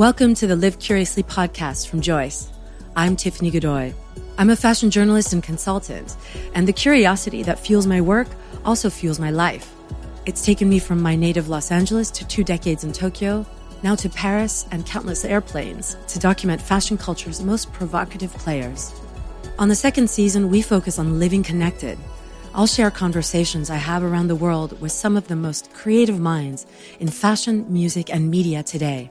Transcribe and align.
Welcome 0.00 0.32
to 0.36 0.46
the 0.46 0.56
Live 0.56 0.78
Curiously 0.78 1.24
podcast 1.24 1.88
from 1.88 2.00
Joyce. 2.00 2.50
I'm 2.96 3.16
Tiffany 3.16 3.50
Godoy. 3.50 3.92
I'm 4.38 4.48
a 4.48 4.56
fashion 4.56 4.90
journalist 4.90 5.34
and 5.34 5.42
consultant, 5.42 6.16
and 6.54 6.66
the 6.66 6.72
curiosity 6.72 7.42
that 7.42 7.58
fuels 7.58 7.86
my 7.86 8.00
work 8.00 8.26
also 8.64 8.88
fuels 8.88 9.20
my 9.20 9.30
life. 9.30 9.74
It's 10.24 10.42
taken 10.42 10.70
me 10.70 10.78
from 10.78 11.02
my 11.02 11.16
native 11.16 11.50
Los 11.50 11.70
Angeles 11.70 12.10
to 12.12 12.26
two 12.26 12.42
decades 12.42 12.82
in 12.82 12.92
Tokyo, 12.92 13.44
now 13.82 13.94
to 13.96 14.08
Paris 14.08 14.66
and 14.70 14.86
countless 14.86 15.26
airplanes 15.26 15.98
to 16.08 16.18
document 16.18 16.62
fashion 16.62 16.96
culture's 16.96 17.42
most 17.42 17.70
provocative 17.74 18.32
players. 18.32 18.98
On 19.58 19.68
the 19.68 19.74
second 19.74 20.08
season, 20.08 20.48
we 20.48 20.62
focus 20.62 20.98
on 20.98 21.18
living 21.18 21.42
connected. 21.42 21.98
I'll 22.54 22.66
share 22.66 22.90
conversations 22.90 23.68
I 23.68 23.76
have 23.76 24.02
around 24.02 24.28
the 24.28 24.34
world 24.34 24.80
with 24.80 24.92
some 24.92 25.18
of 25.18 25.28
the 25.28 25.36
most 25.36 25.74
creative 25.74 26.18
minds 26.18 26.64
in 27.00 27.08
fashion, 27.08 27.70
music, 27.70 28.08
and 28.10 28.30
media 28.30 28.62
today. 28.62 29.10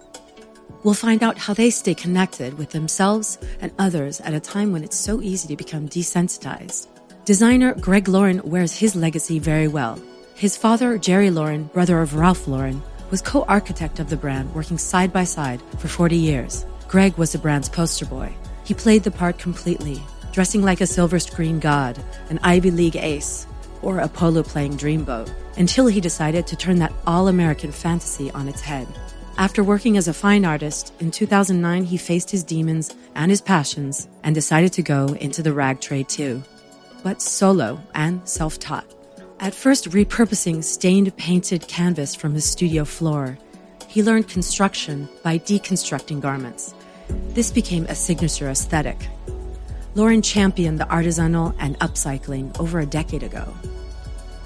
We'll 0.84 0.94
find 0.94 1.24
out 1.24 1.38
how 1.38 1.54
they 1.54 1.72
stay 1.72 1.94
connected 1.94 2.58
with 2.58 2.70
themselves 2.70 3.38
and 3.60 3.72
others 3.78 4.22
at 4.22 4.34
a 4.34 4.40
time 4.40 4.72
when 4.72 4.84
it's 4.84 4.96
so 4.96 5.22
easy 5.22 5.50
to 5.50 5.58
become 5.58 5.90
desensitized. 5.90 6.88
Designer 7.26 7.74
Greg 7.76 8.08
Lauren 8.08 8.42
wears 8.46 8.78
his 8.78 8.96
legacy 8.96 9.40
very 9.40 9.68
well. 9.68 10.00
His 10.36 10.56
father, 10.56 10.98
Jerry 10.98 11.32
Lauren, 11.32 11.66
brother 11.66 12.00
of 12.00 12.16
Ralph 12.16 12.48
Lauren, 12.48 12.82
was 13.12 13.22
co 13.22 13.44
architect 13.44 14.00
of 14.00 14.10
the 14.10 14.16
brand, 14.16 14.56
working 14.56 14.78
side 14.78 15.12
by 15.12 15.26
side 15.26 15.62
for 15.80 15.90
40 15.90 16.16
years. 16.16 16.66
Greg 16.88 17.18
was 17.18 17.34
the 17.34 17.40
brand's 17.40 17.68
poster 17.68 18.06
boy. 18.06 18.34
He 18.64 18.74
played 18.74 19.04
the 19.04 19.12
part 19.12 19.38
completely, 19.38 20.02
dressing 20.32 20.62
like 20.62 20.80
a 20.80 20.88
silver 20.88 21.20
screen 21.20 21.60
god, 21.60 22.00
an 22.30 22.40
Ivy 22.42 22.72
League 22.72 22.96
ace, 22.96 23.46
or 23.82 24.00
a 24.00 24.08
polo 24.08 24.44
playing 24.44 24.78
dreamboat, 24.78 25.30
until 25.58 25.88
he 25.88 26.00
decided 26.00 26.48
to 26.48 26.56
turn 26.56 26.80
that 26.80 26.94
all 27.06 27.28
American 27.28 27.74
fantasy 27.74 28.32
on 28.32 28.48
its 28.48 28.62
head. 28.62 28.88
After 29.40 29.64
working 29.64 29.96
as 29.96 30.10
a 30.10 30.14
fine 30.14 30.44
artist, 30.44 30.92
in 31.00 31.12
2009 31.12 31.86
he 31.86 31.96
faced 31.96 32.30
his 32.30 32.44
demons 32.44 32.94
and 33.16 33.32
his 33.32 33.40
passions 33.40 34.10
and 34.22 34.36
decided 34.36 34.74
to 34.74 34.82
go 34.82 35.16
into 35.22 35.42
the 35.42 35.54
rag 35.54 35.80
trade 35.80 36.10
too, 36.10 36.44
but 37.04 37.22
solo 37.22 37.82
and 37.96 38.20
self 38.28 38.60
taught. 38.60 38.86
At 39.40 39.56
first, 39.56 39.92
repurposing 39.92 40.62
stained 40.62 41.16
painted 41.16 41.70
canvas 41.70 42.16
from 42.16 42.34
his 42.34 42.44
studio 42.44 42.84
floor, 42.84 43.38
he 43.88 44.04
learned 44.04 44.28
construction 44.28 45.08
by 45.24 45.40
deconstructing 45.40 46.20
garments. 46.20 46.76
This 47.30 47.50
became 47.50 47.86
a 47.86 47.96
signature 47.96 48.50
aesthetic. 48.50 49.08
Lauren 49.96 50.22
championed 50.22 50.82
the 50.82 50.92
artisanal 50.92 51.56
and 51.60 51.80
upcycling 51.80 52.60
over 52.60 52.82
a 52.82 52.86
decade 52.86 53.24
ago. 53.24 53.54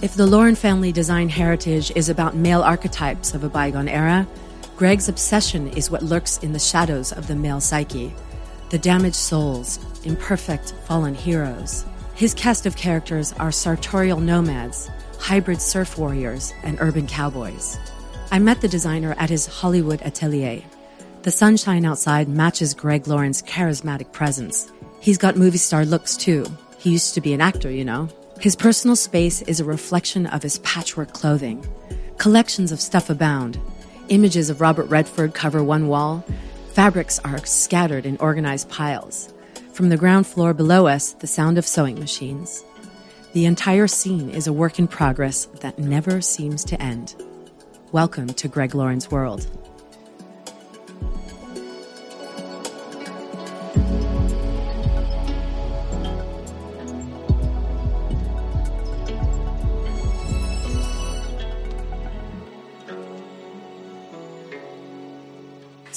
If 0.03 0.13
the 0.13 0.27
Lauren 0.27 0.53
family 0.53 0.91
design 0.91 1.29
heritage 1.29 1.91
is 1.95 2.09
about 2.09 2.35
male 2.35 2.61
archetypes 2.61 3.33
of 3.33 3.43
a 3.43 3.49
bygone 3.49 3.89
era, 3.89 4.27
Greg's 4.83 5.07
obsession 5.07 5.69
is 5.77 5.89
what 5.89 6.03
lurks 6.03 6.39
in 6.39 6.51
the 6.51 6.59
shadows 6.59 7.13
of 7.13 7.27
the 7.27 7.37
male 7.37 7.61
psyche 7.61 8.13
the 8.69 8.77
damaged 8.77 9.15
souls, 9.15 9.79
imperfect 10.03 10.73
fallen 10.85 11.15
heroes. 11.15 11.85
His 12.15 12.33
cast 12.33 12.65
of 12.65 12.75
characters 12.75 13.31
are 13.39 13.49
sartorial 13.49 14.19
nomads, 14.19 14.89
hybrid 15.19 15.61
surf 15.61 15.97
warriors, 15.97 16.53
and 16.63 16.77
urban 16.81 17.07
cowboys. 17.07 17.79
I 18.29 18.39
met 18.39 18.59
the 18.59 18.67
designer 18.67 19.15
at 19.17 19.29
his 19.29 19.47
Hollywood 19.47 20.01
atelier. 20.01 20.61
The 21.21 21.31
sunshine 21.31 21.85
outside 21.85 22.27
matches 22.27 22.73
Greg 22.73 23.07
Lauren's 23.07 23.41
charismatic 23.41 24.11
presence. 24.11 24.69
He's 24.99 25.17
got 25.17 25.37
movie 25.37 25.59
star 25.59 25.85
looks 25.85 26.17
too. 26.17 26.45
He 26.77 26.91
used 26.91 27.13
to 27.13 27.21
be 27.21 27.31
an 27.31 27.39
actor, 27.39 27.71
you 27.71 27.85
know. 27.85 28.09
His 28.41 28.57
personal 28.57 28.97
space 28.97 29.43
is 29.43 29.61
a 29.61 29.63
reflection 29.63 30.25
of 30.25 30.43
his 30.43 30.59
patchwork 30.59 31.13
clothing. 31.13 31.65
Collections 32.17 32.73
of 32.73 32.81
stuff 32.81 33.09
abound, 33.09 33.57
Images 34.09 34.49
of 34.49 34.59
Robert 34.59 34.89
Redford 34.89 35.33
cover 35.33 35.63
one 35.63 35.87
wall. 35.87 36.25
Fabrics 36.73 37.19
are 37.19 37.45
scattered 37.45 38.05
in 38.05 38.17
organized 38.17 38.69
piles. 38.69 39.33
From 39.71 39.87
the 39.87 39.95
ground 39.95 40.27
floor 40.27 40.53
below 40.53 40.87
us, 40.87 41.13
the 41.13 41.27
sound 41.27 41.57
of 41.57 41.65
sewing 41.65 41.97
machines. 41.97 42.65
The 43.31 43.45
entire 43.45 43.87
scene 43.87 44.29
is 44.29 44.45
a 44.45 44.51
work 44.53 44.77
in 44.77 44.89
progress 44.89 45.45
that 45.61 45.79
never 45.79 46.19
seems 46.19 46.65
to 46.65 46.81
end. 46.81 47.15
Welcome 47.93 48.27
to 48.27 48.49
Greg 48.49 48.75
Lauren's 48.75 49.09
world. 49.09 49.47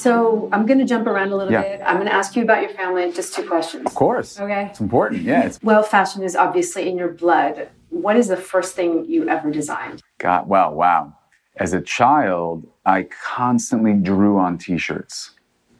So 0.06 0.48
I'm 0.52 0.66
going 0.66 0.78
to 0.78 0.84
jump 0.84 1.08
around 1.08 1.32
a 1.32 1.36
little 1.36 1.52
Yeah. 1.52 1.62
bit. 1.62 1.80
I'm 1.84 1.96
going 1.96 2.06
to 2.06 2.14
ask 2.14 2.36
you 2.36 2.44
about 2.44 2.60
your 2.62 2.70
family. 2.70 3.10
Just 3.10 3.34
two 3.34 3.42
questions. 3.44 3.86
Of 3.86 3.94
course. 3.96 4.38
Okay. 4.38 4.68
It's 4.70 4.78
important. 4.80 5.22
Yeah. 5.22 5.42
It's 5.46 5.60
Well, 5.64 5.82
fashion 5.82 6.22
is 6.22 6.36
obviously 6.36 6.88
in 6.88 6.96
your 6.96 7.08
blood. 7.08 7.68
What 7.90 8.16
is 8.16 8.28
the 8.28 8.36
first 8.36 8.76
thing 8.76 9.04
you 9.06 9.28
ever 9.28 9.50
designed? 9.50 10.02
God. 10.18 10.48
well, 10.48 10.72
Wow. 10.72 11.14
As 11.56 11.72
a 11.72 11.80
child, 11.80 12.68
I 12.84 13.08
constantly 13.34 13.94
drew 13.94 14.38
on 14.38 14.58
T-shirts. 14.58 15.32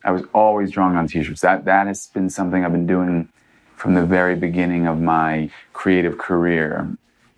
I 0.03 0.11
was 0.11 0.23
always 0.35 0.73
drawing 0.73 0.97
on 0.97 1.07
T-shirts. 1.07 1.43
That 1.43 1.65
that 1.67 1.87
has 1.87 2.07
been 2.09 2.29
something 2.31 2.65
I've 2.65 2.73
been 2.73 2.87
doing 2.87 3.29
from 3.77 3.95
the 3.95 4.05
very 4.07 4.35
beginning 4.35 4.87
of 4.89 4.99
my 5.01 5.51
creative 5.75 6.17
career. 6.19 6.89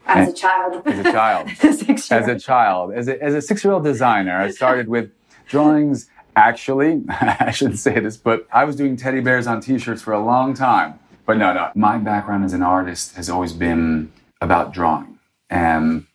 As 0.07 0.29
a 0.29 0.33
child. 0.33 0.87
As 0.87 0.99
a 1.05 1.13
child. 1.13 1.49
As 1.63 2.29
a 2.29 2.39
child, 2.39 2.93
as 2.95 3.09
a, 3.09 3.23
as 3.23 3.35
a 3.35 3.43
six-year-old 3.43 3.85
designer, 3.85 4.37
I 4.39 4.51
started 4.51 4.89
with 4.89 5.11
drawings. 5.49 6.09
Actually, 6.39 7.03
I 7.09 7.51
shouldn't 7.51 7.81
say 7.81 7.99
this, 7.99 8.17
but 8.17 8.47
I 8.53 8.63
was 8.63 8.77
doing 8.77 8.97
teddy 8.97 9.21
bears 9.21 9.49
on 9.49 9.61
T-shirts 9.61 10.03
for 10.03 10.13
a 10.13 10.25
long 10.25 10.55
time. 10.55 11.01
But 11.27 11.37
no, 11.37 11.53
no. 11.53 11.73
My 11.75 11.99
background 11.99 12.45
as 12.45 12.53
an 12.53 12.63
artist 12.63 13.17
has 13.17 13.29
always 13.29 13.53
been 13.53 14.13
about 14.41 14.73
drawing, 14.73 15.19
and 15.51 16.07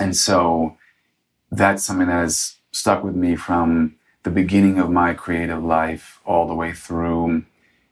and 0.00 0.16
so 0.16 0.78
that's 1.50 1.84
something 1.84 2.06
that 2.06 2.14
has 2.14 2.56
stuck 2.72 3.04
with 3.04 3.14
me 3.14 3.36
from 3.36 3.94
the 4.22 4.30
beginning 4.30 4.78
of 4.78 4.90
my 4.90 5.12
creative 5.12 5.62
life 5.62 6.20
all 6.24 6.48
the 6.48 6.54
way 6.54 6.72
through 6.72 7.44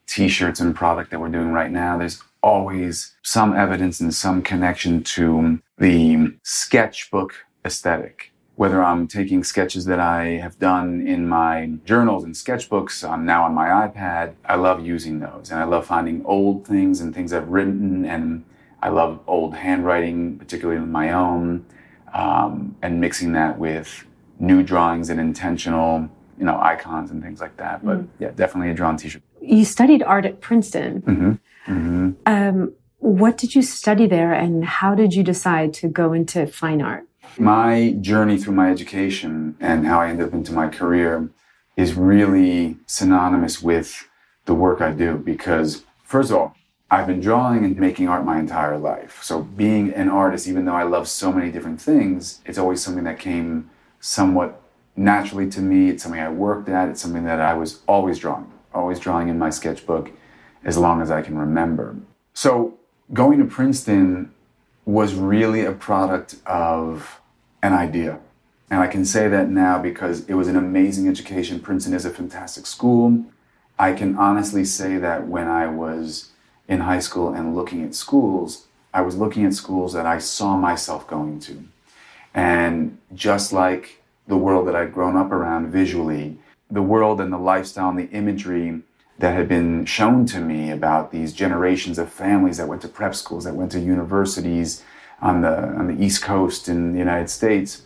t-shirts 0.06 0.60
and 0.60 0.75
product 0.75 1.10
that 1.10 1.20
we're 1.20 1.28
doing 1.28 1.50
right 1.50 1.72
now 1.72 1.98
there's 1.98 2.22
always 2.43 3.16
some 3.22 3.56
evidence 3.56 3.98
and 3.98 4.14
some 4.14 4.41
connection 4.41 5.03
to 5.03 5.60
the 5.78 6.32
sketchbook 6.43 7.34
aesthetic 7.64 8.32
whether 8.56 8.83
i'm 8.83 9.06
taking 9.06 9.44
sketches 9.44 9.84
that 9.84 10.00
i 10.00 10.25
have 10.44 10.59
done 10.59 11.06
in 11.06 11.28
my 11.28 11.71
journals 11.84 12.25
and 12.25 12.34
sketchbooks 12.34 13.09
i'm 13.09 13.25
now 13.25 13.44
on 13.44 13.55
my 13.55 13.69
ipad 13.69 14.34
i 14.47 14.55
love 14.55 14.84
using 14.84 15.21
those. 15.21 15.50
And 15.50 15.61
i 15.61 15.65
love 15.65 15.87
finding 15.87 16.25
old 16.25 16.67
things 16.67 17.00
and 17.00 17.15
things 17.15 17.33
i've 17.33 17.49
written 17.49 18.05
and 18.05 18.44
i 18.83 18.89
love 18.89 19.21
old 19.27 19.55
handwriting 19.55 20.39
particularly 20.39 20.81
my 20.84 21.12
own 21.12 21.65
um, 22.15 22.77
and 22.83 23.00
mixing 23.00 23.33
that 23.33 23.59
with 23.59 24.05
new 24.39 24.62
drawings 24.62 25.11
and 25.11 25.21
intentional 25.21 26.09
you 26.38 26.44
know 26.44 26.59
icons 26.61 27.11
and 27.11 27.23
things 27.23 27.41
like 27.41 27.56
that. 27.56 27.84
But 27.84 28.00
yeah 28.19 28.31
definitely 28.31 28.71
a 28.71 28.75
drawn 28.75 28.97
t-shirt. 28.97 29.23
You 29.41 29.65
studied 29.65 30.03
art 30.03 30.25
at 30.27 30.41
Princeton. 30.41 31.00
hmm 31.00 31.33
hmm 31.65 32.11
Um, 32.27 32.73
what 32.99 33.37
did 33.38 33.55
you 33.55 33.62
study 33.62 34.06
there, 34.06 34.33
and 34.33 34.65
how 34.65 34.94
did 34.94 35.15
you 35.15 35.23
decide 35.23 35.75
to 35.75 35.88
go 35.88 36.12
into 36.12 36.47
fine 36.47 36.83
art? 36.83 37.05
My 37.38 37.97
journey 38.00 38.38
through 38.38 38.54
my 38.54 38.70
education 38.70 39.56
and 39.60 39.87
how 39.87 40.00
I 40.00 40.09
ended 40.09 40.28
up 40.28 40.34
into 40.34 40.53
my 40.53 40.69
career 40.69 41.31
is 41.76 41.94
really 41.94 42.78
synonymous 42.87 43.62
with 43.62 44.09
the 44.47 44.54
work 44.54 44.81
I 44.81 44.92
do 44.92 45.19
because, 45.19 45.84
first 46.04 46.31
of 46.31 46.37
all, 46.37 46.56
I've 46.91 47.06
been 47.06 47.20
drawing 47.20 47.64
and 47.64 47.76
making 47.76 48.08
art 48.08 48.25
my 48.25 48.38
entire 48.38 48.78
life. 48.78 49.20
So, 49.23 49.43
being 49.43 49.93
an 49.93 50.08
artist, 50.08 50.46
even 50.46 50.64
though 50.64 50.75
I 50.75 50.84
love 50.84 51.08
so 51.08 51.32
many 51.32 51.50
different 51.50 51.81
things, 51.81 52.40
it's 52.46 52.58
always 52.58 52.81
something 52.81 53.05
that 53.05 53.19
came 53.19 53.70
somewhat 53.99 54.61
naturally 54.94 55.50
to 55.50 55.61
me. 55.61 55.90
It's 55.90 56.05
something 56.05 56.20
I 56.20 56.31
worked 56.31 56.69
at. 56.69 56.88
It's 56.88 57.02
something 57.02 57.25
that 57.25 57.40
I 57.40 57.55
was 57.55 57.82
always 57.88 58.20
drawing, 58.20 58.52
always 58.72 59.00
drawing 59.00 59.29
in 59.29 59.38
my 59.38 59.50
sketchbook 59.50 60.12
as 60.64 60.79
long 60.79 61.02
as 61.02 61.11
I 61.11 61.22
can 61.22 61.37
remember. 61.37 61.96
So, 62.34 62.79
going 63.12 63.38
to 63.40 63.44
Princeton 63.44 64.32
was 64.87 65.15
really 65.15 65.65
a 65.65 65.73
product 65.73 66.37
of 66.47 67.21
an 67.62 67.75
idea. 67.75 68.19
And 68.71 68.81
I 68.81 68.87
can 68.87 69.05
say 69.05 69.29
that 69.29 69.49
now 69.50 69.81
because 69.81 70.25
it 70.27 70.35
was 70.35 70.49
an 70.49 70.56
amazing 70.56 71.09
education. 71.09 71.61
Princeton 71.61 71.93
is 71.93 72.05
a 72.05 72.11
fantastic 72.11 72.67
school. 72.67 73.25
I 73.79 73.93
can 73.93 74.17
honestly 74.17 74.65
say 74.65 74.97
that 74.97 75.27
when 75.27 75.49
I 75.49 75.67
was 75.67 76.31
in 76.69 76.81
high 76.81 77.00
school 77.00 77.35
and 77.35 77.55
looking 77.55 77.85
at 77.85 77.94
schools, 77.94 78.67
I 78.94 79.03
was 79.03 79.17
looking 79.17 79.44
at 79.44 79.55
schools 79.55 79.93
that 79.93 80.06
I 80.06 80.19
saw 80.19 80.56
myself 80.56 81.06
going 81.06 81.41
to. 81.41 81.65
And 82.32 82.99
just 83.15 83.53
like 83.53 84.03
the 84.27 84.37
world 84.37 84.67
that 84.69 84.77
I'd 84.77 84.94
grown 84.94 85.17
up 85.17 85.31
around 85.31 85.71
visually, 85.71 86.39
the 86.71 86.82
world 86.82 87.21
and 87.21 87.32
the 87.32 87.39
lifestyle 87.39 87.91
and 87.91 87.99
the 87.99 88.11
imagery 88.11 88.82
that 89.19 89.35
had 89.35 89.49
been 89.49 89.85
shown 89.87 90.27
to 90.27 90.41
me 90.41 90.71
about 90.71 91.11
these 91.11 91.33
generations 91.33 91.99
of 91.99 92.13
families 92.13 92.59
that 92.59 92.69
went 92.69 92.83
to 92.83 92.89
prep 92.89 93.15
schools, 93.15 93.45
that 93.45 93.55
went 93.55 93.73
to 93.73 93.81
universities 93.81 94.83
on 95.21 95.41
the 95.41 95.57
on 95.57 95.87
the 95.87 96.05
East 96.05 96.23
Coast 96.23 96.69
in 96.69 96.93
the 96.93 96.99
United 96.99 97.31
States, 97.31 97.83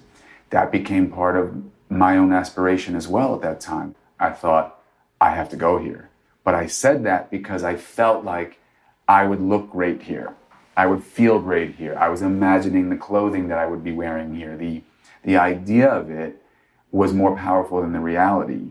that 0.50 0.73
became 0.73 1.11
part 1.11 1.37
of 1.37 1.62
my 1.88 2.17
own 2.17 2.32
aspiration 2.32 2.97
as 2.97 3.06
well 3.06 3.35
at 3.35 3.43
that 3.43 3.61
time. 3.61 3.94
I 4.19 4.31
thought, 4.31 4.81
I 5.21 5.31
have 5.31 5.49
to 5.50 5.56
go 5.56 5.79
here. 5.79 6.11
But 6.44 6.55
I 6.55 6.67
said 6.67 7.05
that 7.05 7.31
because 7.31 7.62
I 7.62 7.77
felt 7.77 8.25
like 8.25 8.59
I 9.06 9.25
would 9.25 9.41
look 9.41 9.71
great 9.71 10.03
here. 10.03 10.35
I 10.77 10.87
would 10.87 11.03
feel 11.05 11.38
great 11.38 11.75
here. 11.75 11.97
I 11.99 12.09
was 12.09 12.23
imagining 12.23 12.88
the 12.88 12.97
clothing 12.97 13.49
that 13.49 13.59
I 13.59 13.67
would 13.67 13.85
be 13.85 13.93
wearing 13.93 14.35
here. 14.35 14.56
The, 14.56 14.82
the 15.25 15.37
idea 15.37 15.88
of 15.88 16.11
it 16.11 16.43
was 16.91 17.12
more 17.12 17.37
powerful 17.37 17.82
than 17.82 17.93
the 17.93 18.00
reality. 18.00 18.69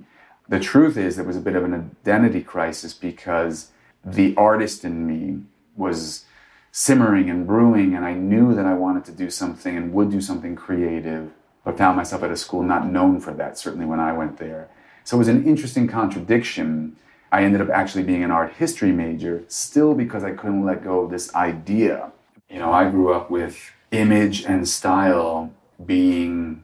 The 0.50 0.60
truth 0.60 0.98
is, 0.98 1.16
there 1.16 1.26
was 1.26 1.38
a 1.38 1.42
bit 1.42 1.56
of 1.56 1.64
an 1.64 1.96
identity 2.02 2.42
crisis 2.42 2.94
because 2.94 3.70
the 4.04 4.36
artist 4.36 4.84
in 4.84 5.06
me 5.06 5.44
was 5.76 6.26
simmering 6.72 7.30
and 7.30 7.46
brewing, 7.46 7.94
and 7.96 8.04
I 8.04 8.14
knew 8.14 8.56
that 8.56 8.66
I 8.66 8.74
wanted 8.74 9.06
to 9.06 9.12
do 9.12 9.30
something 9.30 9.78
and 9.78 9.94
would 9.94 10.10
do 10.10 10.20
something 10.20 10.56
creative, 10.56 11.32
but 11.64 11.78
found 11.78 11.98
myself 11.98 12.24
at 12.24 12.32
a 12.32 12.36
school 12.36 12.64
not 12.64 12.88
known 12.88 13.20
for 13.20 13.32
that, 13.34 13.60
certainly 13.60 13.86
when 13.86 14.00
I 14.00 14.12
went 14.12 14.38
there. 14.38 14.70
So 15.04 15.18
it 15.18 15.20
was 15.20 15.28
an 15.28 15.46
interesting 15.46 15.88
contradiction. 15.88 16.96
I 17.32 17.44
ended 17.44 17.62
up 17.62 17.70
actually 17.70 18.04
being 18.04 18.24
an 18.24 18.32
art 18.32 18.54
history 18.54 18.92
major, 18.92 19.44
still 19.48 19.94
because 19.94 20.24
I 20.24 20.32
couldn't 20.32 20.66
let 20.66 20.84
go 20.84 21.02
of 21.02 21.12
this 21.12 21.34
idea. 21.36 22.12
You 22.50 22.58
know, 22.58 22.74
I 22.74 22.90
grew 22.90 23.14
up 23.14 23.30
with 23.30 23.72
image 23.92 24.46
and 24.46 24.68
style 24.68 25.52
being, 25.86 26.64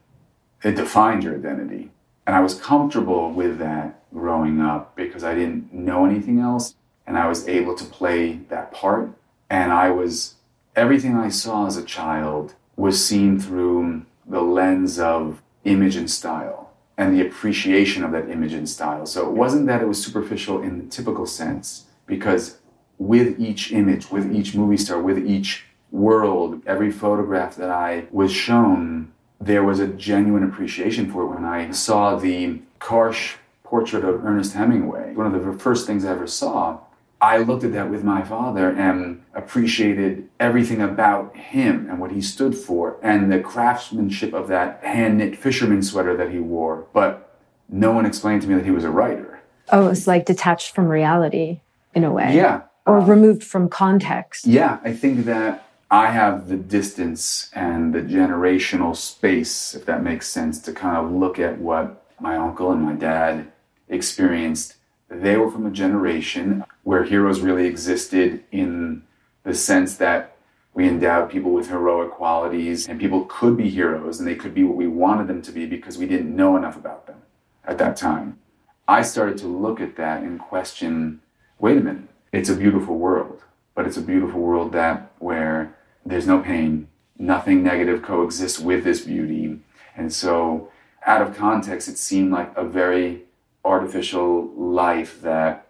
it 0.64 0.76
defined 0.76 1.24
your 1.24 1.36
identity. 1.36 1.92
And 2.26 2.36
I 2.36 2.42
was 2.42 2.60
comfortable 2.60 3.32
with 3.32 3.60
that 3.60 4.02
growing 4.14 4.60
up 4.62 4.96
because 4.96 5.24
I 5.24 5.36
didn't 5.36 5.74
know 5.74 6.06
anything 6.06 6.40
else. 6.40 6.76
And 7.06 7.18
I 7.18 7.28
was 7.28 7.48
able 7.48 7.76
to 7.76 7.86
play 7.86 8.40
that 8.50 8.72
part. 8.72 9.12
And 9.50 9.72
I 9.72 9.92
was, 9.92 10.36
everything 10.76 11.16
I 11.16 11.30
saw 11.30 11.68
as 11.68 11.78
a 11.78 11.84
child 11.84 12.56
was 12.76 13.06
seen 13.06 13.40
through 13.40 14.06
the 14.26 14.42
lens 14.42 14.98
of 14.98 15.42
image 15.66 15.96
and 15.96 16.10
style 16.10 16.72
and 16.98 17.14
the 17.14 17.26
appreciation 17.26 18.04
of 18.04 18.12
that 18.12 18.30
image 18.30 18.54
and 18.54 18.68
style. 18.68 19.06
So 19.06 19.28
it 19.28 19.34
wasn't 19.34 19.68
that 19.68 19.82
it 19.82 19.88
was 19.88 20.04
superficial 20.04 20.62
in 20.62 20.80
the 20.80 20.86
typical 20.86 21.26
sense, 21.26 21.86
because 22.06 22.58
with 22.98 23.40
each 23.40 23.72
image, 23.72 24.10
with 24.10 24.34
each 24.34 24.56
movie 24.56 24.78
star, 24.78 25.00
with 25.02 25.28
each 25.28 25.66
world, 25.92 26.62
every 26.66 26.92
photograph 26.92 27.56
that 27.58 27.70
I 27.70 28.06
was 28.12 28.32
shown, 28.32 29.12
there 29.46 29.64
was 29.64 29.80
a 29.80 29.88
genuine 29.88 30.44
appreciation 30.44 31.12
for 31.12 31.24
it. 31.24 31.28
When 31.28 31.46
I 31.46 31.70
saw 31.72 32.16
the 32.16 32.60
Karsh 32.80 33.36
portrait 33.64 34.04
of 34.04 34.26
Ernest 34.26 34.54
Hemingway, 34.54 35.14
one 35.14 35.34
of 35.34 35.46
the 35.46 35.54
first 35.54 35.86
things 35.86 36.04
I 36.04 36.12
ever 36.12 36.26
saw, 36.26 36.80
I 37.22 37.38
looked 37.38 37.64
at 37.64 37.72
that 37.74 37.90
with 37.90 38.04
my 38.04 38.24
father 38.24 38.72
and 38.72 39.24
appreciated 39.36 40.28
everything 40.40 40.82
about 40.82 41.36
him 41.38 41.88
and 41.90 42.00
what 42.00 42.12
he 42.12 42.22
stood 42.22 42.56
for 42.58 42.98
and 43.04 43.32
the 43.32 43.40
craftsmanship 43.40 44.34
of 44.34 44.48
that 44.48 44.84
hand 44.84 45.20
knit 45.20 45.38
fisherman 45.38 45.84
sweater 45.84 46.18
that 46.18 46.32
he 46.32 46.40
wore. 46.40 46.88
But 46.92 47.38
no 47.70 47.92
one 47.92 48.06
explained 48.06 48.42
to 48.42 48.48
me 48.48 48.56
that 48.56 48.66
he 48.66 48.72
was 48.72 48.84
a 48.84 48.92
writer. 48.92 49.40
Oh, 49.72 49.90
it's 49.90 50.08
like 50.08 50.26
detached 50.26 50.74
from 50.74 50.88
reality 50.88 51.62
in 51.94 52.04
a 52.04 52.12
way. 52.12 52.36
Yeah. 52.36 52.64
Or 52.88 53.00
removed 53.00 53.44
from 53.44 53.70
context. 53.70 54.46
Yeah, 54.46 54.80
I 54.84 54.94
think 54.94 55.26
that 55.26 55.65
I 55.96 56.08
have 56.08 56.50
the 56.50 56.58
distance 56.58 57.50
and 57.54 57.96
the 57.96 58.02
generational 58.02 58.98
space, 58.98 59.74
if 59.74 59.86
that 59.86 60.04
makes 60.04 60.28
sense, 60.28 60.60
to 60.64 60.74
kind 60.74 60.98
of 60.98 61.10
look 61.10 61.40
at 61.40 61.58
what 61.58 62.06
my 62.20 62.36
uncle 62.36 62.74
and 62.74 62.82
my 62.82 62.92
dad 62.92 63.50
experienced. 63.88 64.76
They 65.08 65.38
were 65.38 65.50
from 65.50 65.66
a 65.66 65.72
generation 65.72 66.66
where 66.84 67.06
heroes 67.06 67.40
really 67.40 67.66
existed 67.66 68.44
in 68.52 69.04
the 69.44 69.54
sense 69.54 69.96
that 69.96 70.36
we 70.74 70.86
endowed 70.86 71.32
people 71.32 71.54
with 71.54 71.70
heroic 71.70 72.12
qualities 72.12 72.90
and 72.90 73.00
people 73.00 73.24
could 73.30 73.56
be 73.56 73.70
heroes 73.70 74.20
and 74.20 74.28
they 74.28 74.36
could 74.36 74.54
be 74.54 74.66
what 74.66 74.76
we 74.76 74.88
wanted 74.88 75.28
them 75.28 75.42
to 75.44 75.52
be 75.54 75.66
because 75.66 75.98
we 75.98 76.08
didn't 76.08 76.36
know 76.36 76.58
enough 76.58 76.76
about 76.76 77.08
them 77.08 77.22
at 77.64 77.78
that 77.78 77.96
time. 77.96 78.38
I 78.86 79.02
started 79.02 79.38
to 79.38 79.48
look 79.48 79.80
at 79.80 79.96
that 79.96 80.24
and 80.24 80.42
question 80.42 81.22
wait 81.58 81.78
a 81.78 81.80
minute, 81.80 82.10
it's 82.34 82.50
a 82.50 82.56
beautiful 82.56 82.98
world, 82.98 83.44
but 83.76 83.88
it's 83.88 83.96
a 83.96 84.02
beautiful 84.02 84.42
world 84.42 84.74
that 84.74 85.14
where 85.20 85.74
there's 86.06 86.28
no 86.28 86.40
pain, 86.40 86.88
nothing 87.18 87.64
negative 87.64 88.02
coexists 88.02 88.60
with 88.60 88.84
this 88.84 89.02
beauty. 89.02 89.60
And 89.96 90.14
so, 90.14 90.72
out 91.06 91.22
of 91.22 91.36
context, 91.36 91.88
it 91.88 91.98
seemed 91.98 92.32
like 92.32 92.52
a 92.56 92.64
very 92.64 93.24
artificial 93.64 94.52
life 94.56 95.22
that 95.22 95.68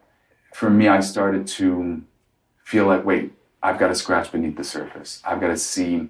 for 0.53 0.69
me, 0.69 0.87
I 0.87 1.01
started 1.01 1.47
to 1.47 2.01
feel 2.63 2.85
like, 2.85 3.05
wait, 3.05 3.33
I've 3.61 3.77
got 3.77 3.89
to 3.89 3.95
scratch 3.95 4.31
beneath 4.31 4.55
the 4.55 4.63
surface. 4.63 5.21
I've 5.25 5.41
got 5.41 5.47
to 5.47 5.57
see, 5.57 6.07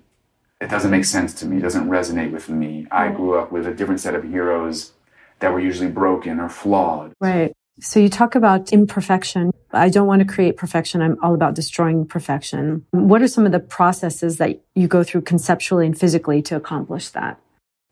it 0.62 0.70
doesn't 0.70 0.92
make 0.92 1.06
sense 1.06 1.34
to 1.36 1.48
me, 1.48 1.58
it 1.58 1.62
doesn't 1.62 1.90
resonate 1.90 2.32
with 2.32 2.48
me. 2.48 2.86
I 2.92 3.10
grew 3.10 3.40
up 3.40 3.52
with 3.52 3.66
a 3.66 3.74
different 3.74 4.02
set 4.02 4.14
of 4.14 4.24
heroes 4.24 4.92
that 5.40 5.52
were 5.52 5.60
usually 5.60 5.90
broken 5.90 6.40
or 6.40 6.50
flawed. 6.50 7.14
Right. 7.20 7.56
So 7.82 8.00
you 8.00 8.10
talk 8.10 8.36
about 8.36 8.72
imperfection. 8.72 9.52
I 9.74 9.90
don't 9.90 10.08
want 10.08 10.22
to 10.22 10.34
create 10.34 10.56
perfection. 10.56 11.02
I'm 11.02 11.18
all 11.22 11.34
about 11.34 11.56
destroying 11.56 12.08
perfection. 12.08 12.86
What 12.92 13.22
are 13.22 13.28
some 13.28 13.46
of 13.46 13.52
the 13.52 13.60
processes 13.60 14.38
that 14.38 14.62
you 14.76 14.88
go 14.88 15.04
through 15.04 15.24
conceptually 15.24 15.86
and 15.86 15.98
physically 15.98 16.42
to 16.44 16.56
accomplish 16.56 17.10
that? 17.10 17.40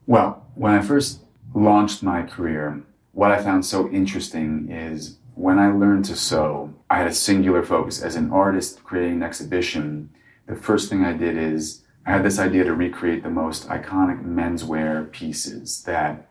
Well, 0.05 0.45
when 0.55 0.73
I 0.73 0.81
first 0.81 1.19
launched 1.53 2.01
my 2.01 2.23
career, 2.23 2.81
what 3.11 3.31
I 3.31 3.43
found 3.43 3.65
so 3.65 3.89
interesting 3.89 4.69
is 4.71 5.17
when 5.35 5.59
I 5.59 5.71
learned 5.71 6.05
to 6.05 6.15
sew, 6.15 6.73
I 6.89 6.99
had 6.99 7.07
a 7.07 7.13
singular 7.13 7.63
focus. 7.63 8.01
As 8.01 8.15
an 8.15 8.31
artist 8.31 8.83
creating 8.83 9.15
an 9.15 9.23
exhibition, 9.23 10.09
the 10.47 10.55
first 10.55 10.89
thing 10.89 11.03
I 11.03 11.13
did 11.13 11.37
is 11.37 11.83
I 12.05 12.11
had 12.11 12.23
this 12.23 12.39
idea 12.39 12.63
to 12.63 12.73
recreate 12.73 13.23
the 13.23 13.29
most 13.29 13.67
iconic 13.67 14.23
menswear 14.25 15.11
pieces 15.11 15.83
that 15.83 16.29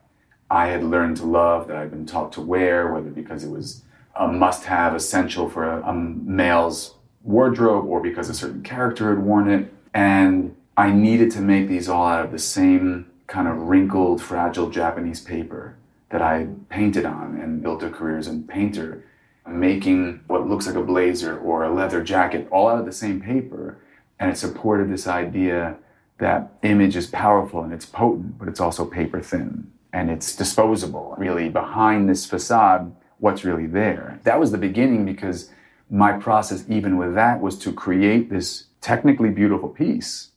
I 0.52 0.66
had 0.66 0.84
learned 0.84 1.16
to 1.16 1.24
love, 1.24 1.66
that 1.68 1.76
I'd 1.76 1.90
been 1.90 2.04
taught 2.04 2.30
to 2.32 2.42
wear, 2.42 2.92
whether 2.92 3.08
because 3.08 3.42
it 3.42 3.48
was 3.48 3.84
a 4.14 4.28
must 4.28 4.64
have 4.64 4.94
essential 4.94 5.48
for 5.48 5.64
a, 5.64 5.82
a 5.82 5.94
male's 5.94 6.94
wardrobe 7.22 7.86
or 7.86 8.02
because 8.02 8.28
a 8.28 8.34
certain 8.34 8.62
character 8.62 9.08
had 9.08 9.24
worn 9.24 9.48
it. 9.48 9.72
And 9.94 10.54
I 10.76 10.90
needed 10.90 11.30
to 11.30 11.40
make 11.40 11.68
these 11.68 11.88
all 11.88 12.06
out 12.06 12.26
of 12.26 12.32
the 12.32 12.38
same 12.38 13.10
kind 13.28 13.48
of 13.48 13.62
wrinkled, 13.62 14.20
fragile 14.20 14.68
Japanese 14.68 15.22
paper 15.22 15.74
that 16.10 16.20
I 16.20 16.48
painted 16.68 17.06
on 17.06 17.40
and 17.40 17.62
built 17.62 17.82
a 17.82 17.88
career 17.88 18.18
as 18.18 18.28
a 18.28 18.34
painter, 18.34 19.06
making 19.48 20.20
what 20.26 20.46
looks 20.46 20.66
like 20.66 20.76
a 20.76 20.82
blazer 20.82 21.38
or 21.38 21.64
a 21.64 21.72
leather 21.72 22.04
jacket 22.04 22.46
all 22.50 22.68
out 22.68 22.78
of 22.78 22.84
the 22.84 22.92
same 22.92 23.22
paper. 23.22 23.78
And 24.20 24.30
it 24.30 24.36
supported 24.36 24.90
this 24.90 25.06
idea 25.06 25.78
that 26.18 26.52
image 26.62 26.94
is 26.94 27.06
powerful 27.06 27.62
and 27.62 27.72
it's 27.72 27.86
potent, 27.86 28.38
but 28.38 28.48
it's 28.48 28.60
also 28.60 28.84
paper 28.84 29.22
thin 29.22 29.71
and 29.92 30.10
it's 30.10 30.34
disposable. 30.34 31.14
Really, 31.18 31.48
behind 31.48 32.08
this 32.08 32.26
facade, 32.26 32.94
what's 33.18 33.44
really 33.44 33.66
there? 33.66 34.20
That 34.24 34.40
was 34.40 34.50
the 34.50 34.58
beginning 34.58 35.04
because 35.04 35.50
my 35.90 36.12
process, 36.12 36.64
even 36.68 36.96
with 36.96 37.14
that, 37.14 37.40
was 37.40 37.58
to 37.60 37.72
create 37.72 38.30
this 38.30 38.64
technically 38.80 39.30
beautiful 39.30 39.68
piece 39.68 40.30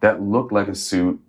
that 0.00 0.20
looked 0.20 0.52
like 0.52 0.68
a 0.68 0.74
suit. 0.74 1.20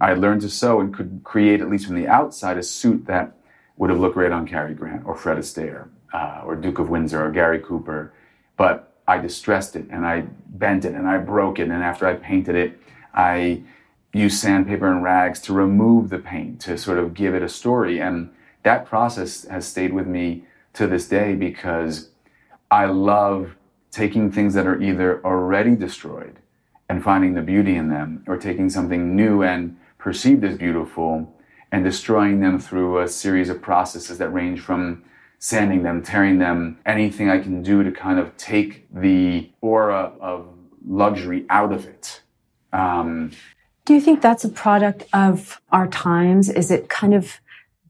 I 0.00 0.14
learned 0.14 0.42
to 0.42 0.50
sew 0.50 0.80
and 0.80 0.94
could 0.94 1.20
create, 1.24 1.60
at 1.60 1.68
least 1.68 1.86
from 1.86 1.96
the 1.96 2.08
outside, 2.08 2.56
a 2.56 2.62
suit 2.62 3.06
that 3.06 3.36
would 3.76 3.90
have 3.90 4.00
looked 4.00 4.14
great 4.14 4.32
on 4.32 4.46
Cary 4.46 4.74
Grant 4.74 5.06
or 5.06 5.14
Fred 5.14 5.38
Astaire 5.38 5.88
uh, 6.12 6.42
or 6.44 6.56
Duke 6.56 6.78
of 6.78 6.88
Windsor 6.88 7.24
or 7.24 7.30
Gary 7.30 7.60
Cooper. 7.60 8.12
But 8.56 8.94
I 9.06 9.18
distressed 9.18 9.76
it 9.76 9.86
and 9.90 10.06
I 10.06 10.22
bent 10.46 10.84
it 10.84 10.94
and 10.94 11.06
I 11.06 11.18
broke 11.18 11.58
it. 11.58 11.68
And 11.68 11.82
after 11.82 12.06
I 12.06 12.14
painted 12.14 12.54
it, 12.54 12.80
I 13.14 13.62
used 14.18 14.38
sandpaper 14.38 14.90
and 14.90 15.02
rags 15.02 15.40
to 15.42 15.52
remove 15.52 16.10
the 16.10 16.18
paint 16.18 16.60
to 16.62 16.76
sort 16.76 16.98
of 16.98 17.14
give 17.14 17.34
it 17.34 17.42
a 17.42 17.48
story. 17.48 18.00
And 18.00 18.30
that 18.62 18.86
process 18.86 19.44
has 19.44 19.66
stayed 19.66 19.92
with 19.92 20.06
me 20.06 20.44
to 20.74 20.86
this 20.86 21.08
day 21.08 21.34
because 21.34 22.10
I 22.70 22.86
love 22.86 23.56
taking 23.90 24.30
things 24.30 24.54
that 24.54 24.66
are 24.66 24.80
either 24.82 25.24
already 25.24 25.74
destroyed 25.74 26.38
and 26.88 27.02
finding 27.02 27.34
the 27.34 27.42
beauty 27.42 27.76
in 27.76 27.88
them 27.88 28.24
or 28.26 28.36
taking 28.36 28.70
something 28.70 29.14
new 29.16 29.42
and 29.42 29.76
perceived 29.98 30.44
as 30.44 30.56
beautiful 30.56 31.34
and 31.72 31.84
destroying 31.84 32.40
them 32.40 32.58
through 32.58 33.00
a 33.00 33.08
series 33.08 33.48
of 33.48 33.60
processes 33.60 34.18
that 34.18 34.32
range 34.32 34.60
from 34.60 35.04
sanding 35.38 35.82
them, 35.82 36.02
tearing 36.02 36.38
them, 36.38 36.78
anything 36.86 37.30
I 37.30 37.38
can 37.38 37.62
do 37.62 37.82
to 37.82 37.92
kind 37.92 38.18
of 38.18 38.36
take 38.36 38.86
the 38.92 39.50
aura 39.60 40.12
of 40.20 40.48
luxury 40.86 41.44
out 41.50 41.72
of 41.72 41.86
it. 41.86 42.22
Um, 42.72 43.32
do 43.88 43.94
you 43.94 44.02
think 44.02 44.20
that's 44.20 44.44
a 44.44 44.50
product 44.50 45.04
of 45.14 45.62
our 45.72 45.86
times? 45.86 46.50
Is 46.50 46.70
it 46.70 46.90
kind 46.90 47.14
of 47.14 47.40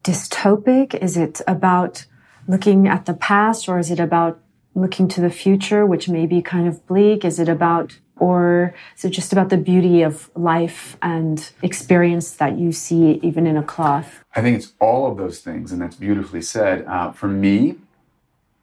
dystopic? 0.01 0.95
Is 0.95 1.17
it 1.17 1.41
about 1.45 2.05
looking 2.47 2.87
at 2.87 3.05
the 3.05 3.13
past 3.13 3.67
or 3.67 3.79
is 3.79 3.91
it 3.91 3.99
about 3.99 4.39
looking 4.73 5.09
to 5.09 5.19
the 5.19 5.29
future, 5.29 5.85
which 5.85 6.07
may 6.07 6.25
be 6.25 6.41
kind 6.41 6.69
of 6.69 6.87
bleak? 6.87 7.25
Is 7.25 7.37
it 7.37 7.49
about 7.49 7.99
or 8.15 8.73
is 8.95 9.03
it 9.03 9.09
just 9.09 9.33
about 9.33 9.49
the 9.49 9.57
beauty 9.57 10.01
of 10.01 10.31
life 10.37 10.95
and 11.01 11.51
experience 11.61 12.31
that 12.31 12.57
you 12.57 12.71
see 12.71 13.19
even 13.21 13.45
in 13.45 13.57
a 13.57 13.63
cloth? 13.63 14.23
I 14.33 14.41
think 14.41 14.55
it's 14.55 14.71
all 14.79 15.11
of 15.11 15.17
those 15.17 15.41
things, 15.41 15.73
and 15.73 15.81
that's 15.81 15.97
beautifully 15.97 16.41
said. 16.41 16.85
Uh, 16.85 17.11
for 17.11 17.27
me, 17.27 17.75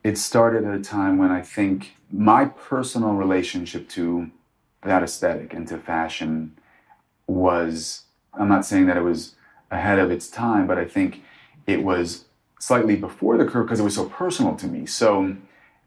it 0.02 0.16
started 0.16 0.64
at 0.64 0.74
a 0.74 0.82
time 0.82 1.18
when 1.18 1.30
I 1.30 1.42
think 1.42 1.96
my 2.10 2.46
personal 2.46 3.12
relationship 3.12 3.90
to 3.90 4.30
that 4.84 5.02
aesthetic 5.02 5.52
and 5.52 5.68
to 5.68 5.76
fashion 5.76 6.56
was, 7.26 8.02
I'm 8.34 8.48
not 8.48 8.64
saying 8.64 8.86
that 8.86 8.96
it 8.96 9.02
was 9.02 9.34
ahead 9.70 9.98
of 9.98 10.10
its 10.10 10.28
time, 10.28 10.66
but 10.66 10.78
I 10.78 10.84
think 10.84 11.22
it 11.66 11.82
was 11.82 12.24
slightly 12.58 12.96
before 12.96 13.36
the 13.36 13.44
curve 13.44 13.66
because 13.66 13.80
it 13.80 13.84
was 13.84 13.94
so 13.94 14.08
personal 14.08 14.54
to 14.56 14.66
me. 14.66 14.86
So 14.86 15.36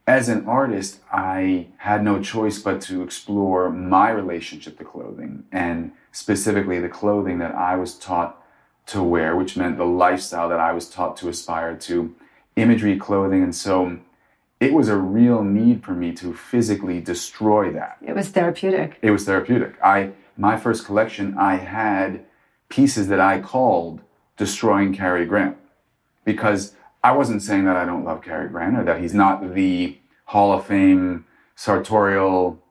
as 0.05 0.27
an 0.27 0.45
artist, 0.47 0.99
I 1.11 1.67
had 1.77 2.03
no 2.03 2.21
choice 2.21 2.59
but 2.59 2.81
to 2.81 3.03
explore 3.03 3.69
my 3.69 4.09
relationship 4.09 4.77
to 4.79 4.83
clothing 4.83 5.45
and 5.51 5.91
specifically 6.11 6.79
the 6.79 6.89
clothing 6.89 7.39
that 7.39 7.53
I 7.53 7.75
was 7.75 7.95
taught 7.95 8.43
to 8.87 9.03
wear, 9.03 9.35
which 9.35 9.55
meant 9.55 9.77
the 9.77 9.85
lifestyle 9.85 10.49
that 10.49 10.59
I 10.59 10.71
was 10.73 10.89
taught 10.89 11.15
to 11.17 11.29
aspire 11.29 11.75
to, 11.75 12.15
imagery, 12.55 12.97
clothing. 12.97 13.43
And 13.43 13.55
so 13.55 13.99
it 14.59 14.73
was 14.73 14.89
a 14.89 14.97
real 14.97 15.43
need 15.43 15.83
for 15.83 15.91
me 15.91 16.11
to 16.13 16.33
physically 16.33 16.99
destroy 16.99 17.71
that. 17.73 17.97
It 18.05 18.15
was 18.15 18.29
therapeutic. 18.29 18.97
It 19.01 19.11
was 19.11 19.25
therapeutic. 19.25 19.75
I 19.83 20.11
my 20.39 20.57
first 20.57 20.85
collection, 20.85 21.35
I 21.37 21.55
had 21.55 22.25
pieces 22.69 23.07
that 23.09 23.19
I 23.19 23.39
called 23.41 24.01
destroying 24.37 24.93
Cary 24.93 25.25
Grant 25.25 25.57
because 26.23 26.75
I 27.03 27.11
wasn't 27.11 27.41
saying 27.41 27.65
that 27.65 27.75
I 27.75 27.85
don't 27.85 28.05
love 28.05 28.21
Cary 28.21 28.47
Grant 28.47 28.77
or 28.77 28.83
that 28.85 29.01
he's 29.01 29.13
not 29.13 29.53
the 29.53 29.97
Hall 30.25 30.53
of 30.53 30.65
Fame 30.65 31.25
sartorial, 31.55 32.63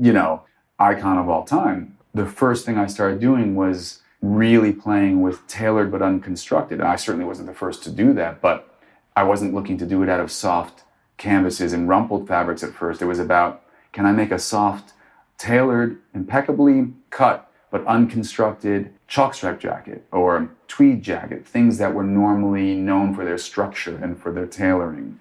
you 0.00 0.12
know, 0.12 0.42
icon 0.78 1.18
of 1.18 1.28
all 1.28 1.44
time. 1.44 1.96
The 2.12 2.26
first 2.26 2.66
thing 2.66 2.76
I 2.76 2.86
started 2.86 3.20
doing 3.20 3.54
was 3.54 4.02
really 4.20 4.72
playing 4.72 5.22
with 5.22 5.46
tailored 5.46 5.92
but 5.92 6.02
unconstructed. 6.02 6.80
And 6.80 6.88
I 6.88 6.96
certainly 6.96 7.26
wasn't 7.26 7.46
the 7.46 7.54
first 7.54 7.84
to 7.84 7.90
do 7.90 8.12
that, 8.14 8.40
but 8.40 8.68
I 9.14 9.22
wasn't 9.22 9.54
looking 9.54 9.78
to 9.78 9.86
do 9.86 10.02
it 10.02 10.08
out 10.08 10.20
of 10.20 10.32
soft 10.32 10.82
canvases 11.18 11.72
and 11.72 11.88
rumpled 11.88 12.26
fabrics 12.26 12.64
at 12.64 12.74
first. 12.74 13.00
It 13.00 13.06
was 13.06 13.20
about 13.20 13.62
can 13.92 14.04
I 14.04 14.12
make 14.12 14.30
a 14.30 14.38
soft, 14.38 14.92
tailored, 15.38 15.98
impeccably 16.14 16.88
cut 17.10 17.50
but 17.70 17.86
unconstructed 17.86 18.92
chalk 19.08 19.34
stripe 19.34 19.60
jacket 19.60 20.06
or 20.12 20.50
tweed 20.68 21.02
jacket, 21.02 21.46
things 21.46 21.78
that 21.78 21.94
were 21.94 22.04
normally 22.04 22.74
known 22.74 23.14
for 23.14 23.24
their 23.24 23.38
structure 23.38 23.96
and 23.96 24.20
for 24.20 24.32
their 24.32 24.46
tailoring. 24.46 25.20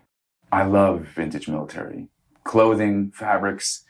I 0.52 0.64
love 0.64 1.02
vintage 1.02 1.48
military 1.48 2.08
clothing, 2.44 3.12
fabrics. 3.12 3.84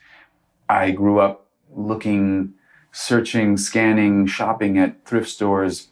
I 0.68 0.90
grew 0.90 1.20
up 1.20 1.46
looking 1.70 2.54
searching, 2.90 3.58
scanning, 3.58 4.26
shopping 4.26 4.78
at 4.78 5.04
thrift 5.04 5.28
stores, 5.28 5.88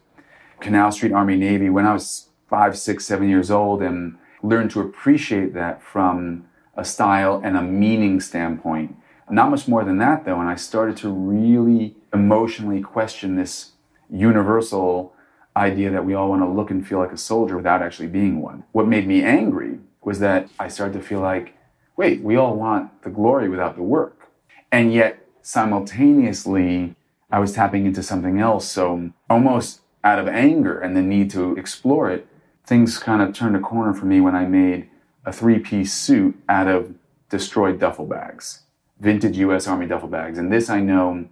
Canal 0.61 0.91
Street 0.91 1.13
Army 1.13 1.37
Navy 1.37 1.69
when 1.69 1.85
I 1.85 1.93
was 1.93 2.29
five, 2.49 2.79
six, 2.79 3.05
seven 3.05 3.29
years 3.29 3.51
old 3.51 3.83
and 3.83 4.17
learned 4.43 4.71
to 4.71 4.81
appreciate 4.81 5.53
that 5.53 5.83
from 5.83 6.47
a 6.77 6.85
style 6.85 7.43
and 7.45 7.59
a 7.59 7.63
meaning 7.63 8.21
standpoint. 8.21 8.97
Not 9.31 9.51
much 9.51 9.67
more 9.67 9.85
than 9.85 9.99
that 9.99 10.25
though, 10.25 10.41
and 10.41 10.49
I 10.49 10.57
started 10.57 10.97
to 10.99 11.09
really 11.11 11.97
emotionally 12.13 12.81
question 12.81 13.37
this 13.37 13.73
universal 14.11 15.15
idea 15.57 15.91
that 15.91 16.05
we 16.05 16.15
all 16.15 16.29
want 16.29 16.43
to 16.43 16.49
look 16.49 16.71
and 16.71 16.87
feel 16.87 16.99
like 16.99 17.13
a 17.13 17.17
soldier 17.17 17.57
without 17.57 17.83
actually 17.83 18.09
being 18.09 18.41
one. 18.43 18.65
What 18.73 18.89
made 18.89 19.07
me 19.07 19.23
angry 19.23 19.79
was 20.03 20.19
that 20.21 20.49
I 20.59 20.69
started 20.69 20.95
to 20.95 21.05
feel 21.05 21.21
like, 21.21 21.55
wait, 21.97 22.23
we 22.23 22.37
all 22.37 22.55
want 22.57 23.03
the 23.03 23.11
glory 23.11 23.49
without 23.49 23.77
the 23.77 23.83
work. 23.83 24.31
And 24.71 24.93
yet 24.93 25.27
simultaneously, 25.43 26.97
I 27.31 27.39
was 27.39 27.53
tapping 27.53 27.87
into 27.87 28.03
something 28.03 28.39
else. 28.41 28.69
So 28.69 29.11
almost 29.31 29.81
out 30.03 30.19
of 30.19 30.29
anger 30.29 30.79
and 30.79 30.97
the 30.97 31.03
need 31.03 31.31
to 31.31 31.57
explore 31.57 32.11
it, 32.11 32.27
things 32.65 32.99
kind 32.99 33.23
of 33.23 33.35
turned 33.35 33.57
a 33.57 33.61
corner 33.61 33.95
for 33.95 34.07
me 34.07 34.21
when 34.21 34.35
I 34.35 34.47
made 34.47 34.89
a 35.25 35.33
three 35.33 35.59
piece 35.59 35.95
suit 35.95 36.37
out 36.49 36.69
of 36.69 36.95
destroyed 37.31 37.79
duffel 37.79 38.07
bags, 38.07 38.64
vintage 39.01 39.37
US 39.39 39.67
Army 39.69 39.87
duffel 39.87 40.09
bags. 40.09 40.39
And 40.39 40.53
this 40.53 40.71
I 40.71 40.81
know 40.81 41.27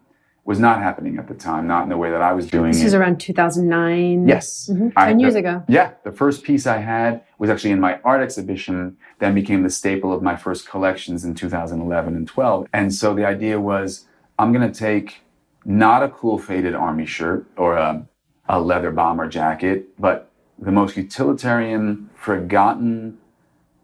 was 0.44 0.58
not 0.58 0.80
happening 0.82 1.18
at 1.18 1.28
the 1.28 1.34
time, 1.34 1.68
not 1.68 1.84
in 1.84 1.88
the 1.88 1.96
way 1.96 2.10
that 2.10 2.20
I 2.20 2.32
was 2.32 2.48
doing 2.48 2.72
this 2.72 2.80
it. 2.80 2.84
was 2.84 2.94
around 2.94 3.20
2009. 3.20 4.26
Yes. 4.26 4.68
Mhm. 4.72 4.92
I- 4.96 5.06
10 5.06 5.20
years 5.20 5.34
the- 5.34 5.38
ago. 5.38 5.62
Yeah, 5.68 5.90
the 6.02 6.10
first 6.10 6.42
piece 6.42 6.66
I 6.66 6.78
had 6.78 7.22
was 7.38 7.48
actually 7.48 7.70
in 7.70 7.78
my 7.80 8.00
art 8.04 8.20
exhibition, 8.20 8.96
then 9.20 9.34
became 9.34 9.62
the 9.62 9.70
staple 9.70 10.12
of 10.12 10.20
my 10.20 10.34
first 10.34 10.68
collections 10.68 11.24
in 11.24 11.34
2011 11.34 12.16
and 12.16 12.26
12. 12.26 12.66
And 12.72 12.92
so 12.92 13.14
the 13.14 13.24
idea 13.24 13.60
was 13.60 14.06
I'm 14.38 14.52
going 14.52 14.68
to 14.70 14.76
take 14.78 15.22
not 15.64 16.02
a 16.02 16.08
cool 16.08 16.38
faded 16.38 16.74
army 16.74 17.06
shirt 17.06 17.46
or 17.56 17.76
a, 17.76 18.04
a 18.48 18.60
leather 18.60 18.90
bomber 18.90 19.28
jacket, 19.28 19.90
but 20.00 20.28
the 20.58 20.72
most 20.72 20.96
utilitarian, 20.96 22.08
forgotten 22.16 23.16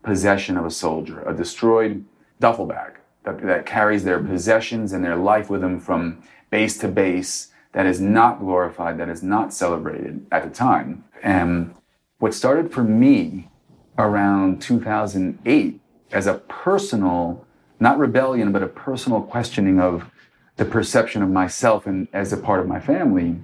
possession 0.03 0.57
of 0.57 0.67
a 0.67 0.71
soldier, 0.73 1.23
a 1.23 1.33
destroyed 1.33 2.05
duffel 2.41 2.67
bag 2.67 2.95
that, 3.25 3.41
that 3.43 3.67
carries 3.67 4.05
their 4.05 4.23
possessions 4.23 4.93
and 4.93 5.05
their 5.05 5.17
life 5.17 5.51
with 5.51 5.61
them 5.61 5.81
from 5.81 6.23
base 6.51 6.79
to 6.79 6.89
base, 6.89 7.49
that 7.73 7.87
is 7.87 8.01
not 8.01 8.41
glorified, 8.41 8.99
that 8.99 9.09
is 9.09 9.23
not 9.23 9.53
celebrated 9.53 10.27
at 10.33 10.43
the 10.43 10.51
time. 10.51 11.05
And 11.23 11.75
what 12.19 12.35
started 12.35 12.73
for 12.73 12.83
me 12.83 13.49
around 13.99 14.63
2008 14.63 15.81
as 16.13 16.27
a 16.27 16.35
personal, 16.35 17.47
not 17.79 17.99
rebellion, 17.99 18.53
but 18.53 18.63
a 18.63 18.69
personal 18.69 19.23
questioning 19.23 19.81
of 19.81 20.11
the 20.57 20.65
perception 20.65 21.23
of 21.23 21.31
myself 21.31 21.87
and 21.87 22.09
as 22.13 22.33
a 22.33 22.37
part 22.37 22.61
of 22.61 22.67
my 22.67 22.81
family, 22.81 23.39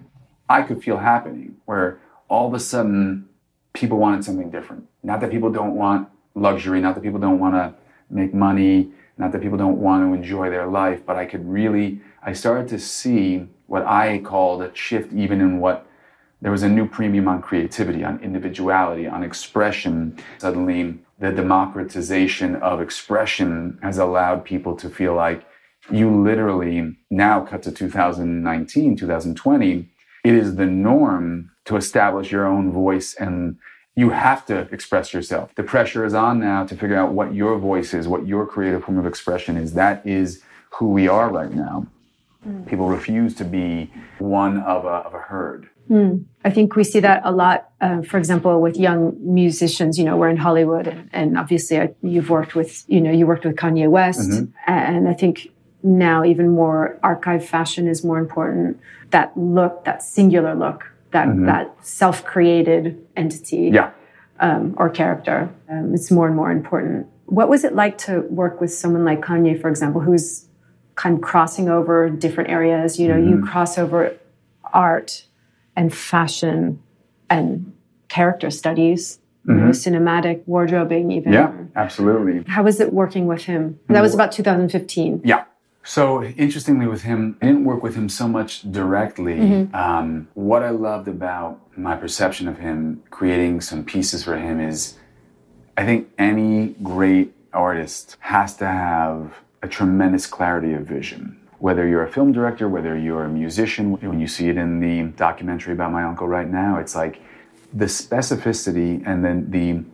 I 0.49 0.63
could 0.63 0.83
feel 0.83 0.99
happening 0.99 1.57
where 1.65 2.01
all 2.29 2.49
of 2.49 2.55
a 2.55 2.61
sudden 2.61 3.29
people 3.73 3.99
wanted 3.99 4.25
something 4.25 4.51
different. 4.51 4.87
Not 5.03 5.21
that 5.21 5.31
people 5.31 5.51
don't 5.51 5.75
want 5.75 6.09
luxury, 6.35 6.81
not 6.81 6.95
that 6.95 7.03
people 7.03 7.21
don't 7.21 7.39
want 7.39 7.55
to 7.55 7.75
make 8.11 8.35
money, 8.35 8.91
not 9.17 9.33
that 9.33 9.43
people 9.43 9.59
don't 9.59 9.79
want 9.79 10.03
to 10.03 10.15
enjoy 10.15 10.51
their 10.51 10.67
life, 10.67 11.05
but 11.07 11.17
I 11.17 11.25
could 11.25 11.49
really, 11.49 12.01
I 12.23 12.33
started 12.33 12.69
to 12.69 12.79
see 12.79 13.47
what 13.67 13.85
I 13.87 14.19
called 14.19 14.63
a 14.63 14.75
shift 14.75 15.13
even 15.13 15.41
in 15.41 15.61
what 15.61 15.87
there 16.43 16.53
was 16.53 16.63
a 16.63 16.69
new 16.69 16.87
premium 16.87 17.27
on 17.29 17.41
creativity, 17.41 18.05
on 18.05 18.21
individuality, 18.21 19.07
on 19.07 19.23
expression. 19.23 20.19
Suddenly, 20.39 20.99
the 21.19 21.33
democratization 21.33 22.57
of 22.57 22.81
expression 22.83 23.79
has 23.83 23.99
allowed 23.99 24.45
people 24.45 24.77
to 24.77 24.91
feel 24.91 25.15
like 25.15 25.47
you 25.91 26.11
literally 26.11 26.97
now 27.11 27.41
cut 27.41 27.63
to 27.63 27.73
2019, 27.73 28.97
2020. 28.97 29.89
It 30.25 30.35
is 30.35 30.57
the 30.57 30.67
norm 30.67 31.51
to 31.67 31.77
establish 31.77 32.31
your 32.31 32.47
own 32.47 32.73
voice 32.73 33.15
and 33.15 33.57
you 33.97 34.11
have 34.11 34.45
to 34.47 34.61
express 34.73 35.15
yourself. 35.15 35.55
The 35.55 35.63
pressure 35.63 36.05
is 36.05 36.15
on 36.15 36.41
now 36.41 36.65
to 36.67 36.77
figure 36.77 36.97
out 36.97 37.13
what 37.13 37.35
your 37.35 37.59
voice 37.59 37.95
is, 37.95 38.09
what 38.09 38.27
your 38.27 38.47
creative 38.47 38.85
form 38.85 38.99
of 38.99 39.07
expression 39.07 39.57
is. 39.57 39.75
That 39.75 40.05
is 40.07 40.43
who 40.71 40.91
we 40.91 41.07
are 41.09 41.31
right 41.31 41.53
now. 41.53 41.87
People 42.67 42.89
refuse 42.89 43.35
to 43.37 43.45
be 43.45 43.91
one 44.19 44.59
of 44.61 44.85
a, 44.85 44.89
of 44.89 45.15
a 45.15 45.19
herd. 45.19 45.69
I 46.45 46.51
think 46.51 46.77
we 46.77 46.85
see 46.85 47.01
that 47.01 47.23
a 47.25 47.31
lot, 47.31 47.69
uh, 47.81 48.03
for 48.03 48.19
example, 48.19 48.61
with 48.61 48.77
young 48.77 49.17
musicians. 49.21 49.99
You 49.99 50.05
know, 50.05 50.17
we're 50.17 50.29
in 50.31 50.39
Hollywood, 50.39 50.87
and, 50.87 51.09
and 51.13 51.39
obviously, 51.39 51.79
uh, 51.79 51.89
you've 52.03 52.31
worked 52.31 52.55
with, 52.55 52.85
you 52.89 53.01
know, 53.01 53.11
you 53.11 53.27
worked 53.27 53.45
with 53.45 53.57
Kanye 53.57 53.89
West, 53.89 54.31
Mhm. 54.31 54.53
and 54.67 55.09
I 55.09 55.13
think 55.15 55.51
now 55.83 56.25
even 56.25 56.49
more 56.49 56.99
archive 57.03 57.45
fashion 57.45 57.87
is 57.87 58.03
more 58.03 58.19
important. 58.19 58.79
That 59.11 59.37
look, 59.37 59.85
that 59.85 60.03
singular 60.03 60.55
look, 60.55 60.91
that 61.15 61.29
that 61.47 61.67
self-created 61.87 62.85
entity, 63.17 63.71
Yeah. 63.73 63.91
um, 64.41 64.75
or 64.77 64.91
character, 64.91 65.49
um, 65.71 65.95
it's 65.95 66.11
more 66.11 66.27
and 66.27 66.37
more 66.37 66.51
important. 66.51 67.07
What 67.27 67.49
was 67.49 67.65
it 67.65 67.75
like 67.75 67.97
to 68.07 68.21
work 68.43 68.61
with 68.61 68.73
someone 68.73 69.05
like 69.05 69.21
Kanye, 69.23 69.59
for 69.61 69.69
example, 69.71 70.01
who's 70.03 70.47
kind 70.97 71.15
of 71.17 71.23
crossing 71.23 71.69
over 71.71 72.11
different 72.11 72.51
areas? 72.51 72.99
You 73.01 73.09
know, 73.09 73.17
you 73.17 73.37
Mm-hmm. 73.37 73.47
cross 73.51 73.79
over 73.79 74.13
art 74.73 75.25
and 75.77 75.95
fashion 75.95 76.81
and 77.31 77.73
character 78.09 78.51
studies, 78.51 79.19
you 79.47 79.55
know, 79.55 79.71
cinematic 79.71 80.43
wardrobing, 80.47 81.11
even. 81.13 81.33
Mm-hmm. 81.33 81.59
Yeah, 81.75 81.83
absolutely. 81.83 82.45
How 82.47 82.63
was 82.65 82.81
it 82.81 82.93
working 82.93 83.27
with 83.27 83.43
him? 83.45 83.79
That 83.89 84.03
was 84.03 84.15
about 84.15 84.33
2015. 84.33 85.23
Yeah. 85.25 85.45
So 85.87 86.25
interestingly, 86.25 86.87
with 86.87 87.03
him, 87.03 87.37
I 87.43 87.47
didn't 87.47 87.65
work 87.65 87.83
with 87.83 87.95
him 87.95 88.09
so 88.09 88.27
much 88.27 88.63
directly. 88.73 89.39
Um, 89.75 90.29
what 90.33 90.63
I 90.63 90.71
loved 90.71 91.09
about 91.09 91.61
my 91.77 91.95
perception 91.95 92.49
of 92.49 92.59
him, 92.59 93.03
creating 93.11 93.61
some 93.61 93.85
pieces 93.85 94.25
for 94.25 94.37
him, 94.39 94.61
is 94.61 94.97
I 95.77 95.85
think 95.85 96.09
any 96.19 96.69
great 96.83 97.35
artist 97.53 98.17
has 98.21 98.57
to 98.57 98.67
have 98.67 99.35
a 99.63 99.69
tremendous 99.69 100.27
clarity 100.27 100.73
of 100.73 100.87
vision. 100.87 101.39
Whether 101.59 101.87
you're 101.87 102.03
a 102.03 102.11
film 102.11 102.33
director, 102.33 102.69
whether 102.69 102.97
you're 102.99 103.25
a 103.25 103.29
musician, 103.29 103.93
when 103.93 104.21
you 104.21 104.27
see 104.27 104.49
it 104.49 104.57
in 104.57 104.81
the 104.81 105.11
documentary 105.17 105.75
about 105.75 105.93
my 105.93 106.03
uncle 106.03 106.27
right 106.27 106.49
now, 106.49 106.79
it's 106.79 106.95
like 106.95 107.21
the 107.73 107.87
specificity 107.87 109.03
and 109.07 109.25
then 109.25 109.51
the 109.51 109.85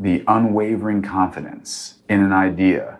the 0.00 0.22
unwavering 0.28 1.02
confidence 1.02 1.96
in 2.08 2.22
an 2.22 2.32
idea, 2.32 2.97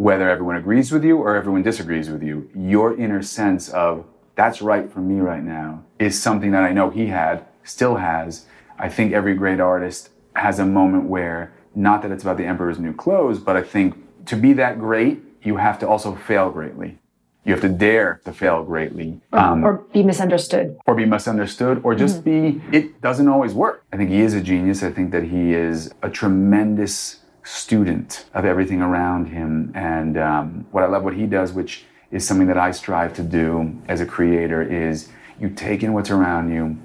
whether 0.00 0.30
everyone 0.30 0.56
agrees 0.56 0.90
with 0.90 1.04
you 1.04 1.18
or 1.18 1.36
everyone 1.36 1.62
disagrees 1.62 2.08
with 2.08 2.22
you, 2.22 2.48
your 2.56 2.98
inner 2.98 3.20
sense 3.20 3.68
of 3.68 4.02
that's 4.34 4.62
right 4.62 4.90
for 4.90 5.00
me 5.00 5.20
right 5.20 5.42
now 5.42 5.84
is 5.98 6.18
something 6.18 6.52
that 6.52 6.64
I 6.64 6.72
know 6.72 6.88
he 6.88 7.08
had, 7.08 7.44
still 7.64 7.96
has. 7.96 8.46
I 8.78 8.88
think 8.88 9.12
every 9.12 9.34
great 9.34 9.60
artist 9.60 10.08
has 10.36 10.58
a 10.58 10.64
moment 10.64 11.04
where, 11.04 11.52
not 11.74 12.00
that 12.00 12.12
it's 12.12 12.22
about 12.22 12.38
the 12.38 12.46
emperor's 12.46 12.78
new 12.78 12.94
clothes, 12.94 13.38
but 13.38 13.58
I 13.58 13.62
think 13.62 13.94
to 14.24 14.36
be 14.36 14.54
that 14.54 14.78
great, 14.78 15.20
you 15.42 15.58
have 15.58 15.78
to 15.80 15.86
also 15.86 16.14
fail 16.14 16.48
greatly. 16.48 16.96
You 17.44 17.52
have 17.52 17.60
to 17.60 17.68
dare 17.68 18.22
to 18.24 18.32
fail 18.32 18.64
greatly. 18.64 19.20
Um, 19.34 19.62
or 19.62 19.84
be 19.92 20.02
misunderstood. 20.02 20.78
Or 20.86 20.94
be 20.94 21.04
misunderstood, 21.04 21.82
or 21.84 21.94
just 21.94 22.24
mm-hmm. 22.24 22.70
be, 22.70 22.76
it 22.78 23.02
doesn't 23.02 23.28
always 23.28 23.52
work. 23.52 23.84
I 23.92 23.98
think 23.98 24.08
he 24.08 24.20
is 24.20 24.32
a 24.32 24.40
genius. 24.40 24.82
I 24.82 24.92
think 24.92 25.10
that 25.10 25.24
he 25.24 25.52
is 25.52 25.92
a 26.02 26.08
tremendous 26.08 27.19
student 27.42 28.26
of 28.34 28.44
everything 28.44 28.82
around 28.82 29.26
him. 29.26 29.72
And 29.74 30.18
um, 30.18 30.66
what 30.70 30.84
I 30.84 30.86
love 30.86 31.04
what 31.04 31.14
he 31.14 31.26
does, 31.26 31.52
which 31.52 31.84
is 32.10 32.26
something 32.26 32.48
that 32.48 32.58
I 32.58 32.70
strive 32.70 33.14
to 33.14 33.22
do 33.22 33.76
as 33.88 34.00
a 34.00 34.06
creator, 34.06 34.62
is 34.62 35.08
you 35.38 35.50
take 35.50 35.82
in 35.82 35.92
what's 35.92 36.10
around 36.10 36.52
you, 36.52 36.76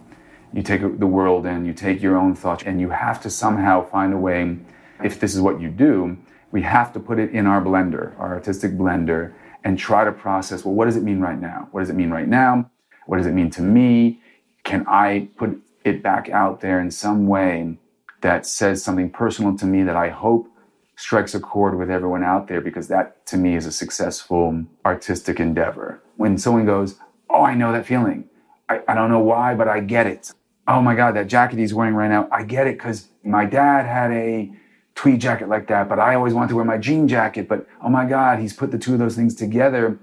you 0.54 0.62
take 0.64 0.82
the 1.00 1.08
world 1.08 1.46
in, 1.46 1.66
you 1.66 1.74
take 1.74 2.02
your 2.02 2.18
own 2.18 2.36
thoughts, 2.36 2.64
and 2.64 2.80
you 2.80 2.90
have 2.90 3.22
to 3.22 3.30
somehow 3.30 3.86
find 3.90 4.14
a 4.14 4.18
way, 4.18 4.58
if 5.04 5.20
this 5.20 5.36
is 5.36 5.42
what 5.42 5.60
you 5.60 5.70
do, 5.70 6.18
we 6.52 6.62
have 6.62 6.94
to 6.94 7.00
put 7.00 7.20
it 7.20 7.32
in 7.32 7.46
our 7.48 7.62
blender, 7.62 8.18
our 8.18 8.34
artistic 8.34 8.72
blender, 8.72 9.34
and 9.66 9.78
try 9.78 10.06
to 10.06 10.12
process 10.12 10.64
well, 10.64 10.74
what 10.74 10.86
does 10.86 10.96
it 10.96 11.04
mean 11.04 11.20
right 11.20 11.40
now? 11.40 11.68
What 11.72 11.82
does 11.82 11.90
it 11.90 11.96
mean 11.96 12.12
right 12.12 12.28
now? 12.28 12.70
What 13.08 13.18
does 13.18 13.26
it 13.26 13.34
mean 13.34 13.50
to 13.52 13.62
me? 13.62 14.22
Can 14.64 14.86
I 14.88 15.28
put 15.36 15.62
it 15.84 16.02
back 16.02 16.30
out 16.30 16.62
there 16.62 16.80
in 16.80 16.90
some 16.92 17.28
way 17.28 17.78
that 18.26 18.44
says 18.48 18.84
something 18.84 19.12
personal 19.12 19.56
to 19.56 19.68
me 19.68 19.84
that 19.84 19.96
I 19.96 20.10
hope 20.10 20.48
strikes 20.96 21.36
a 21.36 21.40
chord 21.40 21.78
with 21.78 21.92
everyone 21.92 22.24
out 22.24 22.48
there? 22.48 22.60
Because 22.60 22.88
that 22.88 23.24
to 23.28 23.38
me 23.38 23.56
is 23.56 23.68
a 23.68 23.72
successful 23.72 24.66
artistic 24.84 25.40
endeavor. 25.40 26.02
When 26.16 26.40
someone 26.40 26.66
goes, 26.66 26.96
Oh, 27.30 27.44
I 27.44 27.54
know 27.54 27.72
that 27.72 27.86
feeling. 27.86 28.28
I, 28.68 28.82
I 28.88 28.96
don't 28.96 29.12
know 29.12 29.20
why, 29.20 29.54
but 29.54 29.68
I 29.68 29.80
get 29.80 30.08
it. 30.08 30.32
Oh 30.68 30.82
my 30.82 30.96
God, 30.96 31.16
that 31.16 31.28
jacket 31.28 31.60
he's 31.60 31.72
wearing 31.72 31.94
right 31.94 32.10
now, 32.10 32.28
I 32.32 32.42
get 32.42 32.66
it 32.66 32.80
because 32.80 33.10
my 33.24 33.46
dad 33.46 33.86
had 33.86 34.10
a 34.10 34.52
tweed 34.96 35.22
jacket 35.22 35.48
like 35.48 35.68
that, 35.68 35.88
but 35.88 36.00
I 36.00 36.16
always 36.16 36.34
wanted 36.34 36.50
to 36.50 36.56
wear 36.56 36.66
my 36.66 36.80
jean 36.80 37.08
jacket. 37.08 37.48
But 37.48 37.68
oh 37.84 37.90
my 37.90 38.08
God, 38.08 38.40
he's 38.40 38.54
put 38.54 38.72
the 38.72 38.80
two 38.80 38.94
of 38.94 39.00
those 39.00 39.16
things 39.16 39.36
together. 39.36 40.00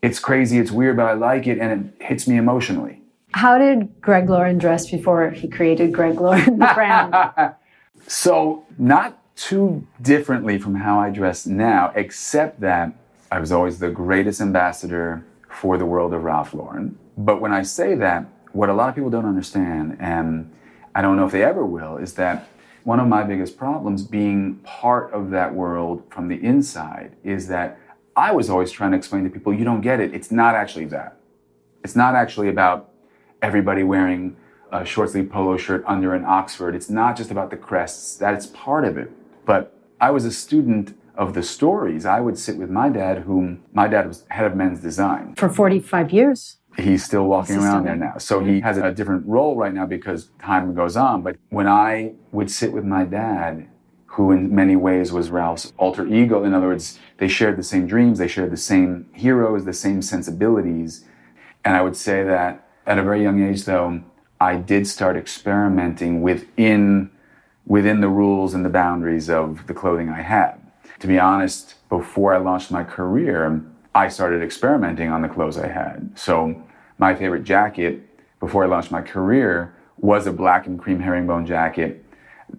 It's 0.00 0.18
crazy, 0.18 0.56
it's 0.58 0.70
weird, 0.70 0.96
but 0.96 1.04
I 1.04 1.12
like 1.12 1.46
it 1.46 1.58
and 1.58 1.92
it 1.98 2.02
hits 2.02 2.26
me 2.26 2.38
emotionally. 2.38 3.02
How 3.32 3.58
did 3.58 4.00
Greg 4.00 4.30
Lauren 4.30 4.56
dress 4.56 4.90
before 4.90 5.28
he 5.28 5.46
created 5.46 5.92
Greg 5.92 6.18
Lauren, 6.18 6.58
the 6.58 6.72
brand? 6.74 7.54
so, 8.08 8.64
not 8.78 9.18
too 9.36 9.86
differently 10.00 10.58
from 10.58 10.76
how 10.76 10.98
I 10.98 11.10
dress 11.10 11.46
now, 11.46 11.92
except 11.94 12.60
that 12.60 12.92
I 13.30 13.40
was 13.40 13.52
always 13.52 13.78
the 13.78 13.90
greatest 13.90 14.40
ambassador 14.40 15.24
for 15.50 15.76
the 15.76 15.86
world 15.86 16.14
of 16.14 16.24
Ralph 16.24 16.54
Lauren. 16.54 16.98
But 17.16 17.40
when 17.40 17.52
I 17.52 17.62
say 17.62 17.94
that, 17.96 18.26
what 18.52 18.68
a 18.68 18.72
lot 18.72 18.88
of 18.88 18.94
people 18.94 19.10
don't 19.10 19.26
understand, 19.26 19.96
and 20.00 20.50
I 20.94 21.02
don't 21.02 21.16
know 21.16 21.26
if 21.26 21.32
they 21.32 21.42
ever 21.42 21.64
will, 21.64 21.96
is 21.96 22.14
that 22.14 22.48
one 22.84 23.00
of 23.00 23.08
my 23.08 23.24
biggest 23.24 23.56
problems 23.56 24.02
being 24.02 24.56
part 24.56 25.12
of 25.12 25.30
that 25.30 25.54
world 25.54 26.04
from 26.08 26.28
the 26.28 26.36
inside 26.36 27.16
is 27.24 27.48
that 27.48 27.78
I 28.14 28.32
was 28.32 28.48
always 28.48 28.70
trying 28.70 28.92
to 28.92 28.96
explain 28.96 29.24
to 29.24 29.30
people, 29.30 29.52
you 29.52 29.64
don't 29.64 29.80
get 29.80 30.00
it. 30.00 30.14
It's 30.14 30.30
not 30.30 30.54
actually 30.54 30.86
that. 30.86 31.16
It's 31.82 31.96
not 31.96 32.14
actually 32.14 32.48
about 32.48 32.90
everybody 33.42 33.82
wearing 33.82 34.36
a 34.72 34.84
short 34.84 35.10
sleeve 35.10 35.30
polo 35.30 35.56
shirt 35.56 35.84
under 35.86 36.14
an 36.14 36.24
Oxford. 36.24 36.74
It's 36.74 36.90
not 36.90 37.16
just 37.16 37.30
about 37.30 37.50
the 37.50 37.56
crests. 37.56 38.16
That's 38.16 38.46
part 38.46 38.84
of 38.84 38.96
it. 38.96 39.10
But 39.44 39.76
I 40.00 40.10
was 40.10 40.24
a 40.24 40.32
student 40.32 40.96
of 41.16 41.34
the 41.34 41.42
stories. 41.42 42.04
I 42.04 42.20
would 42.20 42.38
sit 42.38 42.56
with 42.56 42.70
my 42.70 42.88
dad, 42.88 43.20
whom 43.20 43.62
my 43.72 43.88
dad 43.88 44.06
was 44.06 44.24
head 44.28 44.44
of 44.44 44.56
men's 44.56 44.80
design. 44.80 45.34
For 45.36 45.48
45 45.48 46.12
years? 46.12 46.58
He's 46.78 47.02
still 47.04 47.24
walking 47.24 47.56
around 47.56 47.84
there 47.84 47.96
now. 47.96 48.18
So 48.18 48.40
he 48.40 48.60
has 48.60 48.76
a 48.76 48.92
different 48.92 49.26
role 49.26 49.56
right 49.56 49.72
now 49.72 49.86
because 49.86 50.28
time 50.38 50.74
goes 50.74 50.94
on. 50.94 51.22
But 51.22 51.36
when 51.48 51.66
I 51.66 52.12
would 52.32 52.50
sit 52.50 52.72
with 52.72 52.84
my 52.84 53.04
dad, 53.04 53.68
who 54.04 54.30
in 54.32 54.54
many 54.54 54.76
ways 54.76 55.10
was 55.10 55.30
Ralph's 55.30 55.72
alter 55.78 56.06
ego, 56.06 56.44
in 56.44 56.52
other 56.52 56.66
words, 56.66 56.98
they 57.16 57.28
shared 57.28 57.56
the 57.56 57.62
same 57.62 57.86
dreams, 57.86 58.18
they 58.18 58.28
shared 58.28 58.50
the 58.50 58.58
same 58.58 59.06
heroes, 59.14 59.64
the 59.64 59.72
same 59.72 60.02
sensibilities. 60.02 61.04
And 61.64 61.74
I 61.74 61.80
would 61.80 61.96
say 61.96 62.22
that 62.24 62.68
at 62.86 62.98
a 62.98 63.02
very 63.02 63.22
young 63.22 63.42
age, 63.42 63.64
though, 63.64 64.02
I 64.40 64.56
did 64.56 64.86
start 64.86 65.16
experimenting 65.16 66.22
within 66.22 67.10
within 67.66 68.00
the 68.00 68.08
rules 68.08 68.54
and 68.54 68.64
the 68.64 68.70
boundaries 68.70 69.28
of 69.28 69.66
the 69.66 69.74
clothing 69.74 70.08
I 70.08 70.22
had. 70.22 70.54
To 71.00 71.08
be 71.08 71.18
honest, 71.18 71.74
before 71.88 72.32
I 72.32 72.38
launched 72.38 72.70
my 72.70 72.84
career, 72.84 73.60
I 73.94 74.08
started 74.08 74.42
experimenting 74.42 75.10
on 75.10 75.22
the 75.22 75.28
clothes 75.28 75.58
I 75.58 75.66
had. 75.66 76.12
So 76.14 76.62
my 76.98 77.14
favorite 77.14 77.42
jacket 77.42 78.02
before 78.38 78.62
I 78.62 78.68
launched 78.68 78.92
my 78.92 79.02
career 79.02 79.74
was 79.98 80.26
a 80.26 80.32
black 80.32 80.66
and 80.66 80.78
cream 80.78 81.00
herringbone 81.00 81.46
jacket, 81.46 82.04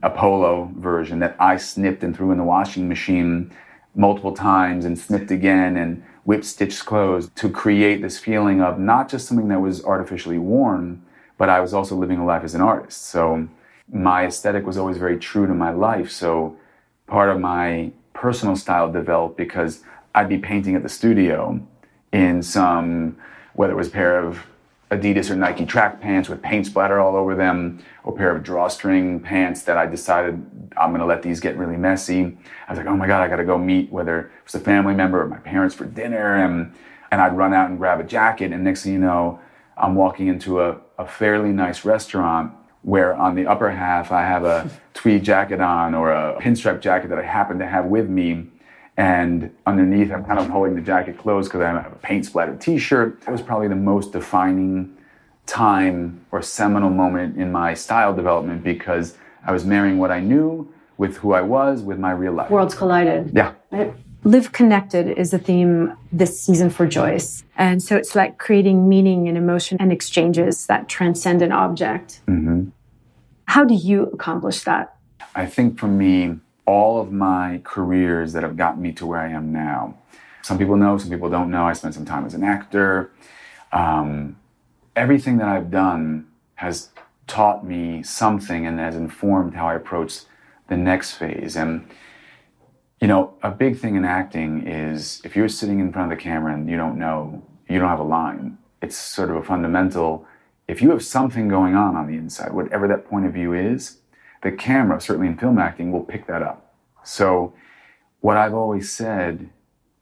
a 0.04 0.10
polo 0.10 0.72
version 0.76 1.20
that 1.20 1.36
I 1.40 1.58
snipped 1.58 2.04
and 2.04 2.16
threw 2.16 2.32
in 2.32 2.38
the 2.38 2.44
washing 2.44 2.90
machine 2.90 3.52
multiple 3.96 4.34
times 4.34 4.84
and 4.84 4.98
snipped 4.98 5.32
again 5.32 5.78
and 5.78 6.04
whip 6.26 6.44
stitched 6.44 6.86
clothes 6.86 7.30
to 7.36 7.50
create 7.50 8.02
this 8.02 8.20
feeling 8.20 8.62
of 8.62 8.78
not 8.78 9.10
just 9.10 9.28
something 9.28 9.48
that 9.48 9.62
was 9.62 9.84
artificially 9.86 10.38
worn, 10.38 11.02
but 11.38 11.50
I 11.50 11.60
was 11.60 11.74
also 11.74 11.96
living 11.96 12.18
a 12.18 12.26
life 12.26 12.44
as 12.44 12.56
an 12.56 12.62
artist. 12.62 13.04
So 13.08 13.48
my 13.92 14.26
aesthetic 14.26 14.66
was 14.66 14.78
always 14.78 14.98
very 14.98 15.18
true 15.18 15.48
to 15.48 15.54
my 15.54 15.72
life. 15.72 16.12
So 16.12 16.58
part 17.06 17.30
of 17.30 17.40
my 17.40 17.92
personal 18.14 18.56
style 18.56 18.92
developed 18.92 19.38
because 19.38 19.84
I'd 20.16 20.30
be 20.30 20.38
painting 20.38 20.76
at 20.76 20.84
the 20.84 20.90
studio 20.90 21.62
in 22.12 22.42
some 22.42 23.18
whether 23.54 23.74
it 23.74 23.76
was 23.76 23.88
a 23.88 23.92
pair 23.92 24.20
of 24.24 24.46
Adidas 24.92 25.30
or 25.30 25.36
Nike 25.36 25.66
track 25.66 26.00
pants 26.00 26.30
with 26.30 26.42
paint 26.42 26.66
splatter 26.66 27.00
all 27.00 27.16
over 27.16 27.36
them, 27.36 27.80
or 28.04 28.14
a 28.14 28.16
pair 28.16 28.34
of 28.34 28.42
drawstring 28.44 29.20
pants 29.20 29.64
that 29.64 29.78
I 29.78 29.86
decided 29.86 30.46
I'm 30.78 30.96
to 30.96 31.06
let 31.06 31.24
these 31.24 31.42
get 31.42 31.58
really 31.58 31.76
messy. 31.76 32.38
I 32.68 32.72
was 32.72 32.78
like, 32.78 32.88
oh 32.88 32.96
my 32.96 33.08
God, 33.08 33.22
I 33.22 33.28
got 33.28 33.38
to 33.38 33.44
go 33.44 33.58
meet 33.58 33.92
whether 33.92 34.20
it 34.20 34.32
was 34.46 34.56
a 34.56 34.60
family 34.60 34.94
member 34.94 35.22
or 35.22 35.28
my 35.28 35.40
parents 35.40 35.76
for 35.76 35.86
dinner. 35.86 36.36
And, 36.36 36.74
and 37.12 37.20
I'd 37.20 37.36
run 37.36 37.54
out 37.54 37.70
and 37.70 37.78
grab 37.78 38.00
a 38.00 38.04
jacket. 38.04 38.54
And 38.54 38.64
next 38.64 38.84
thing 38.84 38.94
you 38.94 39.00
know, 39.00 39.40
I'm 39.76 39.96
walking 39.96 40.28
into 40.28 40.62
a, 40.62 40.80
a 40.98 41.08
fairly 41.08 41.52
nice 41.52 41.86
restaurant 41.86 42.54
where 42.82 43.16
on 43.16 43.36
the 43.36 43.48
upper 43.48 43.70
half 43.70 44.12
I 44.12 44.22
have 44.22 44.46
a 44.46 44.70
tweed 44.94 45.24
jacket 45.24 45.62
on 45.62 45.94
or 45.94 46.12
a 46.12 46.40
pinstripe 46.40 46.82
jacket 46.82 47.10
that 47.10 47.20
I 47.20 47.24
happen 47.24 47.60
to 47.60 47.68
have 47.68 47.86
with 47.86 48.10
me 48.10 48.48
and 48.98 49.56
underneath, 49.68 50.12
I'm 50.12 50.26
kind 50.26 50.40
of 50.40 50.50
holding 50.50 50.74
the 50.74 50.82
jacket 50.82 51.20
closed 51.20 51.50
because 51.50 51.62
I 51.62 51.68
have 51.68 51.94
a 51.94 51.98
paint 51.98 52.26
splattered 52.26 52.60
t 52.60 52.80
shirt. 52.80 53.22
That 53.22 53.32
was 53.32 53.44
probably 53.44 53.68
the 53.68 53.76
most 53.76 54.12
defining 54.12 54.98
time 55.46 56.26
or 56.32 56.42
seminal 56.42 56.90
moment 56.90 57.38
in 57.38 57.52
my 57.52 57.76
style 57.76 58.14
development 58.14 58.64
because 58.64 59.16
I 59.46 59.52
was 59.52 59.66
marrying 59.66 60.00
what 60.00 60.10
I 60.10 60.20
knew 60.20 60.74
with 60.98 61.18
who 61.18 61.34
I 61.34 61.42
was 61.42 61.84
with 61.84 62.00
my 62.00 62.12
real 62.12 62.34
life. 62.34 62.50
Worlds 62.50 62.74
collided. 62.74 63.32
Yeah. 63.36 63.54
Live 64.24 64.52
connected 64.52 65.08
is 65.08 65.32
the 65.32 65.40
theme 65.40 65.96
this 66.12 66.42
season 66.42 66.70
for 66.70 66.86
Joyce. 66.86 67.44
And 67.58 67.82
so 67.82 67.96
it's 67.96 68.16
like 68.16 68.38
creating 68.38 68.90
meaning 68.90 69.28
and 69.28 69.38
emotion 69.38 69.78
and 69.80 69.92
exchanges 69.92 70.66
that 70.68 70.90
transcend 70.90 71.42
an 71.42 71.52
object. 71.52 72.22
Mm-hmm. 72.28 72.70
How 73.46 73.64
do 73.64 73.74
you 73.74 74.04
accomplish 74.08 74.64
that? 74.64 74.98
I 75.36 75.46
think 75.46 75.80
for 75.80 75.88
me, 75.88 76.38
all 76.66 77.00
of 77.00 77.12
my 77.12 77.62
careers 77.64 78.34
that 78.34 78.44
have 78.44 78.58
gotten 78.58 78.82
me 78.82 78.92
to 78.94 79.06
where 79.06 79.20
I 79.20 79.30
am 79.30 79.54
now. 79.54 79.98
Some 80.42 80.58
people 80.58 80.76
know, 80.76 80.98
some 80.98 81.10
people 81.10 81.30
don't 81.30 81.50
know. 81.50 81.66
I 81.66 81.74
spent 81.74 81.94
some 81.94 82.06
time 82.06 82.26
as 82.26 82.34
an 82.34 82.44
actor. 82.44 83.12
Um, 83.72 84.36
everything 84.96 85.38
that 85.38 85.48
I've 85.48 85.72
done 85.72 86.28
has 86.56 86.90
taught 87.28 87.66
me 87.66 88.04
something 88.04 88.66
and 88.66 88.80
has 88.80 88.96
informed 88.96 89.54
how 89.54 89.68
I 89.68 89.76
approach 89.76 90.22
the 90.68 90.76
next 90.76 91.14
phase. 91.14 91.56
And, 91.56 91.88
you 93.00 93.08
know, 93.08 93.34
a 93.44 93.52
big 93.52 93.78
thing 93.78 93.96
in 93.96 94.06
acting 94.06 94.68
is 94.68 95.22
if 95.24 95.36
you're 95.36 95.50
sitting 95.50 95.80
in 95.80 95.92
front 95.92 96.12
of 96.12 96.18
the 96.18 96.22
camera 96.22 96.54
and 96.54 96.70
you 96.70 96.78
don't 96.78 96.98
know, 96.98 97.44
you 97.70 97.80
don't 97.80 97.90
have 97.90 98.00
a 98.00 98.04
line, 98.04 98.58
it's 98.82 98.98
sort 98.98 99.30
of 99.30 99.36
a 99.36 99.44
fundamental. 99.44 100.26
If 100.68 100.82
you 100.82 100.90
have 100.90 101.04
something 101.04 101.48
going 101.48 101.76
on 101.76 101.96
on 101.96 102.08
the 102.08 102.18
inside, 102.18 102.54
whatever 102.54 102.88
that 102.88 103.08
point 103.08 103.26
of 103.26 103.34
view 103.34 103.54
is, 103.54 103.98
the 104.42 104.52
camera, 104.52 105.00
certainly 105.00 105.28
in 105.28 105.38
film 105.38 105.60
acting, 105.60 105.92
will 105.92 106.04
pick 106.04 106.28
that 106.28 106.42
up. 106.42 106.74
So, 107.04 107.54
what 108.22 108.36
I've 108.36 108.54
always 108.54 108.92
said, 108.92 109.50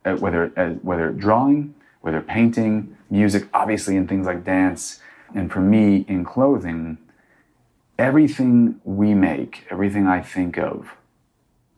uh, 0.06 0.16
whether 0.16 0.52
uh, 0.58 0.74
whether 0.82 1.12
drawing, 1.12 1.76
whether 2.02 2.22
painting, 2.22 2.96
music, 3.10 3.48
obviously 3.54 3.96
in 3.96 4.08
things 4.08 4.26
like 4.26 4.44
dance, 4.44 5.00
and 5.34 5.52
for 5.52 5.60
me 5.60 6.06
in 6.08 6.24
clothing, 6.24 6.98
everything 8.00 8.80
we 8.84 9.14
make, 9.14 9.66
everything 9.70 10.08
I 10.08 10.22
think 10.22 10.58
of, 10.58 10.96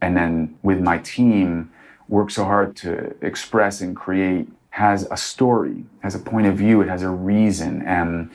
and 0.01 0.15
then 0.15 0.57
with 0.63 0.79
my 0.79 0.97
team, 0.99 1.71
work 2.07 2.31
so 2.31 2.45
hard 2.45 2.75
to 2.77 3.15
express 3.21 3.81
and 3.81 3.95
create 3.95 4.47
has 4.69 5.07
a 5.09 5.17
story, 5.17 5.83
has 6.01 6.13
a 6.13 6.19
point 6.19 6.45
of 6.45 6.55
view, 6.55 6.81
it 6.81 6.87
has 6.87 7.01
a 7.01 7.09
reason, 7.09 7.81
and 7.81 8.29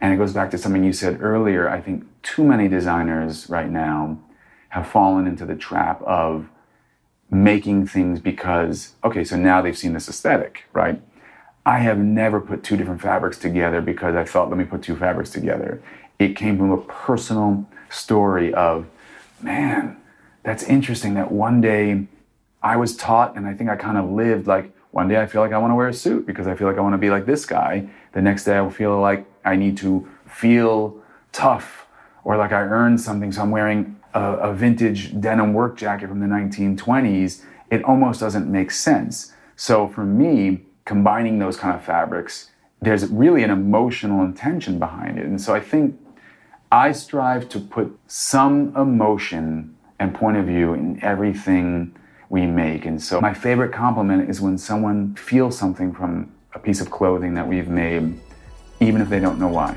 and 0.00 0.12
it 0.12 0.18
goes 0.18 0.34
back 0.34 0.50
to 0.50 0.58
something 0.58 0.84
you 0.84 0.92
said 0.92 1.22
earlier. 1.22 1.68
I 1.68 1.80
think 1.80 2.04
too 2.22 2.44
many 2.44 2.68
designers 2.68 3.48
right 3.48 3.70
now 3.70 4.18
have 4.68 4.86
fallen 4.86 5.26
into 5.26 5.46
the 5.46 5.56
trap 5.56 6.02
of 6.02 6.50
making 7.30 7.86
things 7.86 8.20
because, 8.20 8.94
okay, 9.02 9.24
so 9.24 9.36
now 9.36 9.62
they've 9.62 9.76
seen 9.76 9.94
this 9.94 10.08
aesthetic, 10.08 10.64
right? 10.74 11.00
I 11.64 11.78
have 11.78 11.98
never 11.98 12.40
put 12.40 12.62
two 12.62 12.76
different 12.76 13.00
fabrics 13.00 13.38
together 13.38 13.80
because 13.80 14.14
I 14.14 14.24
thought, 14.24 14.50
let 14.50 14.58
me 14.58 14.64
put 14.64 14.82
two 14.82 14.96
fabrics 14.96 15.30
together. 15.30 15.82
It 16.18 16.36
came 16.36 16.58
from 16.58 16.70
a 16.70 16.80
personal 16.82 17.66
story 17.88 18.52
of, 18.54 18.86
man, 19.40 19.96
that's 20.46 20.62
interesting 20.62 21.14
that 21.14 21.32
one 21.32 21.60
day 21.60 22.06
I 22.62 22.76
was 22.76 22.96
taught, 22.96 23.36
and 23.36 23.48
I 23.48 23.52
think 23.52 23.68
I 23.68 23.74
kind 23.74 23.98
of 23.98 24.08
lived 24.10 24.46
like, 24.46 24.72
One 24.92 25.08
day 25.08 25.20
I 25.20 25.26
feel 25.26 25.42
like 25.42 25.52
I 25.52 25.58
want 25.58 25.72
to 25.72 25.74
wear 25.74 25.88
a 25.88 25.92
suit 25.92 26.24
because 26.24 26.46
I 26.46 26.54
feel 26.54 26.68
like 26.68 26.78
I 26.78 26.80
want 26.80 26.94
to 26.94 26.98
be 26.98 27.10
like 27.10 27.26
this 27.26 27.44
guy. 27.44 27.88
The 28.12 28.22
next 28.22 28.44
day 28.44 28.56
I 28.56 28.70
feel 28.70 28.98
like 29.00 29.26
I 29.44 29.56
need 29.56 29.76
to 29.78 30.08
feel 30.24 31.02
tough 31.32 31.86
or 32.22 32.36
like 32.36 32.52
I 32.52 32.62
earned 32.62 33.00
something. 33.00 33.32
So 33.32 33.42
I'm 33.42 33.50
wearing 33.50 33.96
a, 34.14 34.22
a 34.48 34.54
vintage 34.54 35.20
denim 35.20 35.52
work 35.52 35.76
jacket 35.76 36.08
from 36.08 36.20
the 36.20 36.26
1920s. 36.26 37.42
It 37.70 37.82
almost 37.84 38.20
doesn't 38.20 38.50
make 38.50 38.70
sense. 38.70 39.32
So 39.56 39.88
for 39.88 40.04
me, 40.04 40.62
combining 40.84 41.40
those 41.40 41.56
kind 41.56 41.74
of 41.74 41.84
fabrics, 41.84 42.50
there's 42.80 43.04
really 43.08 43.42
an 43.42 43.50
emotional 43.50 44.24
intention 44.24 44.78
behind 44.78 45.18
it. 45.18 45.26
And 45.26 45.40
so 45.40 45.54
I 45.54 45.60
think 45.60 45.98
I 46.70 46.92
strive 46.92 47.48
to 47.50 47.58
put 47.58 47.98
some 48.06 48.74
emotion 48.76 49.75
and 49.98 50.14
point 50.14 50.36
of 50.36 50.46
view 50.46 50.74
in 50.74 51.02
everything 51.02 51.96
we 52.28 52.46
make. 52.46 52.86
And 52.86 53.02
so 53.02 53.20
my 53.20 53.32
favorite 53.32 53.72
compliment 53.72 54.28
is 54.28 54.40
when 54.40 54.58
someone 54.58 55.14
feels 55.14 55.56
something 55.58 55.92
from 55.92 56.32
a 56.54 56.58
piece 56.58 56.80
of 56.80 56.90
clothing 56.90 57.34
that 57.34 57.46
we've 57.46 57.68
made, 57.68 58.18
even 58.80 59.00
if 59.00 59.08
they 59.08 59.20
don't 59.20 59.38
know 59.38 59.48
why. 59.48 59.76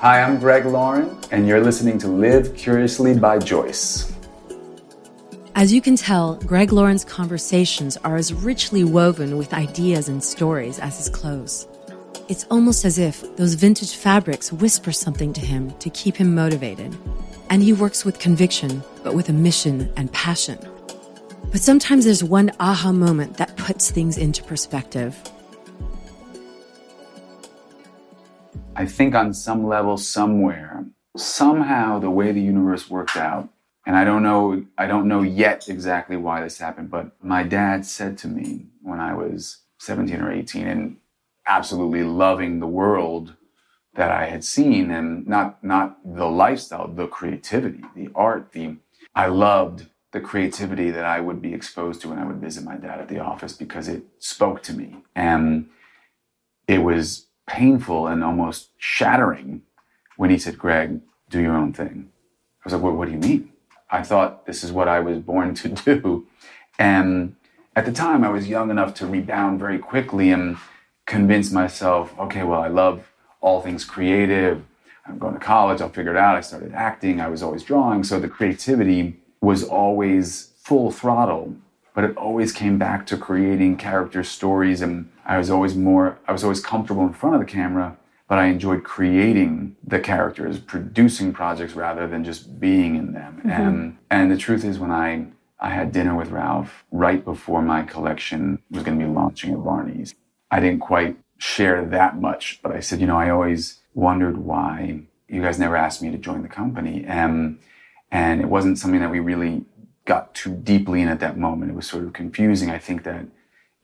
Hi, 0.00 0.20
I'm 0.20 0.38
Greg 0.38 0.66
Lauren, 0.66 1.16
and 1.30 1.48
you're 1.48 1.62
listening 1.62 1.96
to 2.00 2.08
Live 2.08 2.54
Curiously 2.54 3.18
by 3.18 3.38
Joyce. 3.38 4.12
As 5.54 5.72
you 5.72 5.80
can 5.80 5.96
tell, 5.96 6.34
Greg 6.40 6.72
Lauren's 6.72 7.06
conversations 7.06 7.96
are 7.98 8.16
as 8.16 8.34
richly 8.34 8.84
woven 8.84 9.38
with 9.38 9.54
ideas 9.54 10.10
and 10.10 10.22
stories 10.22 10.78
as 10.78 10.98
his 10.98 11.08
clothes. 11.08 11.66
It's 12.26 12.46
almost 12.50 12.86
as 12.86 12.98
if 12.98 13.36
those 13.36 13.52
vintage 13.52 13.94
fabrics 13.94 14.50
whisper 14.50 14.92
something 14.92 15.34
to 15.34 15.42
him 15.42 15.72
to 15.72 15.90
keep 15.90 16.16
him 16.16 16.34
motivated. 16.34 16.96
And 17.50 17.62
he 17.62 17.74
works 17.74 18.02
with 18.02 18.18
conviction, 18.18 18.82
but 19.02 19.14
with 19.14 19.28
a 19.28 19.32
mission 19.34 19.92
and 19.98 20.10
passion. 20.10 20.58
But 21.52 21.60
sometimes 21.60 22.06
there's 22.06 22.24
one 22.24 22.50
aha 22.58 22.92
moment 22.92 23.36
that 23.36 23.58
puts 23.58 23.90
things 23.90 24.16
into 24.16 24.42
perspective. 24.42 25.20
I 28.74 28.86
think 28.86 29.14
on 29.14 29.34
some 29.34 29.66
level, 29.66 29.98
somewhere, 29.98 30.86
somehow 31.18 31.98
the 31.98 32.10
way 32.10 32.32
the 32.32 32.40
universe 32.40 32.88
worked 32.88 33.18
out, 33.18 33.50
and 33.86 33.96
I 33.96 34.04
don't 34.04 34.22
know, 34.22 34.64
I 34.78 34.86
don't 34.86 35.08
know 35.08 35.20
yet 35.20 35.68
exactly 35.68 36.16
why 36.16 36.40
this 36.40 36.56
happened, 36.56 36.90
but 36.90 37.12
my 37.22 37.42
dad 37.42 37.84
said 37.84 38.16
to 38.18 38.28
me 38.28 38.68
when 38.80 38.98
I 38.98 39.14
was 39.14 39.58
17 39.78 40.22
or 40.22 40.32
18 40.32 40.66
and 40.66 40.96
absolutely 41.46 42.02
loving 42.02 42.60
the 42.60 42.66
world 42.66 43.34
that 43.94 44.10
I 44.10 44.26
had 44.26 44.44
seen 44.44 44.90
and 44.90 45.26
not, 45.26 45.62
not 45.62 45.98
the 46.04 46.26
lifestyle, 46.26 46.88
the 46.88 47.06
creativity, 47.06 47.82
the 47.94 48.08
art, 48.14 48.52
the, 48.52 48.76
I 49.14 49.26
loved 49.26 49.86
the 50.12 50.20
creativity 50.20 50.90
that 50.90 51.04
I 51.04 51.20
would 51.20 51.40
be 51.40 51.54
exposed 51.54 52.00
to 52.02 52.08
when 52.08 52.18
I 52.18 52.24
would 52.24 52.40
visit 52.40 52.64
my 52.64 52.76
dad 52.76 53.00
at 53.00 53.08
the 53.08 53.20
office 53.20 53.52
because 53.52 53.88
it 53.88 54.02
spoke 54.18 54.62
to 54.64 54.72
me. 54.72 54.96
And 55.14 55.68
it 56.66 56.78
was 56.78 57.26
painful 57.46 58.06
and 58.06 58.24
almost 58.24 58.70
shattering 58.78 59.62
when 60.16 60.30
he 60.30 60.38
said, 60.38 60.58
Greg, 60.58 61.00
do 61.30 61.40
your 61.40 61.56
own 61.56 61.72
thing. 61.72 62.10
I 62.10 62.62
was 62.64 62.72
like, 62.72 62.82
what, 62.82 62.94
what 62.94 63.06
do 63.06 63.12
you 63.12 63.18
mean? 63.18 63.52
I 63.90 64.02
thought 64.02 64.46
this 64.46 64.64
is 64.64 64.72
what 64.72 64.88
I 64.88 65.00
was 65.00 65.18
born 65.18 65.54
to 65.56 65.68
do. 65.84 66.26
And 66.78 67.36
at 67.76 67.84
the 67.84 67.92
time, 67.92 68.24
I 68.24 68.28
was 68.28 68.48
young 68.48 68.70
enough 68.70 68.94
to 68.94 69.06
rebound 69.06 69.58
very 69.58 69.78
quickly 69.78 70.30
and 70.30 70.56
convince 71.06 71.50
myself, 71.50 72.14
okay, 72.18 72.42
well, 72.42 72.60
I 72.60 72.68
love 72.68 73.12
all 73.40 73.60
things 73.60 73.84
creative. 73.84 74.62
I'm 75.06 75.18
going 75.18 75.34
to 75.34 75.40
college, 75.40 75.80
I'll 75.80 75.90
figure 75.90 76.12
it 76.12 76.16
out. 76.16 76.36
I 76.36 76.40
started 76.40 76.72
acting, 76.72 77.20
I 77.20 77.28
was 77.28 77.42
always 77.42 77.62
drawing. 77.62 78.04
So 78.04 78.18
the 78.18 78.28
creativity 78.28 79.20
was 79.40 79.62
always 79.62 80.52
full 80.56 80.90
throttle, 80.90 81.54
but 81.94 82.04
it 82.04 82.16
always 82.16 82.52
came 82.52 82.78
back 82.78 83.06
to 83.08 83.16
creating 83.18 83.76
character 83.76 84.24
stories 84.24 84.80
and 84.80 85.10
I 85.26 85.36
was 85.36 85.50
always 85.50 85.76
more, 85.76 86.18
I 86.26 86.32
was 86.32 86.42
always 86.42 86.60
comfortable 86.60 87.06
in 87.06 87.12
front 87.12 87.34
of 87.34 87.40
the 87.40 87.46
camera, 87.46 87.96
but 88.28 88.38
I 88.38 88.46
enjoyed 88.46 88.84
creating 88.84 89.76
the 89.86 90.00
characters, 90.00 90.58
producing 90.58 91.32
projects 91.34 91.74
rather 91.74 92.06
than 92.06 92.24
just 92.24 92.58
being 92.58 92.96
in 92.96 93.12
them. 93.12 93.36
Mm-hmm. 93.38 93.50
And, 93.50 93.98
and 94.10 94.30
the 94.30 94.38
truth 94.38 94.64
is, 94.64 94.78
when 94.78 94.90
I, 94.90 95.26
I 95.60 95.70
had 95.70 95.92
dinner 95.92 96.16
with 96.16 96.30
Ralph 96.30 96.84
right 96.90 97.22
before 97.22 97.60
my 97.60 97.82
collection 97.82 98.62
was 98.70 98.82
going 98.82 98.98
to 98.98 99.04
be 99.04 99.10
launching 99.10 99.52
at 99.52 99.62
Barney's, 99.62 100.14
I 100.50 100.60
didn't 100.60 100.80
quite 100.80 101.16
share 101.38 101.84
that 101.86 102.20
much, 102.20 102.60
but 102.62 102.72
I 102.72 102.80
said, 102.80 103.00
you 103.00 103.06
know, 103.06 103.18
I 103.18 103.30
always 103.30 103.80
wondered 103.94 104.38
why 104.38 105.00
you 105.28 105.42
guys 105.42 105.58
never 105.58 105.76
asked 105.76 106.02
me 106.02 106.10
to 106.10 106.18
join 106.18 106.42
the 106.42 106.48
company. 106.48 107.04
And, 107.06 107.58
and 108.10 108.40
it 108.40 108.48
wasn't 108.48 108.78
something 108.78 109.00
that 109.00 109.10
we 109.10 109.20
really 109.20 109.64
got 110.04 110.34
too 110.34 110.54
deeply 110.54 111.00
in 111.00 111.08
at 111.08 111.20
that 111.20 111.38
moment. 111.38 111.70
It 111.70 111.74
was 111.74 111.86
sort 111.86 112.04
of 112.04 112.12
confusing. 112.12 112.70
I 112.70 112.78
think 112.78 113.04
that 113.04 113.26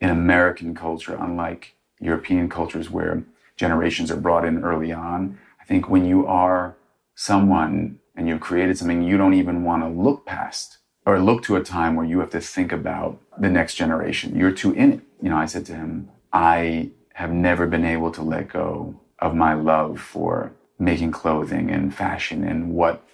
in 0.00 0.10
American 0.10 0.74
culture, 0.74 1.16
unlike 1.18 1.74
European 2.00 2.48
cultures 2.48 2.90
where 2.90 3.22
generations 3.60 4.10
are 4.10 4.16
brought 4.16 4.46
in 4.46 4.64
early 4.64 4.90
on. 4.90 5.38
I 5.60 5.64
think 5.64 5.88
when 5.88 6.06
you 6.06 6.26
are 6.26 6.76
someone 7.14 7.98
and 8.16 8.26
you've 8.26 8.40
created 8.40 8.78
something, 8.78 9.02
you 9.02 9.18
don't 9.18 9.34
even 9.34 9.64
want 9.64 9.82
to 9.82 9.88
look 9.88 10.24
past 10.24 10.78
or 11.04 11.20
look 11.20 11.42
to 11.44 11.56
a 11.56 11.62
time 11.62 11.94
where 11.94 12.06
you 12.06 12.20
have 12.20 12.30
to 12.30 12.40
think 12.40 12.72
about 12.72 13.20
the 13.38 13.50
next 13.50 13.74
generation. 13.74 14.34
You're 14.34 14.52
too 14.52 14.72
in 14.72 14.94
it. 14.94 15.00
You 15.22 15.28
know, 15.28 15.36
I 15.36 15.44
said 15.44 15.66
to 15.66 15.74
him, 15.74 16.08
I 16.32 16.90
have 17.14 17.32
never 17.32 17.66
been 17.66 17.84
able 17.84 18.10
to 18.12 18.22
let 18.22 18.48
go 18.48 19.00
of 19.18 19.34
my 19.34 19.54
love 19.54 20.00
for 20.00 20.52
making 20.78 21.10
clothing 21.12 21.70
and 21.70 21.94
fashion 21.94 22.44
and 22.44 22.72
what 22.72 23.06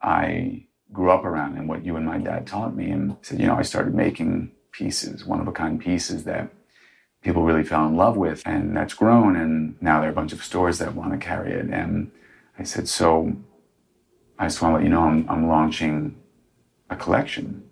I 0.00 0.66
grew 0.92 1.10
up 1.10 1.24
around 1.24 1.56
and 1.56 1.68
what 1.68 1.84
you 1.84 1.96
and 1.96 2.06
my 2.06 2.18
dad 2.18 2.46
taught 2.46 2.76
me. 2.76 2.90
And 2.90 3.16
said, 3.22 3.40
you 3.40 3.46
know, 3.46 3.56
I 3.56 3.62
started 3.62 3.94
making 3.94 4.52
pieces, 4.70 5.24
one 5.24 5.40
of 5.40 5.48
a 5.48 5.52
kind 5.52 5.80
pieces 5.80 6.24
that 6.24 6.50
people 7.22 7.42
really 7.42 7.64
fell 7.64 7.86
in 7.86 7.96
love 7.96 8.16
with. 8.16 8.42
And 8.46 8.76
that's 8.76 8.94
grown. 8.94 9.34
And 9.36 9.76
now 9.80 10.00
there 10.00 10.08
are 10.08 10.12
a 10.12 10.14
bunch 10.14 10.32
of 10.32 10.44
stores 10.44 10.78
that 10.78 10.94
want 10.94 11.12
to 11.12 11.18
carry 11.18 11.52
it. 11.52 11.66
And 11.70 12.12
I 12.58 12.62
said, 12.62 12.88
so 12.88 13.32
I 14.38 14.46
just 14.46 14.62
want 14.62 14.72
to 14.72 14.76
let 14.76 14.84
you 14.84 14.90
know 14.90 15.02
I'm, 15.02 15.28
I'm 15.28 15.48
launching 15.48 16.16
a 16.88 16.96
collection. 16.96 17.68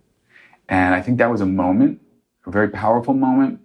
And 0.69 0.95
I 0.95 1.01
think 1.01 1.19
that 1.19 1.31
was 1.31 1.41
a 1.41 1.47
moment, 1.47 2.01
a 2.45 2.51
very 2.51 2.69
powerful 2.69 3.15
moment 3.15 3.61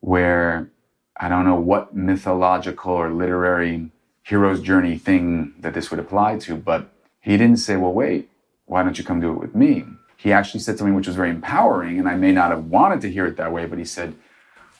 where 0.00 0.70
I 1.16 1.28
don't 1.28 1.44
know 1.44 1.60
what 1.60 1.94
mythological 1.94 2.92
or 2.92 3.10
literary 3.10 3.90
hero's 4.22 4.60
journey 4.60 4.98
thing 4.98 5.54
that 5.60 5.74
this 5.74 5.90
would 5.90 6.00
apply 6.00 6.38
to, 6.38 6.56
but 6.56 6.90
he 7.20 7.36
didn't 7.36 7.56
say, 7.58 7.76
well, 7.76 7.92
wait, 7.92 8.30
why 8.66 8.82
don't 8.82 8.98
you 8.98 9.04
come 9.04 9.20
do 9.20 9.32
it 9.32 9.38
with 9.38 9.54
me? 9.54 9.84
he 10.18 10.32
actually 10.32 10.58
said 10.60 10.76
something 10.76 10.96
which 10.96 11.06
was 11.06 11.14
very 11.14 11.30
empowering, 11.30 11.98
and 11.98 12.08
I 12.08 12.16
may 12.16 12.32
not 12.32 12.50
have 12.50 12.64
wanted 12.64 13.00
to 13.02 13.10
hear 13.10 13.24
it 13.26 13.36
that 13.36 13.52
way, 13.52 13.66
but 13.66 13.78
he 13.78 13.84
said, 13.84 14.14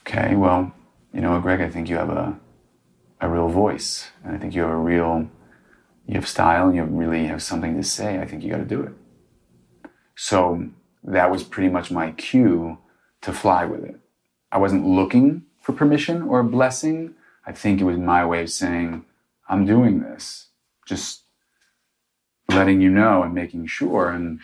Okay, 0.02 0.35
well, 0.35 0.72
you 1.14 1.20
know, 1.20 1.38
Greg, 1.40 1.61
I 1.61 1.70
think 1.70 1.88
you 1.88 1.96
have 1.96 2.11
a, 2.11 2.38
a 3.20 3.28
real 3.28 3.48
voice, 3.48 4.11
and 4.24 4.35
I 4.35 4.38
think 4.38 4.54
you 4.54 4.62
have 4.62 4.70
a 4.70 4.76
real, 4.76 5.31
you 6.07 6.14
have 6.14 6.26
style, 6.26 6.66
and 6.66 6.74
you 6.74 6.83
really 6.83 7.26
have 7.26 7.42
something 7.42 7.76
to 7.76 7.85
say. 7.85 8.18
I 8.18 8.26
think 8.26 8.42
you 8.42 8.50
got 8.50 8.59
to 8.59 8.64
do 8.64 8.83
it. 8.83 8.92
So 10.16 10.68
that 11.04 11.31
was 11.31 11.44
pretty 11.44 11.68
much 11.68 11.90
my 11.90 12.11
cue 12.12 12.78
to 13.20 13.33
fly 13.33 13.64
with 13.64 13.85
it. 13.85 14.00
I 14.51 14.59
wasn't 14.59 14.87
looking 14.87 15.43
for 15.61 15.73
permission 15.73 16.23
or 16.23 16.41
a 16.41 16.45
blessing. 16.45 17.15
I 17.47 17.53
think 17.53 17.81
it 17.81 17.85
was 17.85 17.99
my 17.99 18.25
way 18.25 18.43
of 18.43 18.51
saying, 18.51 19.05
I'm 19.49 19.65
doing 19.65 20.01
this. 20.01 20.49
Just 20.87 21.25
letting 22.49 22.81
you 22.81 22.91
know 22.91 23.23
and 23.23 23.35
making 23.35 23.67
sure. 23.67 24.11
And 24.11 24.41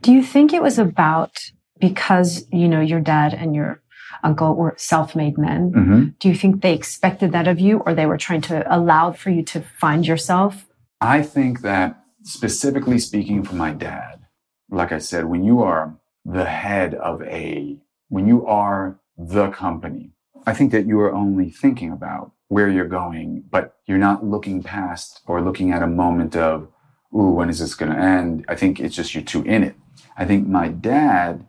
do 0.00 0.12
you 0.12 0.22
think 0.22 0.52
it 0.52 0.62
was 0.62 0.78
about 0.78 1.50
because, 1.80 2.46
you 2.52 2.68
know, 2.68 2.80
your 2.80 3.00
dad 3.00 3.34
and 3.34 3.54
your 3.54 3.82
uncle 4.22 4.54
were 4.54 4.74
self-made 4.76 5.38
men? 5.38 5.72
Mm-hmm. 5.72 6.04
Do 6.20 6.28
you 6.28 6.34
think 6.34 6.62
they 6.62 6.74
expected 6.74 7.32
that 7.32 7.48
of 7.48 7.58
you 7.58 7.78
or 7.78 7.94
they 7.94 8.06
were 8.06 8.18
trying 8.18 8.42
to 8.42 8.64
allow 8.74 9.12
for 9.12 9.30
you 9.30 9.42
to 9.44 9.60
find 9.60 10.06
yourself? 10.06 10.66
I 11.00 11.22
think 11.22 11.62
that 11.62 12.00
specifically 12.22 12.98
speaking 12.98 13.42
for 13.42 13.56
my 13.56 13.72
dad, 13.72 14.26
like 14.70 14.92
I 14.92 14.98
said, 14.98 15.24
when 15.24 15.42
you 15.42 15.62
are 15.62 15.96
the 16.24 16.44
head 16.44 16.94
of 16.94 17.22
a, 17.22 17.76
when 18.08 18.28
you 18.28 18.46
are 18.46 19.00
the 19.16 19.50
company, 19.50 20.12
I 20.46 20.54
think 20.54 20.72
that 20.72 20.86
you 20.86 20.98
are 21.00 21.12
only 21.12 21.50
thinking 21.50 21.92
about 21.92 22.32
where 22.48 22.68
you're 22.68 22.88
going, 22.88 23.44
but 23.50 23.76
you're 23.86 23.98
not 23.98 24.24
looking 24.24 24.62
past 24.62 25.20
or 25.26 25.40
looking 25.40 25.72
at 25.72 25.82
a 25.82 25.86
moment 25.86 26.36
of, 26.36 26.68
ooh, 27.14 27.30
when 27.30 27.48
is 27.48 27.60
this 27.60 27.74
going 27.74 27.92
to 27.92 27.98
end? 27.98 28.44
I 28.48 28.54
think 28.54 28.80
it's 28.80 28.94
just 28.94 29.14
you're 29.14 29.22
too 29.22 29.42
in 29.44 29.62
it. 29.62 29.76
I 30.16 30.24
think 30.24 30.46
my 30.46 30.68
dad, 30.68 31.46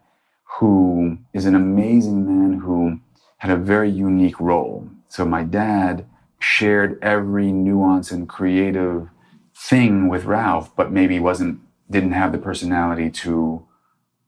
who 0.60 1.17
is 1.34 1.45
an 1.45 1.56
amazing 1.56 2.26
man 2.26 2.60
who 2.60 2.99
had 3.38 3.52
a 3.52 3.58
very 3.58 3.89
unique 3.89 4.39
role. 4.39 4.88
So 5.10 5.26
my 5.26 5.43
dad 5.43 6.06
shared 6.39 6.99
every 7.02 7.52
nuance 7.52 8.12
and 8.12 8.30
creative 8.30 9.10
thing 9.56 10.08
with 10.08 10.26
Ralph, 10.26 10.76
but 10.76 10.91
maybe 10.91 11.19
wasn't, 11.19 11.60
didn't 11.89 12.12
have 12.12 12.32
the 12.32 12.38
personality 12.38 13.10
to 13.10 13.65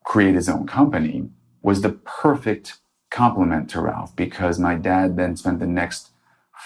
create 0.04 0.36
his 0.36 0.50
own 0.50 0.68
company, 0.68 1.30
was 1.62 1.82
the 1.82 1.90
perfect 1.90 2.80
complement 3.16 3.70
to 3.70 3.80
Ralph 3.80 4.14
because 4.14 4.60
my 4.60 4.76
dad 4.76 5.16
then 5.16 5.38
spent 5.38 5.60
the 5.60 5.66
next 5.66 6.10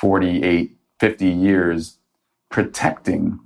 48, 0.01 0.75
50 0.99 1.25
years 1.27 1.97
protecting 2.49 3.39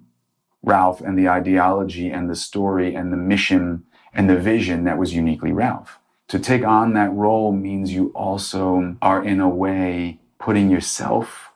Ralph 0.63 1.02
and 1.02 1.20
the 1.20 1.28
ideology 1.28 2.10
and 2.10 2.30
the 2.30 2.36
story 2.36 2.96
and 2.96 3.12
the 3.12 3.18
mission 3.18 3.84
and 4.13 4.30
the 4.30 4.38
vision 4.39 4.86
that 4.86 4.98
was 4.98 5.13
uniquely 5.13 5.52
Ralph. 5.52 6.00
To 6.30 6.39
take 6.39 6.63
on 6.63 6.94
that 6.94 7.12
role 7.12 7.52
means 7.52 7.92
you 7.92 8.13
also 8.16 8.96
are, 9.02 9.22
in 9.22 9.42
a 9.42 9.50
way, 9.50 10.20
putting 10.39 10.72
yourself 10.72 11.52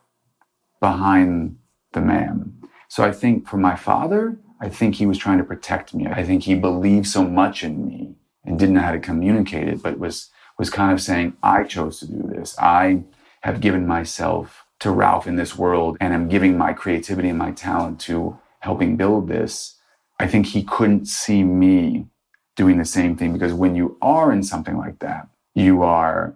behind 0.80 1.56
the 1.94 2.02
man. 2.02 2.52
So 2.88 3.04
I 3.04 3.10
think 3.10 3.48
for 3.48 3.56
my 3.56 3.74
father, 3.74 4.38
I 4.60 4.68
think 4.68 4.96
he 4.96 5.06
was 5.06 5.16
trying 5.16 5.38
to 5.38 5.44
protect 5.44 5.94
me. 5.94 6.06
I 6.08 6.24
think 6.24 6.42
he 6.42 6.54
believed 6.54 7.06
so 7.06 7.24
much 7.24 7.64
in 7.64 7.86
me 7.86 8.16
and 8.44 8.58
didn't 8.58 8.74
know 8.74 8.82
how 8.82 8.92
to 8.92 9.00
communicate 9.00 9.66
it, 9.66 9.82
but 9.82 9.98
was 9.98 10.30
was 10.58 10.70
kind 10.70 10.92
of 10.92 11.00
saying, 11.00 11.36
I 11.42 11.64
chose 11.64 12.00
to 12.00 12.06
do 12.06 12.22
this. 12.22 12.56
I 12.58 13.04
have 13.42 13.60
given 13.60 13.86
myself 13.86 14.64
to 14.80 14.90
Ralph 14.90 15.26
in 15.26 15.36
this 15.36 15.56
world 15.56 15.96
and 16.00 16.12
I'm 16.12 16.28
giving 16.28 16.58
my 16.58 16.72
creativity 16.72 17.28
and 17.28 17.38
my 17.38 17.52
talent 17.52 18.00
to 18.00 18.38
helping 18.60 18.96
build 18.96 19.28
this. 19.28 19.76
I 20.18 20.26
think 20.26 20.46
he 20.46 20.64
couldn't 20.64 21.06
see 21.06 21.44
me 21.44 22.06
doing 22.56 22.78
the 22.78 22.84
same 22.84 23.16
thing 23.16 23.32
because 23.32 23.52
when 23.52 23.76
you 23.76 23.96
are 24.02 24.32
in 24.32 24.42
something 24.42 24.76
like 24.76 24.98
that, 24.98 25.28
you 25.54 25.82
are, 25.82 26.34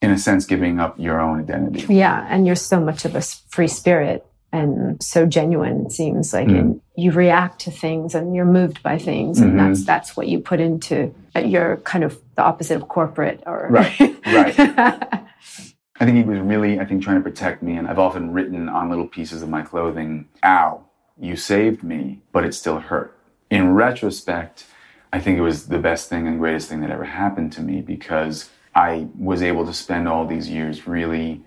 in 0.00 0.10
a 0.10 0.18
sense, 0.18 0.44
giving 0.44 0.80
up 0.80 0.98
your 0.98 1.20
own 1.20 1.40
identity. 1.40 1.92
Yeah. 1.92 2.26
And 2.28 2.46
you're 2.46 2.56
so 2.56 2.80
much 2.80 3.04
of 3.04 3.14
a 3.14 3.22
free 3.48 3.68
spirit 3.68 4.26
and 4.52 5.02
so 5.02 5.24
genuine 5.24 5.86
it 5.86 5.92
seems 5.92 6.32
like 6.32 6.46
mm. 6.46 6.58
and 6.58 6.80
you 6.96 7.10
react 7.10 7.60
to 7.60 7.70
things 7.70 8.14
and 8.14 8.34
you're 8.34 8.44
moved 8.44 8.82
by 8.82 8.98
things 8.98 9.40
and 9.40 9.52
mm-hmm. 9.52 9.68
that's 9.68 9.84
that's 9.84 10.16
what 10.16 10.28
you 10.28 10.38
put 10.38 10.60
into 10.60 11.12
uh, 11.34 11.40
you're 11.40 11.78
kind 11.78 12.04
of 12.04 12.20
the 12.36 12.42
opposite 12.42 12.76
of 12.76 12.88
corporate 12.88 13.42
or 13.46 13.68
right 13.70 13.98
right 14.26 14.54
i 14.58 16.04
think 16.04 16.16
he 16.16 16.22
was 16.22 16.38
really 16.40 16.78
i 16.78 16.84
think 16.84 17.02
trying 17.02 17.16
to 17.16 17.22
protect 17.22 17.62
me 17.62 17.76
and 17.76 17.88
i've 17.88 17.98
often 17.98 18.32
written 18.32 18.68
on 18.68 18.90
little 18.90 19.06
pieces 19.06 19.42
of 19.42 19.48
my 19.48 19.62
clothing 19.62 20.28
ow 20.44 20.84
you 21.18 21.34
saved 21.34 21.82
me 21.82 22.20
but 22.32 22.44
it 22.44 22.54
still 22.54 22.78
hurt 22.78 23.18
in 23.50 23.72
retrospect 23.72 24.66
i 25.12 25.18
think 25.18 25.38
it 25.38 25.42
was 25.42 25.68
the 25.68 25.78
best 25.78 26.08
thing 26.08 26.26
and 26.26 26.38
greatest 26.38 26.68
thing 26.68 26.80
that 26.80 26.90
ever 26.90 27.04
happened 27.04 27.52
to 27.52 27.62
me 27.62 27.80
because 27.80 28.50
i 28.74 29.06
was 29.18 29.42
able 29.42 29.64
to 29.64 29.72
spend 29.72 30.06
all 30.06 30.26
these 30.26 30.48
years 30.48 30.86
really 30.86 31.42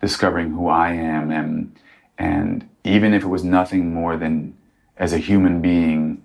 discovering 0.00 0.50
who 0.50 0.68
i 0.68 0.92
am 0.92 1.32
and 1.32 1.76
and 2.18 2.68
even 2.84 3.14
if 3.14 3.22
it 3.22 3.28
was 3.28 3.44
nothing 3.44 3.94
more 3.94 4.16
than 4.16 4.56
as 4.96 5.12
a 5.12 5.18
human 5.18 5.60
being, 5.60 6.22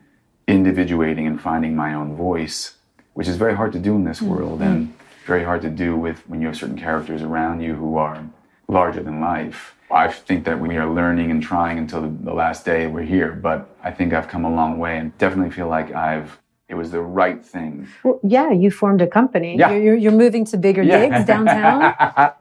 individuating 0.48 1.28
and 1.28 1.40
finding 1.40 1.76
my 1.76 1.94
own 1.94 2.16
voice, 2.16 2.76
which 3.14 3.28
is 3.28 3.38
very 3.38 3.56
hard 3.56 3.72
to 3.74 3.80
do 3.80 3.96
in 3.96 4.04
this 4.04 4.20
mm-hmm. 4.20 4.30
world 4.30 4.62
and 4.62 4.94
very 5.26 5.44
hard 5.44 5.62
to 5.62 5.70
do 5.70 5.96
with 5.96 6.28
when 6.28 6.42
you 6.42 6.48
have 6.48 6.58
certain 6.58 6.78
characters 6.78 7.22
around 7.22 7.62
you 7.62 7.76
who 7.76 7.98
are 7.98 8.28
larger 8.68 9.02
than 9.02 9.22
life. 9.22 9.76
I 9.92 10.08
think 10.12 10.44
that 10.46 10.60
we 10.60 10.76
are 10.78 10.90
learning 10.92 11.30
and 11.30 11.42
trying 11.42 11.78
until 11.78 12.10
the 12.10 12.34
last 12.34 12.66
day 12.66 12.88
we're 12.88 13.04
here, 13.04 13.32
but 13.32 13.70
I 13.84 13.92
think 13.92 14.12
I've 14.12 14.28
come 14.28 14.44
a 14.44 14.54
long 14.54 14.80
way 14.80 14.98
and 14.98 15.16
definitely 15.20 15.52
feel 15.52 15.68
like 15.68 15.94
I've 15.94 16.40
it 16.70 16.76
was 16.76 16.92
the 16.92 17.02
right 17.02 17.46
thing. 17.46 17.88
Well, 18.04 18.20
yeah, 18.24 18.52
you 18.52 18.72
formed 18.72 19.02
a 19.02 19.08
company. 19.08 19.58
Yeah. 19.58 19.72
You're, 19.72 19.96
you're 19.96 20.12
moving 20.14 20.46
to 20.46 20.58
bigger 20.58 20.82
yeah. 20.82 21.08
gigs 21.08 21.26
downtown. 21.26 21.94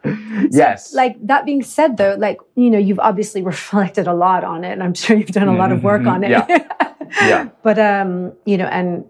yes. 0.51 0.95
Like 0.95 1.17
that 1.27 1.45
being 1.45 1.63
said, 1.63 1.97
though, 1.97 2.15
like, 2.19 2.39
you 2.55 2.71
know, 2.71 2.79
you've 2.79 3.01
obviously 3.01 3.43
reflected 3.55 4.07
a 4.07 4.15
lot 4.15 4.45
on 4.45 4.65
it 4.65 4.73
and 4.73 4.83
I'm 4.83 4.95
sure 4.95 5.17
you've 5.17 5.29
done 5.29 5.49
a 5.49 5.57
lot 5.57 5.73
of 5.73 5.83
work 5.83 6.07
on 6.07 6.23
it. 6.23 6.31
Yeah. 6.31 6.47
yeah. 7.21 7.49
But, 7.63 7.79
um, 7.79 8.33
you 8.47 8.57
know, 8.57 8.67
and 8.67 9.05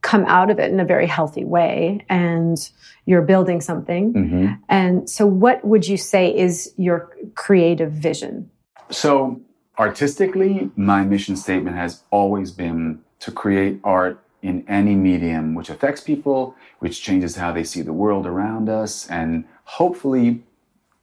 come 0.00 0.24
out 0.24 0.50
of 0.50 0.58
it 0.58 0.70
in 0.70 0.80
a 0.80 0.84
very 0.84 1.06
healthy 1.06 1.44
way 1.44 2.04
and 2.08 2.70
you're 3.04 3.22
building 3.22 3.60
something. 3.60 4.14
Mm-hmm. 4.14 4.54
And 4.68 5.10
so 5.10 5.26
what 5.26 5.64
would 5.64 5.86
you 5.86 5.96
say 5.96 6.34
is 6.34 6.72
your 6.76 7.10
creative 7.34 7.92
vision? 7.92 8.50
So 8.90 9.40
artistically, 9.78 10.70
my 10.76 11.02
mission 11.02 11.36
statement 11.36 11.76
has 11.76 12.02
always 12.10 12.52
been 12.52 13.00
to 13.20 13.32
create 13.32 13.80
art 13.84 14.22
in 14.46 14.64
any 14.68 14.94
medium 14.94 15.54
which 15.54 15.70
affects 15.70 16.00
people, 16.00 16.54
which 16.78 17.02
changes 17.02 17.36
how 17.36 17.52
they 17.52 17.64
see 17.64 17.82
the 17.82 17.92
world 17.92 18.26
around 18.26 18.68
us, 18.68 19.08
and 19.08 19.44
hopefully 19.64 20.42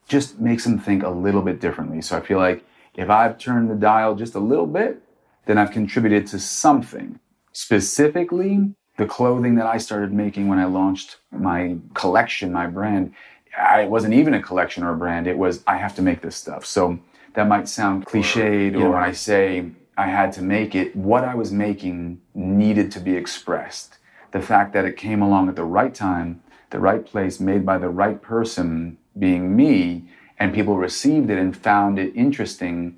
just 0.08 0.40
makes 0.40 0.64
them 0.64 0.80
think 0.80 1.04
a 1.04 1.10
little 1.10 1.42
bit 1.42 1.60
differently. 1.60 2.02
So 2.02 2.18
I 2.18 2.22
feel 2.22 2.38
like 2.38 2.64
if 2.96 3.10
I've 3.10 3.38
turned 3.38 3.70
the 3.70 3.76
dial 3.76 4.16
just 4.16 4.36
a 4.36 4.40
little 4.40 4.68
bit, 4.68 5.02
then 5.46 5.58
I've 5.58 5.72
contributed 5.72 6.28
to 6.28 6.40
something. 6.40 7.20
Specifically, 7.52 8.74
the 8.98 9.06
clothing 9.06 9.56
that 9.56 9.66
I 9.66 9.78
started 9.78 10.14
making 10.14 10.48
when 10.48 10.60
I 10.60 10.66
launched 10.66 11.18
my 11.32 11.78
collection, 11.94 12.52
my 12.52 12.68
brand, 12.68 13.14
it 13.58 13.90
wasn't 13.90 14.14
even 14.14 14.34
a 14.34 14.42
collection 14.42 14.84
or 14.84 14.92
a 14.94 14.96
brand. 14.96 15.28
It 15.28 15.38
was, 15.38 15.64
I 15.68 15.78
have 15.78 15.96
to 15.96 16.02
make 16.02 16.22
this 16.22 16.36
stuff. 16.36 16.66
So 16.66 17.00
that 17.34 17.48
might 17.48 17.68
sound 17.68 18.06
cliched, 18.06 18.80
or 18.80 18.92
when 18.92 19.04
I 19.04 19.12
say 19.12 19.72
I 19.98 20.08
had 20.08 20.34
to 20.34 20.42
make 20.42 20.74
it, 20.74 20.96
what 20.96 21.24
I 21.24 21.36
was 21.36 21.52
making 21.52 22.22
needed 22.34 22.92
to 22.94 23.00
be 23.00 23.16
expressed. 23.16 23.98
The 24.32 24.42
fact 24.42 24.74
that 24.74 24.86
it 24.86 24.98
came 24.98 25.22
along 25.22 25.50
at 25.50 25.56
the 25.56 25.64
right 25.64 25.94
time, 25.94 26.42
the 26.72 26.80
right 26.80 27.06
place, 27.06 27.40
made 27.40 27.66
by 27.66 27.78
the 27.78 27.90
right 27.90 28.20
person, 28.22 28.98
being 29.18 29.56
me, 29.56 30.10
and 30.40 30.54
people 30.54 30.78
received 30.78 31.30
it 31.30 31.38
and 31.38 31.56
found 31.56 32.00
it 32.00 32.16
interesting, 32.16 32.98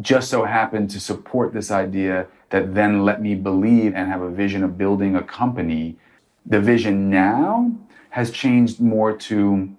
just 0.00 0.30
so 0.30 0.44
happened 0.44 0.88
to 0.90 0.98
support 0.98 1.52
this 1.52 1.70
idea 1.70 2.26
that 2.48 2.74
then 2.74 3.04
let 3.04 3.20
me 3.20 3.34
believe 3.34 3.94
and 3.94 4.08
have 4.08 4.22
a 4.22 4.30
vision 4.30 4.64
of 4.64 4.78
building 4.78 5.14
a 5.14 5.22
company. 5.22 5.96
The 6.46 6.60
vision 6.60 7.10
now 7.10 7.72
has 8.10 8.30
changed 8.30 8.80
more 8.80 9.14
to, 9.16 9.70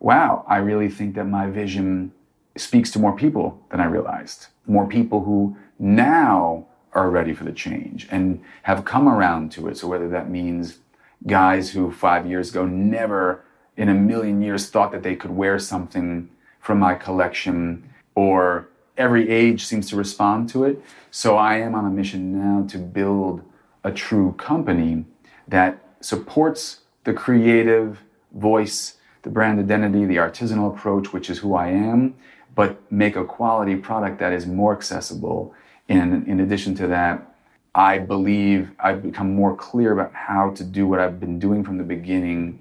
wow, 0.00 0.44
I 0.48 0.56
really 0.56 0.88
think 0.88 1.14
that 1.14 1.24
my 1.24 1.48
vision 1.48 2.12
speaks 2.56 2.90
to 2.92 2.98
more 2.98 3.16
people 3.16 3.60
than 3.70 3.80
I 3.80 3.86
realized. 3.86 4.46
More 4.66 4.86
people 4.86 5.24
who 5.24 5.56
now 5.78 6.66
are 6.92 7.10
ready 7.10 7.32
for 7.32 7.44
the 7.44 7.52
change 7.52 8.06
and 8.10 8.42
have 8.62 8.84
come 8.84 9.08
around 9.08 9.50
to 9.52 9.68
it. 9.68 9.78
So 9.78 9.88
whether 9.88 10.08
that 10.10 10.30
means 10.30 10.78
guys 11.26 11.70
who 11.70 11.90
five 11.90 12.26
years 12.26 12.50
ago 12.50 12.66
never 12.66 13.44
in 13.76 13.88
a 13.88 13.94
million 13.94 14.42
years 14.42 14.68
thought 14.68 14.92
that 14.92 15.02
they 15.02 15.16
could 15.16 15.30
wear 15.30 15.58
something 15.58 16.28
from 16.60 16.78
my 16.78 16.94
collection 16.94 17.88
or 18.14 18.68
every 18.96 19.30
age 19.30 19.64
seems 19.64 19.88
to 19.88 19.96
respond 19.96 20.48
to 20.50 20.64
it. 20.64 20.82
So 21.10 21.36
I 21.36 21.56
am 21.56 21.74
on 21.74 21.86
a 21.86 21.90
mission 21.90 22.38
now 22.38 22.66
to 22.68 22.78
build 22.78 23.42
a 23.84 23.90
true 23.90 24.32
company 24.32 25.04
that 25.48 25.78
supports 26.00 26.80
the 27.04 27.12
creative 27.12 27.98
voice, 28.34 28.96
the 29.22 29.30
brand 29.30 29.58
identity, 29.58 30.04
the 30.04 30.16
artisanal 30.16 30.74
approach, 30.74 31.12
which 31.12 31.30
is 31.30 31.38
who 31.38 31.54
I 31.54 31.68
am, 31.68 32.14
but 32.54 32.80
make 32.92 33.16
a 33.16 33.24
quality 33.24 33.76
product 33.76 34.18
that 34.18 34.32
is 34.32 34.46
more 34.46 34.74
accessible. 34.74 35.54
And 35.88 36.26
in 36.26 36.40
addition 36.40 36.74
to 36.76 36.86
that, 36.88 37.34
I 37.74 37.98
believe 37.98 38.70
I've 38.78 39.02
become 39.02 39.34
more 39.34 39.56
clear 39.56 39.92
about 39.92 40.12
how 40.12 40.50
to 40.50 40.64
do 40.64 40.86
what 40.86 41.00
I've 41.00 41.18
been 41.18 41.38
doing 41.38 41.64
from 41.64 41.78
the 41.78 41.84
beginning, 41.84 42.60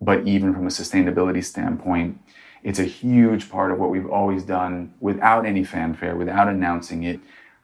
but 0.00 0.26
even 0.26 0.52
from 0.52 0.66
a 0.66 0.70
sustainability 0.70 1.42
standpoint, 1.42 2.20
it's 2.62 2.78
a 2.78 2.84
huge 2.84 3.50
part 3.50 3.72
of 3.72 3.78
what 3.78 3.90
we've 3.90 4.10
always 4.10 4.42
done 4.42 4.92
without 5.00 5.46
any 5.46 5.64
fanfare, 5.64 6.14
without 6.16 6.48
announcing 6.48 7.04
it. 7.04 7.20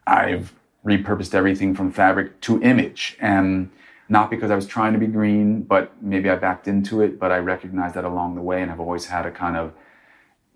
I've 0.07 0.55
repurposed 0.83 1.35
everything 1.35 1.75
from 1.75 1.91
fabric 1.91 2.41
to 2.41 2.61
image. 2.63 3.15
And 3.19 3.69
not 4.09 4.29
because 4.29 4.49
I 4.49 4.55
was 4.55 4.65
trying 4.65 4.93
to 4.93 4.99
be 4.99 5.07
green, 5.07 5.61
but 5.61 5.91
maybe 6.01 6.29
I 6.29 6.35
backed 6.35 6.67
into 6.67 7.01
it, 7.01 7.19
but 7.19 7.31
I 7.31 7.37
recognized 7.37 7.95
that 7.95 8.05
along 8.05 8.35
the 8.35 8.41
way 8.41 8.61
and 8.61 8.71
I've 8.71 8.79
always 8.79 9.05
had 9.05 9.25
a 9.25 9.31
kind 9.31 9.57
of 9.57 9.73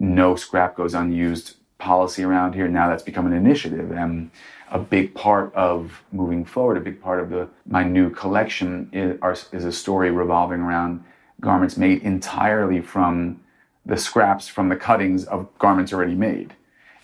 no 0.01 0.35
scrap 0.35 0.75
goes 0.75 0.95
unused 0.95 1.57
policy 1.77 2.23
around 2.23 2.55
here. 2.55 2.67
Now 2.67 2.89
that's 2.89 3.03
become 3.03 3.27
an 3.27 3.33
initiative 3.33 3.91
and 3.91 4.31
a 4.71 4.79
big 4.79 5.13
part 5.13 5.53
of 5.53 6.01
moving 6.11 6.43
forward. 6.43 6.77
A 6.77 6.81
big 6.81 6.99
part 6.99 7.19
of 7.19 7.29
the 7.29 7.47
my 7.67 7.83
new 7.83 8.09
collection 8.09 8.89
is, 8.91 9.45
is 9.51 9.63
a 9.63 9.71
story 9.71 10.09
revolving 10.09 10.61
around 10.61 11.03
garments 11.39 11.77
made 11.77 12.01
entirely 12.01 12.81
from 12.81 13.39
the 13.85 13.97
scraps 13.97 14.47
from 14.47 14.69
the 14.69 14.75
cuttings 14.75 15.25
of 15.25 15.47
garments 15.59 15.93
already 15.93 16.15
made. 16.15 16.55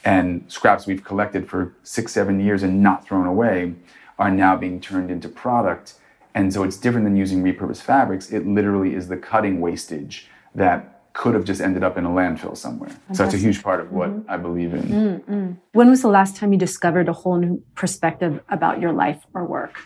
And 0.04 0.46
scraps 0.48 0.88
we've 0.88 1.04
collected 1.04 1.48
for 1.48 1.74
six, 1.84 2.14
seven 2.14 2.40
years 2.40 2.64
and 2.64 2.82
not 2.82 3.06
thrown 3.06 3.28
away 3.28 3.74
are 4.18 4.32
now 4.32 4.56
being 4.56 4.82
turned 4.82 5.12
into 5.12 5.30
product. 5.30 5.94
And 6.34 6.52
so 6.52 6.64
it's 6.64 6.78
different 6.78 7.06
than 7.06 7.16
using 7.16 7.44
repurposed 7.44 7.82
fabrics. 7.82 8.32
It 8.32 8.48
literally 8.48 8.96
is 8.96 9.08
the 9.08 9.18
cutting 9.18 9.60
wastage 9.60 10.30
that 10.56 10.97
could 11.18 11.34
have 11.34 11.44
just 11.44 11.62
ended 11.62 11.84
up 11.84 11.98
in 11.98 12.06
a 12.06 12.10
landfill 12.10 12.56
somewhere. 12.56 12.90
Fantastic. 12.90 13.16
So 13.16 13.24
that's 13.24 13.34
a 13.34 13.38
huge 13.40 13.64
part 13.64 13.80
of 13.80 13.92
what 13.92 14.10
mm-hmm. 14.10 14.30
I 14.30 14.38
believe 14.38 14.74
in. 14.76 14.84
Mm-hmm. 14.84 15.52
When 15.74 15.90
was 15.90 16.04
the 16.04 16.10
last 16.10 16.36
time 16.36 16.54
you 16.54 16.60
discovered 16.60 17.10
a 17.10 17.14
whole 17.14 17.38
new 17.38 17.64
perspective 17.74 18.40
about 18.50 18.80
your 18.80 18.94
life 18.94 19.26
or 19.34 19.44
work? 19.44 19.80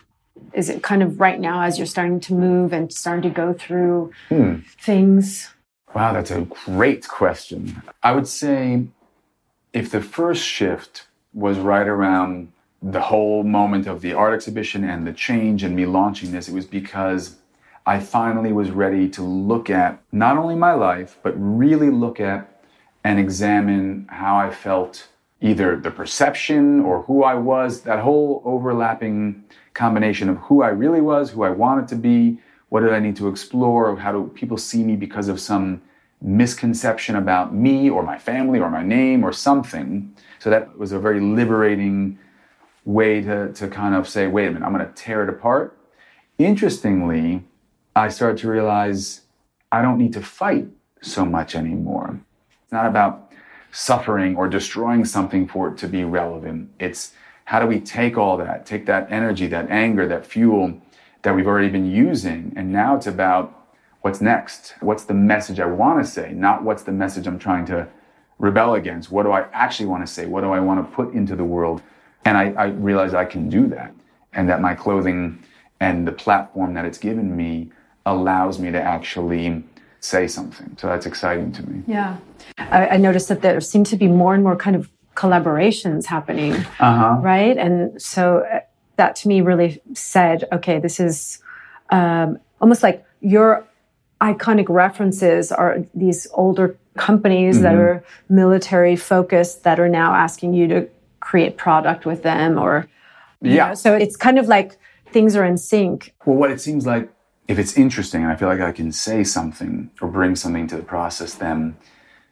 Is 0.52 0.68
it 0.68 0.82
kind 0.82 1.02
of 1.02 1.18
right 1.18 1.40
now 1.40 1.62
as 1.62 1.78
you're 1.78 1.86
starting 1.86 2.20
to 2.20 2.34
move 2.34 2.74
and 2.74 2.92
starting 2.92 3.22
to 3.22 3.30
go 3.30 3.54
through 3.54 4.12
hmm. 4.28 4.56
things? 4.78 5.48
Wow, 5.94 6.12
that's 6.12 6.30
a 6.30 6.42
great 6.66 7.08
question. 7.08 7.82
I 8.02 8.12
would 8.12 8.28
say 8.28 8.88
if 9.72 9.90
the 9.90 10.02
first 10.02 10.44
shift 10.44 11.06
was 11.32 11.58
right 11.58 11.88
around 11.88 12.52
the 12.82 13.00
whole 13.00 13.42
moment 13.42 13.86
of 13.86 14.02
the 14.02 14.12
art 14.12 14.34
exhibition 14.34 14.84
and 14.84 15.06
the 15.06 15.14
change 15.14 15.62
and 15.62 15.74
me 15.74 15.86
launching 15.86 16.32
this, 16.32 16.48
it 16.48 16.54
was 16.54 16.66
because 16.66 17.38
I 17.84 17.98
finally 17.98 18.52
was 18.52 18.70
ready 18.70 19.08
to 19.10 19.22
look 19.22 19.68
at 19.68 20.00
not 20.12 20.36
only 20.36 20.54
my 20.54 20.72
life, 20.72 21.18
but 21.22 21.34
really 21.36 21.90
look 21.90 22.20
at 22.20 22.64
and 23.04 23.18
examine 23.18 24.06
how 24.08 24.36
I 24.36 24.50
felt 24.50 25.08
either 25.40 25.76
the 25.76 25.90
perception 25.90 26.80
or 26.80 27.02
who 27.02 27.24
I 27.24 27.34
was, 27.34 27.82
that 27.82 27.98
whole 27.98 28.42
overlapping 28.44 29.44
combination 29.74 30.28
of 30.28 30.36
who 30.36 30.62
I 30.62 30.68
really 30.68 31.00
was, 31.00 31.30
who 31.30 31.42
I 31.42 31.50
wanted 31.50 31.88
to 31.88 31.96
be, 31.96 32.38
what 32.68 32.80
did 32.80 32.92
I 32.92 33.00
need 33.00 33.16
to 33.16 33.28
explore, 33.28 33.96
how 33.96 34.12
do 34.12 34.30
people 34.34 34.56
see 34.56 34.84
me 34.84 34.94
because 34.94 35.28
of 35.28 35.40
some 35.40 35.82
misconception 36.22 37.16
about 37.16 37.52
me 37.52 37.90
or 37.90 38.02
my 38.02 38.16
family 38.16 38.60
or 38.60 38.70
my 38.70 38.84
name 38.84 39.24
or 39.24 39.32
something. 39.32 40.14
So 40.38 40.50
that 40.50 40.78
was 40.78 40.92
a 40.92 40.98
very 40.98 41.20
liberating 41.20 42.18
way 42.84 43.20
to, 43.22 43.52
to 43.52 43.68
kind 43.68 43.94
of 43.94 44.08
say, 44.08 44.28
wait 44.28 44.46
a 44.46 44.50
minute, 44.52 44.64
I'm 44.64 44.72
going 44.72 44.86
to 44.86 44.92
tear 44.92 45.24
it 45.24 45.28
apart. 45.28 45.76
Interestingly, 46.38 47.44
I 47.94 48.08
started 48.08 48.38
to 48.38 48.48
realize 48.48 49.22
I 49.70 49.82
don't 49.82 49.98
need 49.98 50.14
to 50.14 50.22
fight 50.22 50.66
so 51.02 51.24
much 51.24 51.54
anymore. 51.54 52.20
It's 52.62 52.72
not 52.72 52.86
about 52.86 53.32
suffering 53.70 54.36
or 54.36 54.48
destroying 54.48 55.04
something 55.04 55.46
for 55.46 55.68
it 55.68 55.78
to 55.78 55.88
be 55.88 56.04
relevant. 56.04 56.70
It's 56.78 57.12
how 57.44 57.60
do 57.60 57.66
we 57.66 57.80
take 57.80 58.16
all 58.16 58.36
that, 58.38 58.64
take 58.64 58.86
that 58.86 59.10
energy, 59.10 59.46
that 59.48 59.68
anger, 59.70 60.06
that 60.08 60.24
fuel 60.24 60.80
that 61.22 61.34
we've 61.34 61.46
already 61.46 61.68
been 61.68 61.90
using, 61.90 62.52
and 62.56 62.72
now 62.72 62.96
it's 62.96 63.06
about 63.06 63.68
what's 64.00 64.20
next? 64.20 64.74
What's 64.80 65.04
the 65.04 65.14
message 65.14 65.60
I 65.60 65.66
want 65.66 66.04
to 66.04 66.10
say, 66.10 66.32
not 66.32 66.62
what's 66.62 66.82
the 66.82 66.92
message 66.92 67.26
I'm 67.26 67.38
trying 67.38 67.66
to 67.66 67.88
rebel 68.38 68.74
against? 68.74 69.10
What 69.10 69.24
do 69.24 69.32
I 69.32 69.46
actually 69.52 69.86
want 69.86 70.06
to 70.06 70.12
say? 70.12 70.26
What 70.26 70.40
do 70.40 70.50
I 70.50 70.60
want 70.60 70.84
to 70.84 70.96
put 70.96 71.12
into 71.12 71.36
the 71.36 71.44
world? 71.44 71.82
And 72.24 72.36
I, 72.38 72.52
I 72.52 72.64
realized 72.68 73.14
I 73.14 73.24
can 73.24 73.48
do 73.48 73.66
that, 73.68 73.94
and 74.32 74.48
that 74.48 74.60
my 74.60 74.74
clothing 74.74 75.42
and 75.78 76.06
the 76.06 76.12
platform 76.12 76.74
that 76.74 76.84
it's 76.84 76.98
given 76.98 77.36
me 77.36 77.70
allows 78.06 78.58
me 78.58 78.70
to 78.70 78.80
actually 78.80 79.62
say 80.00 80.26
something. 80.26 80.76
So 80.80 80.88
that's 80.88 81.06
exciting 81.06 81.52
to 81.52 81.68
me. 81.68 81.82
Yeah. 81.86 82.16
I, 82.58 82.88
I 82.88 82.96
noticed 82.96 83.28
that 83.28 83.42
there 83.42 83.60
seem 83.60 83.84
to 83.84 83.96
be 83.96 84.08
more 84.08 84.34
and 84.34 84.42
more 84.42 84.56
kind 84.56 84.74
of 84.74 84.90
collaborations 85.14 86.06
happening. 86.06 86.54
Uh-huh. 86.80 87.18
Right. 87.20 87.56
And 87.56 88.00
so 88.00 88.38
uh, 88.38 88.60
that 88.96 89.16
to 89.16 89.28
me 89.28 89.40
really 89.40 89.80
said, 89.94 90.44
okay, 90.52 90.78
this 90.78 90.98
is 90.98 91.38
um, 91.90 92.38
almost 92.60 92.82
like 92.82 93.04
your 93.20 93.64
iconic 94.20 94.68
references 94.68 95.52
are 95.52 95.84
these 95.94 96.26
older 96.32 96.76
companies 96.96 97.56
mm-hmm. 97.56 97.64
that 97.64 97.74
are 97.74 98.04
military 98.28 98.96
focused 98.96 99.64
that 99.64 99.80
are 99.80 99.88
now 99.88 100.14
asking 100.14 100.54
you 100.54 100.68
to 100.68 100.88
create 101.20 101.56
product 101.56 102.04
with 102.04 102.22
them 102.22 102.58
or 102.58 102.88
yeah 103.40 103.68
know, 103.68 103.74
so 103.74 103.94
it's 103.94 104.16
kind 104.16 104.38
of 104.38 104.46
like 104.46 104.76
things 105.10 105.34
are 105.34 105.44
in 105.44 105.56
sync 105.56 106.14
well 106.26 106.36
what 106.36 106.50
it 106.50 106.60
seems 106.60 106.84
like 106.84 107.11
if 107.48 107.58
it's 107.58 107.76
interesting 107.76 108.22
and 108.22 108.32
I 108.32 108.36
feel 108.36 108.48
like 108.48 108.60
I 108.60 108.72
can 108.72 108.92
say 108.92 109.24
something 109.24 109.90
or 110.00 110.08
bring 110.08 110.36
something 110.36 110.66
to 110.68 110.76
the 110.76 110.82
process, 110.82 111.34
then 111.34 111.76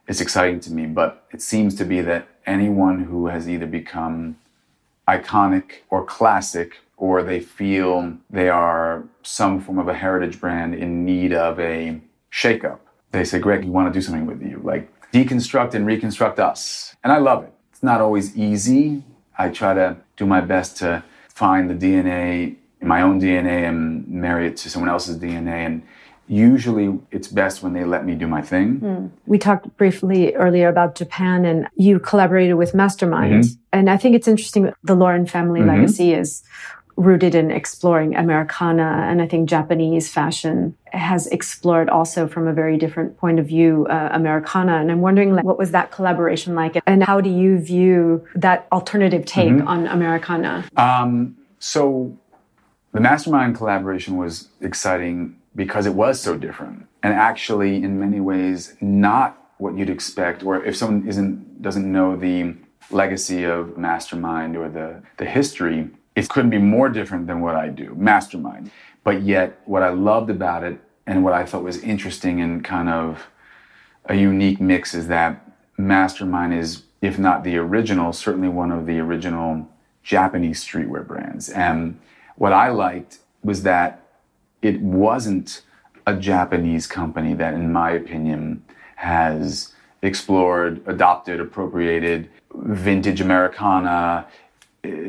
it's 0.07 0.21
exciting 0.21 0.61
to 0.61 0.73
me. 0.73 0.87
But 0.87 1.27
it 1.33 1.43
seems 1.43 1.75
to 1.77 1.85
be 1.85 2.01
that 2.03 2.29
anyone 2.47 3.05
who 3.05 3.27
has 3.27 3.49
either 3.49 3.67
become 3.67 4.37
iconic 5.09 5.83
or 5.91 6.05
classic 6.05 6.79
or 6.97 7.23
they 7.23 7.41
feel 7.41 8.17
they 8.29 8.49
are 8.49 9.05
some 9.23 9.61
form 9.61 9.79
of 9.79 9.89
a 9.89 9.95
heritage 9.95 10.39
brand 10.41 10.75
in 10.75 11.05
need 11.05 11.33
of 11.33 11.59
a 11.59 12.01
shakeup, 12.33 12.79
they 13.11 13.25
say, 13.25 13.39
Greg, 13.39 13.65
we 13.65 13.71
want 13.71 13.93
to 13.93 13.99
do 13.99 14.03
something 14.03 14.27
with 14.27 14.43
you. 14.43 14.61
Like 14.63 14.89
deconstruct 15.11 15.75
and 15.75 15.87
reconstruct 15.87 16.39
us. 16.39 16.95
And 17.03 17.13
I 17.13 17.19
love 17.19 17.43
it. 17.45 17.53
It's 17.73 17.83
not 17.83 18.01
always 18.01 18.37
easy. 18.37 19.03
I 19.37 19.49
try 19.49 19.75
to 19.75 19.97
do 20.17 20.27
my 20.27 20.41
best 20.41 20.77
to 20.79 21.03
find 21.29 21.71
the 21.71 21.75
DNA 21.75 22.57
my 22.83 23.03
own 23.03 23.21
DNA 23.21 23.69
and 23.69 24.07
marry 24.09 24.47
it 24.47 24.57
to 24.59 24.71
someone 24.71 24.91
else's 24.91 25.19
DNA. 25.19 25.67
And 25.67 25.83
usually 26.27 26.99
it's 27.11 27.29
best 27.29 27.63
when 27.63 27.73
they 27.73 27.85
let 27.85 28.07
me 28.07 28.15
do 28.15 28.27
my 28.27 28.41
thing. 28.41 28.81
Mm. 28.81 29.11
We 29.27 29.39
talked 29.39 29.77
briefly 29.77 30.35
earlier 30.35 30.69
about 30.69 30.95
Japan 30.95 31.45
and 31.45 31.69
you 31.75 31.99
collaborated 31.99 32.57
with 32.57 32.75
Mastermind. 32.75 33.45
Mm-hmm. 33.45 33.61
And 33.73 33.91
I 33.91 33.97
think 33.97 34.15
it's 34.15 34.29
interesting 34.29 34.73
the 34.83 34.95
Lauren 34.95 35.27
family 35.27 35.61
mm-hmm. 35.61 35.71
legacy 35.71 36.13
is 36.15 36.43
rooted 36.97 37.35
in 37.35 37.51
exploring 37.51 38.15
Americana. 38.15 39.07
And 39.09 39.23
I 39.23 39.27
think 39.27 39.49
Japanese 39.49 40.13
fashion 40.13 40.77
has 40.93 41.27
explored 41.29 41.89
also 41.89 42.29
from 42.29 42.47
a 42.47 42.53
very 42.53 42.77
different 42.77 43.17
point 43.17 43.39
of 43.39 43.47
view, 43.47 43.87
uh, 43.89 44.11
Americana. 44.13 44.77
And 44.77 44.93
I'm 44.93 45.01
wondering, 45.01 45.35
like, 45.35 45.45
what 45.45 45.59
was 45.59 45.71
that 45.71 45.91
collaboration 45.91 46.55
like? 46.55 46.81
And 46.87 47.03
how 47.03 47.21
do 47.21 47.31
you 47.31 47.59
view 47.59 48.27
that 48.35 48.69
alternative 48.71 49.25
take 49.25 49.49
mm-hmm. 49.49 49.67
on 49.67 49.87
Americana? 49.87 50.65
Um, 50.77 51.37
so 51.59 52.19
the 52.93 53.01
mastermind 53.01 53.57
collaboration 53.57 54.17
was 54.17 54.49
exciting 54.61 55.37
because 55.55 55.87
it 55.87 55.95
was 55.95 56.21
so 56.21 56.37
different 56.37 56.87
and 57.03 57.13
actually 57.13 57.77
in 57.77 57.99
many 57.99 58.21
ways 58.21 58.77
not 58.81 59.53
what 59.59 59.77
you'd 59.77 59.91
expect 59.91 60.43
or 60.43 60.65
if 60.65 60.77
someone 60.77 61.07
isn't 61.09 61.63
doesn't 61.63 61.91
know 61.91 62.17
the 62.17 62.55
legacy 62.91 63.45
of 63.45 63.77
mastermind 63.77 64.57
or 64.57 64.69
the 64.69 65.03
the 65.19 65.25
history 65.25 65.89
it 66.17 66.29
couldn't 66.29 66.51
be 66.51 66.59
more 66.59 66.89
different 66.89 67.27
than 67.27 67.41
what 67.41 67.57
I 67.57 67.69
do 67.69 67.95
mastermind. 67.97 68.71
But 69.05 69.23
yet 69.23 69.61
what 69.65 69.83
I 69.83 69.91
loved 69.91 70.31
about 70.31 70.65
it 70.65 70.79
and 71.07 71.25
what 71.25 71.33
I 71.33 71.45
thought 71.45 71.63
was 71.63 71.79
interesting 71.79 72.41
and 72.41 72.65
kind 72.65 72.89
of 72.89 73.29
a 74.07 74.15
unique 74.15 74.61
mix 74.61 74.95
is 74.95 75.09
that 75.09 75.51
mastermind 75.79 76.55
is 76.55 76.83
if 77.01 77.19
not 77.19 77.45
the 77.45 77.57
original 77.57 78.13
certainly 78.13 78.49
one 78.49 78.71
of 78.71 78.87
the 78.87 78.99
original 78.99 79.69
Japanese 80.03 80.65
streetwear 80.65 81.07
brands. 81.07 81.49
And 81.49 81.99
what 82.41 82.55
I 82.55 82.71
liked 82.71 83.19
was 83.45 83.65
that 83.65 84.01
it 84.63 84.81
wasn't 84.81 85.61
a 86.07 86.17
Japanese 86.17 86.87
company 86.87 87.35
that, 87.35 87.53
in 87.53 87.71
my 87.71 87.91
opinion, 87.91 88.65
has 88.97 89.75
explored, 90.01 90.81
adopted, 90.87 91.39
appropriated 91.39 92.31
vintage 92.55 93.21
Americana. 93.21 94.27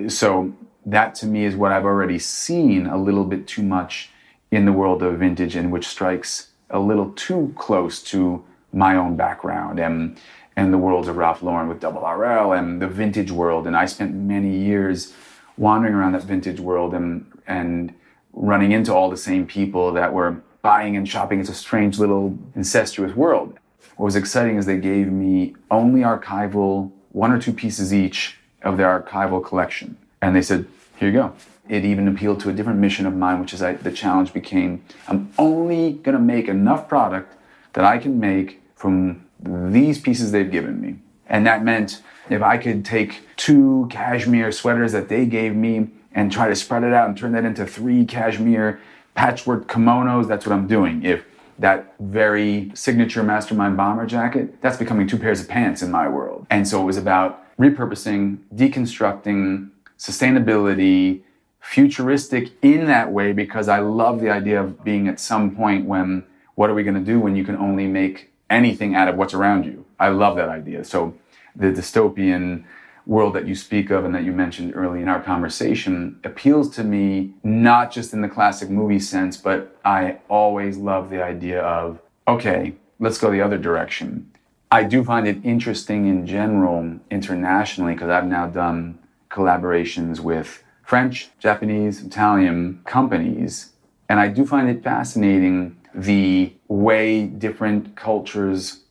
So 0.09 0.53
that 0.85 1.15
to 1.15 1.25
me 1.25 1.45
is 1.45 1.55
what 1.55 1.71
I've 1.71 1.85
already 1.85 2.19
seen 2.19 2.85
a 2.85 2.97
little 2.97 3.23
bit 3.23 3.47
too 3.47 3.63
much 3.63 4.09
in 4.51 4.65
the 4.65 4.73
world 4.73 5.01
of 5.01 5.17
vintage 5.19 5.55
and 5.55 5.71
which 5.71 5.87
strikes 5.87 6.49
a 6.69 6.79
little 6.79 7.13
too 7.13 7.53
close 7.57 8.03
to 8.11 8.43
my 8.73 8.97
own 8.97 9.15
background 9.15 9.79
and 9.79 10.19
and 10.57 10.73
the 10.73 10.77
worlds 10.77 11.07
of 11.07 11.15
Ralph 11.15 11.41
Lauren 11.41 11.69
with 11.69 11.79
Double 11.79 12.01
RL 12.01 12.51
and 12.51 12.81
the 12.81 12.87
vintage 12.89 13.31
world. 13.31 13.67
And 13.67 13.77
I 13.77 13.85
spent 13.85 14.13
many 14.13 14.53
years 14.53 15.13
wandering 15.61 15.93
around 15.93 16.13
that 16.13 16.23
vintage 16.23 16.59
world 16.59 16.91
and 16.93 17.25
and 17.45 17.93
running 18.33 18.71
into 18.71 18.91
all 18.93 19.09
the 19.09 19.23
same 19.29 19.45
people 19.45 19.91
that 19.93 20.11
were 20.11 20.41
buying 20.61 20.95
and 20.97 21.07
shopping. 21.07 21.39
It's 21.39 21.49
a 21.49 21.53
strange 21.53 21.99
little 21.99 22.37
incestuous 22.55 23.15
world. 23.15 23.59
What 23.97 24.05
was 24.05 24.15
exciting 24.15 24.57
is 24.57 24.65
they 24.65 24.77
gave 24.77 25.07
me 25.11 25.55
only 25.69 26.01
archival, 26.01 26.91
one 27.11 27.31
or 27.31 27.39
two 27.39 27.53
pieces 27.53 27.93
each 27.93 28.37
of 28.63 28.77
their 28.77 28.89
archival 28.99 29.43
collection. 29.45 29.97
And 30.21 30.35
they 30.35 30.41
said, 30.41 30.65
here 30.97 31.09
you 31.09 31.13
go. 31.13 31.33
It 31.67 31.83
even 31.85 32.07
appealed 32.07 32.39
to 32.41 32.49
a 32.49 32.53
different 32.53 32.79
mission 32.79 33.05
of 33.05 33.13
mine, 33.15 33.39
which 33.41 33.53
is 33.53 33.61
I, 33.61 33.73
the 33.73 33.91
challenge 33.91 34.33
became 34.33 34.83
I'm 35.07 35.31
only 35.37 35.93
going 35.93 36.17
to 36.17 36.23
make 36.35 36.47
enough 36.47 36.87
product 36.87 37.35
that 37.73 37.85
I 37.85 37.97
can 37.97 38.19
make 38.19 38.61
from 38.75 39.25
these 39.43 39.99
pieces 39.99 40.31
they've 40.31 40.51
given 40.51 40.81
me. 40.81 40.95
And 41.27 41.45
that 41.45 41.63
meant 41.63 42.01
if 42.29 42.41
I 42.41 42.57
could 42.57 42.85
take 42.85 43.21
two 43.35 43.87
cashmere 43.89 44.51
sweaters 44.51 44.91
that 44.91 45.09
they 45.09 45.25
gave 45.25 45.55
me 45.55 45.89
and 46.13 46.31
try 46.31 46.47
to 46.47 46.55
spread 46.55 46.83
it 46.83 46.93
out 46.93 47.07
and 47.09 47.17
turn 47.17 47.31
that 47.33 47.45
into 47.45 47.65
three 47.65 48.05
cashmere 48.05 48.79
patchwork 49.15 49.67
kimonos, 49.67 50.27
that's 50.27 50.45
what 50.45 50.53
I'm 50.53 50.67
doing. 50.67 51.03
If 51.03 51.25
that 51.59 51.93
very 51.99 52.71
signature 52.73 53.23
mastermind 53.23 53.77
bomber 53.77 54.05
jacket, 54.05 54.61
that's 54.61 54.77
becoming 54.77 55.07
two 55.07 55.17
pairs 55.17 55.41
of 55.41 55.47
pants 55.47 55.81
in 55.81 55.91
my 55.91 56.07
world. 56.07 56.47
And 56.49 56.67
so 56.67 56.81
it 56.81 56.85
was 56.85 56.97
about 56.97 57.43
repurposing, 57.57 58.39
deconstructing, 58.55 59.69
sustainability, 59.97 61.21
futuristic 61.59 62.51
in 62.63 62.87
that 62.87 63.11
way 63.11 63.31
because 63.31 63.67
I 63.67 63.79
love 63.79 64.19
the 64.19 64.31
idea 64.31 64.61
of 64.61 64.83
being 64.83 65.07
at 65.07 65.19
some 65.19 65.55
point 65.55 65.85
when 65.85 66.25
what 66.55 66.69
are 66.69 66.73
we 66.73 66.83
going 66.83 66.95
to 66.95 67.01
do 67.01 67.19
when 67.19 67.35
you 67.35 67.43
can 67.43 67.55
only 67.55 67.87
make 67.87 68.31
anything 68.49 68.95
out 68.95 69.07
of 69.07 69.15
what's 69.15 69.33
around 69.33 69.65
you? 69.65 69.85
I 69.99 70.09
love 70.09 70.35
that 70.37 70.49
idea. 70.49 70.83
So 70.83 71.13
the 71.55 71.67
dystopian 71.67 72.63
world 73.05 73.33
that 73.33 73.47
you 73.47 73.55
speak 73.55 73.89
of 73.89 74.05
and 74.05 74.13
that 74.13 74.23
you 74.23 74.31
mentioned 74.31 74.73
early 74.75 75.01
in 75.01 75.07
our 75.07 75.21
conversation 75.21 76.19
appeals 76.23 76.69
to 76.69 76.83
me 76.83 77.33
not 77.43 77.91
just 77.91 78.13
in 78.13 78.21
the 78.21 78.29
classic 78.29 78.69
movie 78.69 78.99
sense, 78.99 79.37
but 79.37 79.77
I 79.83 80.19
always 80.29 80.77
love 80.77 81.09
the 81.09 81.23
idea 81.23 81.61
of, 81.61 81.99
okay, 82.27 82.75
let's 82.99 83.17
go 83.17 83.31
the 83.31 83.41
other 83.41 83.57
direction. 83.57 84.31
I 84.71 84.83
do 84.83 85.03
find 85.03 85.27
it 85.27 85.43
interesting 85.43 86.07
in 86.07 86.25
general 86.25 86.99
internationally 87.09 87.93
because 87.93 88.09
I've 88.09 88.27
now 88.27 88.47
done 88.47 88.99
collaborations 89.29 90.19
with 90.19 90.63
French, 90.83 91.29
Japanese, 91.39 92.01
Italian 92.01 92.81
companies. 92.85 93.71
And 94.07 94.19
I 94.19 94.27
do 94.27 94.45
find 94.45 94.69
it 94.69 94.83
fascinating 94.83 95.75
the 95.93 96.53
way 96.67 97.25
different 97.25 97.95
cultures 97.95 98.83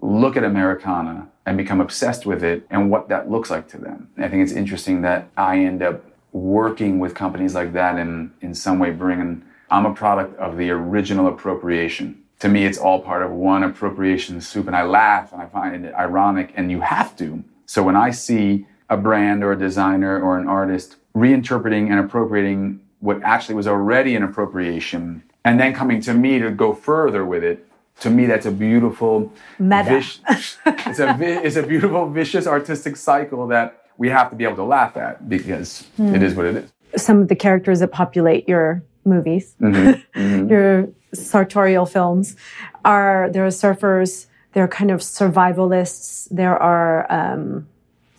look 0.00 0.36
at 0.36 0.44
Americana 0.44 1.28
and 1.48 1.56
become 1.56 1.80
obsessed 1.80 2.26
with 2.26 2.44
it 2.44 2.66
and 2.68 2.90
what 2.90 3.08
that 3.08 3.30
looks 3.30 3.48
like 3.48 3.66
to 3.68 3.78
them. 3.78 4.10
I 4.18 4.28
think 4.28 4.42
it's 4.42 4.52
interesting 4.52 5.00
that 5.00 5.30
I 5.34 5.60
end 5.60 5.82
up 5.82 6.04
working 6.32 6.98
with 6.98 7.14
companies 7.14 7.54
like 7.54 7.72
that 7.72 7.96
and 7.96 8.32
in 8.42 8.54
some 8.54 8.78
way 8.78 8.90
bringing, 8.90 9.42
I'm 9.70 9.86
a 9.86 9.94
product 9.94 10.38
of 10.38 10.58
the 10.58 10.68
original 10.70 11.26
appropriation. 11.26 12.22
To 12.40 12.50
me, 12.50 12.66
it's 12.66 12.76
all 12.76 13.00
part 13.00 13.22
of 13.22 13.30
one 13.30 13.62
appropriation 13.62 14.42
soup. 14.42 14.66
And 14.66 14.76
I 14.76 14.82
laugh 14.82 15.32
and 15.32 15.40
I 15.40 15.46
find 15.46 15.86
it 15.86 15.94
ironic. 15.94 16.52
And 16.54 16.70
you 16.70 16.82
have 16.82 17.16
to 17.16 17.42
So 17.64 17.82
when 17.82 17.96
I 17.96 18.10
see 18.10 18.66
a 18.90 18.98
brand 18.98 19.42
or 19.42 19.52
a 19.52 19.58
designer 19.58 20.20
or 20.20 20.38
an 20.38 20.46
artist 20.46 20.96
reinterpreting 21.16 21.90
and 21.90 21.98
appropriating 21.98 22.80
what 23.00 23.22
actually 23.22 23.54
was 23.54 23.66
already 23.66 24.14
an 24.16 24.22
appropriation 24.22 25.22
and 25.44 25.58
then 25.58 25.72
coming 25.74 26.02
to 26.02 26.12
me 26.12 26.38
to 26.40 26.50
go 26.50 26.74
further 26.74 27.24
with 27.24 27.42
it, 27.42 27.66
to 28.00 28.10
me 28.10 28.26
that's 28.26 28.46
a 28.46 28.52
beautiful 28.52 29.32
Meta. 29.58 30.02
it's 30.28 30.98
a 30.98 31.16
it's 31.44 31.56
a 31.56 31.62
beautiful 31.62 32.08
vicious 32.08 32.46
artistic 32.46 32.96
cycle 32.96 33.46
that 33.48 33.84
we 33.96 34.08
have 34.08 34.30
to 34.30 34.36
be 34.36 34.44
able 34.44 34.56
to 34.56 34.64
laugh 34.64 34.96
at 34.96 35.28
because 35.28 35.86
hmm. 35.96 36.14
it 36.14 36.22
is 36.22 36.34
what 36.34 36.46
it 36.46 36.56
is. 36.56 37.02
Some 37.02 37.20
of 37.20 37.28
the 37.28 37.36
characters 37.36 37.80
that 37.80 37.88
populate 37.88 38.48
your 38.48 38.82
movies, 39.04 39.54
mm-hmm. 39.60 40.00
Mm-hmm. 40.18 40.48
your 40.48 40.88
sartorial 41.14 41.86
films, 41.86 42.36
are 42.84 43.28
there 43.32 43.44
are 43.44 43.50
surfers, 43.50 44.26
there 44.52 44.64
are 44.64 44.68
kind 44.68 44.90
of 44.90 45.00
survivalists, 45.00 46.28
there 46.30 46.56
are 46.56 47.10
um, 47.12 47.68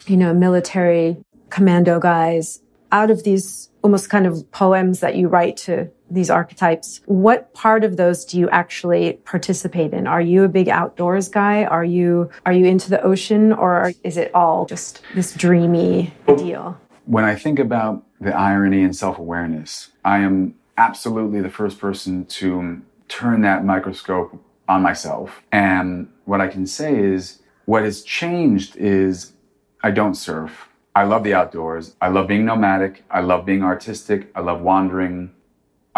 you 0.07 0.17
know 0.17 0.33
military 0.33 1.17
commando 1.49 1.99
guys. 1.99 2.61
Out 2.91 3.11
of 3.11 3.23
these 3.23 3.69
almost 3.83 4.09
kind 4.09 4.25
of 4.25 4.49
poems 4.51 4.99
that 4.99 5.15
you 5.15 5.27
write 5.27 5.55
to 5.57 5.89
these 6.09 6.29
archetypes, 6.29 7.01
what 7.05 7.53
part 7.53 7.83
of 7.83 7.97
those 7.97 8.25
do 8.25 8.39
you 8.39 8.49
actually 8.49 9.13
participate 9.25 9.93
in? 9.93 10.07
Are 10.07 10.21
you 10.21 10.43
a 10.43 10.47
big 10.47 10.69
outdoors 10.69 11.29
guy? 11.29 11.63
Are 11.65 11.83
you 11.83 12.29
are 12.45 12.53
you 12.53 12.65
into 12.65 12.89
the 12.89 13.01
ocean, 13.01 13.53
or 13.53 13.93
is 14.03 14.17
it 14.17 14.33
all 14.33 14.65
just 14.65 15.01
this 15.15 15.33
dreamy 15.33 16.13
oh. 16.27 16.37
deal? 16.37 16.79
When 17.05 17.25
I 17.25 17.35
think 17.35 17.59
about 17.59 18.03
the 18.21 18.35
irony 18.35 18.83
and 18.83 18.95
self 18.95 19.17
awareness, 19.17 19.91
I 20.03 20.19
am 20.19 20.55
absolutely 20.77 21.41
the 21.41 21.49
first 21.49 21.79
person 21.79 22.25
to 22.25 22.81
turn 23.07 23.41
that 23.41 23.65
microscope 23.65 24.41
on 24.67 24.81
myself. 24.81 25.41
And 25.51 26.09
what 26.25 26.39
I 26.39 26.47
can 26.47 26.65
say 26.65 26.97
is 26.97 27.41
what 27.65 27.83
has 27.83 28.03
changed 28.03 28.77
is 28.77 29.33
I 29.83 29.91
don't 29.91 30.15
surf. 30.15 30.69
I 30.95 31.03
love 31.03 31.23
the 31.23 31.33
outdoors. 31.33 31.95
I 32.01 32.09
love 32.09 32.27
being 32.27 32.45
nomadic. 32.45 33.03
I 33.09 33.21
love 33.21 33.45
being 33.45 33.63
artistic. 33.63 34.31
I 34.35 34.41
love 34.41 34.61
wandering. 34.61 35.31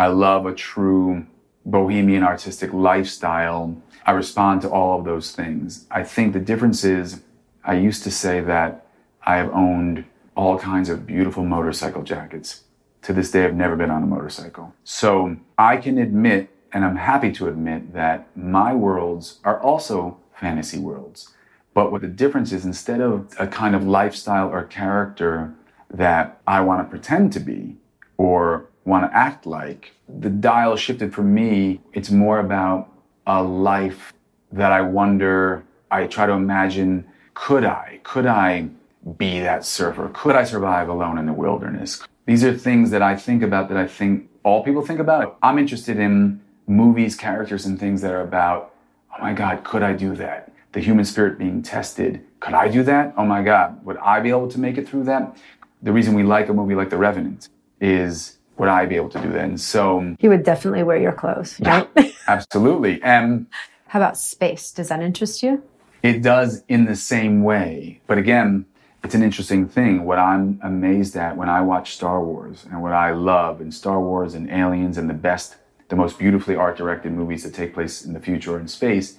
I 0.02 0.08
love 0.08 0.48
a 0.48 0.56
true 0.56 1.28
bohemian 1.64 2.24
artistic 2.24 2.74
lifestyle. 2.74 3.80
I 4.04 4.14
respond 4.14 4.64
to 4.64 4.70
all 4.72 4.98
of 4.98 5.06
those 5.06 5.32
things. 5.32 5.86
I 5.92 6.02
think 6.02 6.34
the 6.34 6.40
difference 6.40 6.84
is 6.84 7.22
I 7.64 7.76
used 7.76 8.02
to 8.06 8.10
say 8.10 8.40
that 8.42 8.88
I 9.22 9.38
have 9.38 9.52
owned 9.52 10.06
all 10.36 10.58
kinds 10.58 10.90
of 10.90 11.06
beautiful 11.06 11.46
motorcycle 11.46 12.02
jackets. 12.02 12.64
To 13.04 13.14
this 13.14 13.30
day, 13.30 13.46
I've 13.46 13.54
never 13.54 13.76
been 13.76 13.92
on 13.92 14.02
a 14.02 14.08
motorcycle. 14.08 14.74
So 14.84 15.38
I 15.60 15.78
can 15.78 16.00
admit, 16.00 16.50
and 16.74 16.84
I'm 16.84 16.96
happy 16.96 17.32
to 17.34 17.48
admit, 17.48 17.94
that 17.94 18.36
my 18.36 18.74
worlds 18.74 19.38
are 19.44 19.62
also 19.62 20.18
fantasy 20.34 20.80
worlds. 20.80 21.32
But 21.76 21.92
what 21.92 22.02
the 22.02 22.08
difference 22.08 22.52
is, 22.52 22.66
instead 22.66 23.02
of 23.02 23.32
a 23.38 23.46
kind 23.46 23.76
of 23.76 23.86
lifestyle 23.86 24.50
or 24.50 24.64
character 24.64 25.54
that 25.92 26.42
I 26.48 26.62
want 26.62 26.84
to 26.84 26.90
pretend 26.90 27.34
to 27.34 27.40
be 27.40 27.78
or 28.18 28.71
want 28.86 29.10
to 29.10 29.16
act 29.16 29.46
like, 29.46 29.94
the 30.08 30.30
dial 30.30 30.76
shifted 30.76 31.14
for 31.14 31.24
me. 31.24 31.80
It's 31.94 32.12
more 32.12 32.40
about 32.40 32.90
a 33.28 33.42
life 33.42 34.14
that 34.52 34.72
I 34.72 34.82
wonder, 34.82 35.64
I 35.90 36.08
try 36.08 36.26
to 36.26 36.34
imagine, 36.34 37.06
could 37.34 37.64
I? 37.64 38.00
Could 38.04 38.26
I 38.26 38.70
be 39.18 39.40
that 39.40 39.66
surfer? 39.66 40.10
Could 40.14 40.36
I 40.36 40.44
survive 40.44 40.90
alone 40.90 41.18
in 41.18 41.26
the 41.26 41.34
wilderness? 41.34 42.04
These 42.26 42.44
are 42.44 42.54
things 42.54 42.92
that 42.92 43.02
I 43.02 43.16
think 43.16 43.42
about 43.42 43.70
that 43.70 43.78
I 43.78 43.88
think 43.88 44.30
all 44.44 44.64
people 44.64 44.86
think 44.86 45.00
about. 45.00 45.38
I'm 45.42 45.58
interested 45.58 45.98
in 45.98 46.42
movies, 46.68 47.16
characters, 47.16 47.66
and 47.66 47.80
things 47.80 48.02
that 48.02 48.12
are 48.12 48.22
about, 48.22 48.74
oh 49.16 49.22
my 49.22 49.34
God, 49.34 49.64
could 49.64 49.84
I 49.84 49.94
do 49.94 50.16
that? 50.16 50.52
The 50.74 50.80
human 50.80 51.06
spirit 51.06 51.38
being 51.38 51.62
tested. 51.62 52.26
Could 52.40 52.54
I 52.54 52.68
do 52.68 52.84
that? 52.84 53.14
Oh 53.18 53.26
my 53.26 53.44
God, 53.44 53.84
would 53.86 53.98
I 53.98 54.20
be 54.20 54.30
able 54.30 54.48
to 54.50 54.60
make 54.60 54.78
it 54.78 54.88
through 54.88 55.04
that? 55.06 55.38
The 55.82 55.92
reason 55.92 56.14
we 56.14 56.24
like 56.24 56.50
a 56.50 56.54
movie 56.54 56.76
like 56.76 56.90
The 56.90 56.98
Revenant 56.98 57.50
is 57.80 58.38
would 58.62 58.70
I 58.70 58.86
be 58.86 58.96
able 58.96 59.10
to 59.10 59.20
do 59.20 59.32
that? 59.32 59.44
And 59.44 59.60
so, 59.60 60.16
You 60.20 60.30
would 60.30 60.44
definitely 60.44 60.84
wear 60.84 60.98
your 60.98 61.14
clothes, 61.14 61.60
right? 61.62 61.90
absolutely. 62.28 63.02
And 63.02 63.48
How 63.88 63.98
about 63.98 64.20
space? 64.20 64.72
Does 64.72 64.90
that 64.90 65.02
interest 65.02 65.42
you? 65.42 65.64
It 66.04 66.22
does 66.22 66.64
in 66.68 66.86
the 66.86 66.96
same 66.96 67.44
way. 67.44 68.02
But 68.06 68.20
again, 68.20 68.68
it's 69.04 69.16
an 69.16 69.24
interesting 69.24 69.68
thing. 69.68 70.06
What 70.06 70.20
I'm 70.20 70.60
amazed 70.62 71.16
at 71.16 71.38
when 71.38 71.50
I 71.50 71.62
watch 71.62 71.96
Star 71.96 72.24
Wars 72.24 72.68
and 72.70 72.84
what 72.84 72.94
I 72.94 73.14
love 73.14 73.62
in 73.62 73.72
Star 73.72 74.00
Wars 74.00 74.36
and 74.36 74.48
Aliens 74.52 74.96
and 75.00 75.10
the 75.10 75.16
best, 75.16 75.56
the 75.90 75.96
most 75.96 76.20
beautifully 76.20 76.56
art 76.56 76.78
directed 76.78 77.14
movies 77.14 77.42
that 77.42 77.56
take 77.56 77.74
place 77.74 78.06
in 78.06 78.14
the 78.14 78.20
future 78.20 78.54
or 78.54 78.60
in 78.60 78.68
space, 78.68 79.18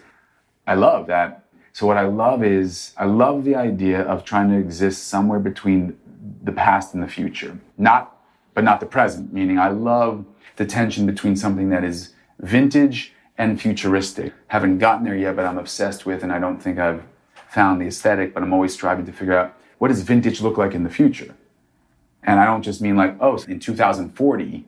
I 0.68 0.74
love 0.74 1.08
that. 1.08 1.46
So 1.72 1.84
what 1.84 1.96
I 1.96 2.02
love 2.02 2.44
is 2.44 2.92
I 2.96 3.06
love 3.06 3.42
the 3.42 3.56
idea 3.56 4.02
of 4.02 4.24
trying 4.24 4.50
to 4.50 4.56
exist 4.56 5.08
somewhere 5.08 5.40
between 5.40 5.96
the 6.44 6.52
past 6.52 6.94
and 6.94 7.02
the 7.02 7.08
future. 7.08 7.58
Not 7.76 8.21
but 8.54 8.64
not 8.64 8.80
the 8.80 8.86
present, 8.86 9.32
meaning 9.32 9.58
I 9.58 9.68
love 9.68 10.24
the 10.56 10.66
tension 10.66 11.06
between 11.06 11.36
something 11.36 11.70
that 11.70 11.84
is 11.84 12.14
vintage 12.40 13.12
and 13.38 13.60
futuristic. 13.60 14.32
Haven't 14.48 14.78
gotten 14.78 15.04
there 15.04 15.16
yet, 15.16 15.36
but 15.36 15.46
I'm 15.46 15.58
obsessed 15.58 16.04
with, 16.06 16.22
and 16.22 16.32
I 16.32 16.38
don't 16.38 16.62
think 16.62 16.78
I've 16.78 17.02
found 17.48 17.80
the 17.80 17.86
aesthetic, 17.86 18.34
but 18.34 18.42
I'm 18.42 18.52
always 18.52 18.72
striving 18.72 19.06
to 19.06 19.12
figure 19.12 19.36
out 19.36 19.56
what 19.78 19.88
does 19.88 20.02
vintage 20.02 20.40
look 20.40 20.58
like 20.58 20.74
in 20.74 20.84
the 20.84 20.90
future? 20.90 21.34
And 22.22 22.38
I 22.38 22.46
don't 22.46 22.62
just 22.62 22.80
mean 22.80 22.96
like, 22.96 23.16
oh, 23.20 23.36
in 23.48 23.58
2040, 23.58 24.64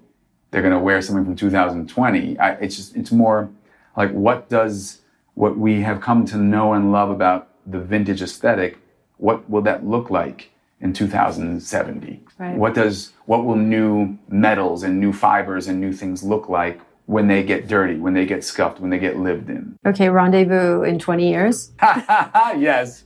they're 0.51 0.62
going 0.62 0.72
to 0.72 0.78
wear 0.78 1.01
something 1.01 1.24
from 1.24 1.37
2020. 1.37 2.39
I, 2.39 2.51
it's 2.55 2.76
just, 2.76 2.97
it's 2.97 3.12
more 3.12 3.51
like, 3.97 4.11
what 4.11 4.49
does 4.49 5.03
what 5.35 5.57
we 5.57 5.82
have 5.82 6.01
come 6.01 6.24
to 6.26 6.37
know 6.37 6.72
and 6.72 6.93
love 6.93 7.11
about 7.11 7.49
the 7.66 7.80
vintage 7.80 8.22
aesthetic, 8.22 8.78
what 9.18 9.49
will 9.49 9.62
that 9.62 9.87
look 9.87 10.11
like 10.11 10.51
in 10.85 10.93
2070? 10.93 12.22
Right. 12.39 12.57
What 12.57 12.74
does, 12.74 13.12
what 13.24 13.45
will 13.45 13.57
new 13.57 14.16
metals 14.28 14.82
and 14.85 15.01
new 15.01 15.12
fibers 15.12 15.66
and 15.66 15.80
new 15.80 15.93
things 15.93 16.22
look 16.22 16.49
like 16.49 16.80
when 17.07 17.26
they 17.26 17.43
get 17.43 17.66
dirty, 17.66 17.97
when 17.97 18.12
they 18.14 18.26
get 18.26 18.45
scuffed, 18.45 18.78
when 18.80 18.91
they 18.91 18.99
get 18.99 19.18
lived 19.18 19.49
in? 19.49 19.76
Okay, 19.87 20.11
rendezvous 20.11 20.82
in 20.82 20.99
20 20.99 21.28
years. 21.28 21.72
yes. 21.82 23.05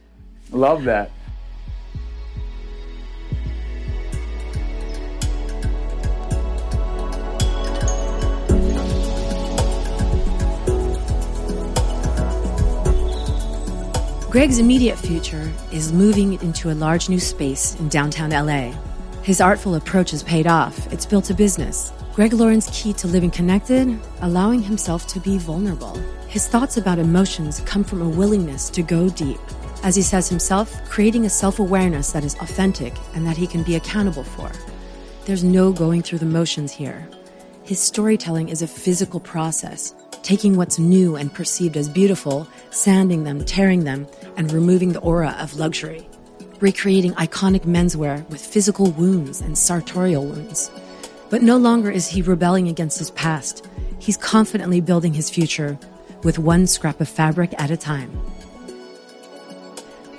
Love 0.51 0.85
that. 0.85 1.11
Greg's 14.31 14.59
immediate 14.59 14.99
future 14.99 15.51
is 15.73 15.91
moving 15.91 16.35
into 16.43 16.71
a 16.71 16.77
large 16.77 17.09
new 17.09 17.19
space 17.19 17.75
in 17.77 17.89
downtown 17.89 18.29
LA. 18.29 18.79
His 19.23 19.41
artful 19.41 19.77
approach 19.77 20.11
has 20.11 20.23
paid 20.23 20.47
off. 20.47 20.93
It's 20.93 21.07
built 21.07 21.31
a 21.31 21.35
business. 21.35 21.95
Greg 22.13 22.35
Lauren's 22.35 22.69
key 22.71 22.93
to 22.93 23.07
living 23.07 23.31
connected, 23.31 23.99
allowing 24.21 24.63
himself 24.63 25.07
to 25.07 25.19
be 25.19 25.39
vulnerable. 25.39 25.97
His 26.29 26.47
thoughts 26.47 26.77
about 26.77 26.99
emotions 26.99 27.61
come 27.61 27.83
from 27.83 28.03
a 28.03 28.09
willingness 28.09 28.69
to 28.69 28.83
go 28.83 29.09
deep. 29.09 29.41
As 29.83 29.97
he 29.97 30.03
says 30.03 30.29
himself, 30.29 30.75
creating 30.91 31.25
a 31.25 31.31
self 31.31 31.59
awareness 31.59 32.13
that 32.13 32.23
is 32.23 32.35
authentic 32.35 32.93
and 33.15 33.27
that 33.27 33.39
he 33.39 33.47
can 33.47 33.63
be 33.63 33.77
accountable 33.77 34.25
for. 34.25 34.53
There's 35.25 35.43
no 35.43 35.73
going 35.73 36.03
through 36.03 36.19
the 36.19 36.27
motions 36.27 36.71
here. 36.71 37.09
His 37.63 37.81
storytelling 37.81 38.51
is 38.51 38.61
a 38.61 38.67
physical 38.67 39.21
process, 39.21 39.95
taking 40.23 40.57
what's 40.57 40.79
new 40.79 41.17
and 41.17 41.33
perceived 41.33 41.77
as 41.77 41.89
beautiful, 41.89 42.47
sanding 42.71 43.25
them, 43.25 43.45
tearing 43.45 43.85
them, 43.85 44.07
and 44.37 44.53
removing 44.53 44.93
the 44.93 45.01
aura 45.01 45.37
of 45.39 45.57
luxury. 45.57 46.09
Recreating 46.61 47.13
iconic 47.15 47.63
menswear 47.63 48.29
with 48.31 48.45
physical 48.45 48.91
wounds 48.93 49.41
and 49.41 49.57
sartorial 49.57 50.25
wounds. 50.25 50.71
But 51.31 51.43
no 51.43 51.57
longer 51.57 51.91
is 51.91 52.09
he 52.09 52.23
rebelling 52.23 52.69
against 52.69 52.99
his 52.99 53.11
past. 53.13 53.67
He's 53.99 54.17
confidently 54.17 54.81
building 54.81 55.15
his 55.15 55.31
future 55.31 55.79
with 56.23 56.39
one 56.39 56.67
scrap 56.67 57.01
of 57.01 57.09
fabric 57.09 57.55
at 57.59 57.71
a 57.71 57.77
time. 57.77 58.11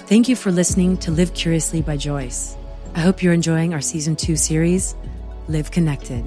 Thank 0.08 0.28
you 0.28 0.36
for 0.36 0.52
listening 0.52 0.97
to 1.00 1.12
Live 1.12 1.34
Curiously 1.34 1.82
by 1.82 1.97
Joyce. 1.97 2.56
I 2.95 3.02
hope 3.02 3.22
you're 3.22 3.34
enjoying 3.34 3.74
our 3.74 3.82
season 3.82 4.16
two 4.16 4.36
series, 4.36 4.95
Live 5.47 5.72
Connected. 5.72 6.26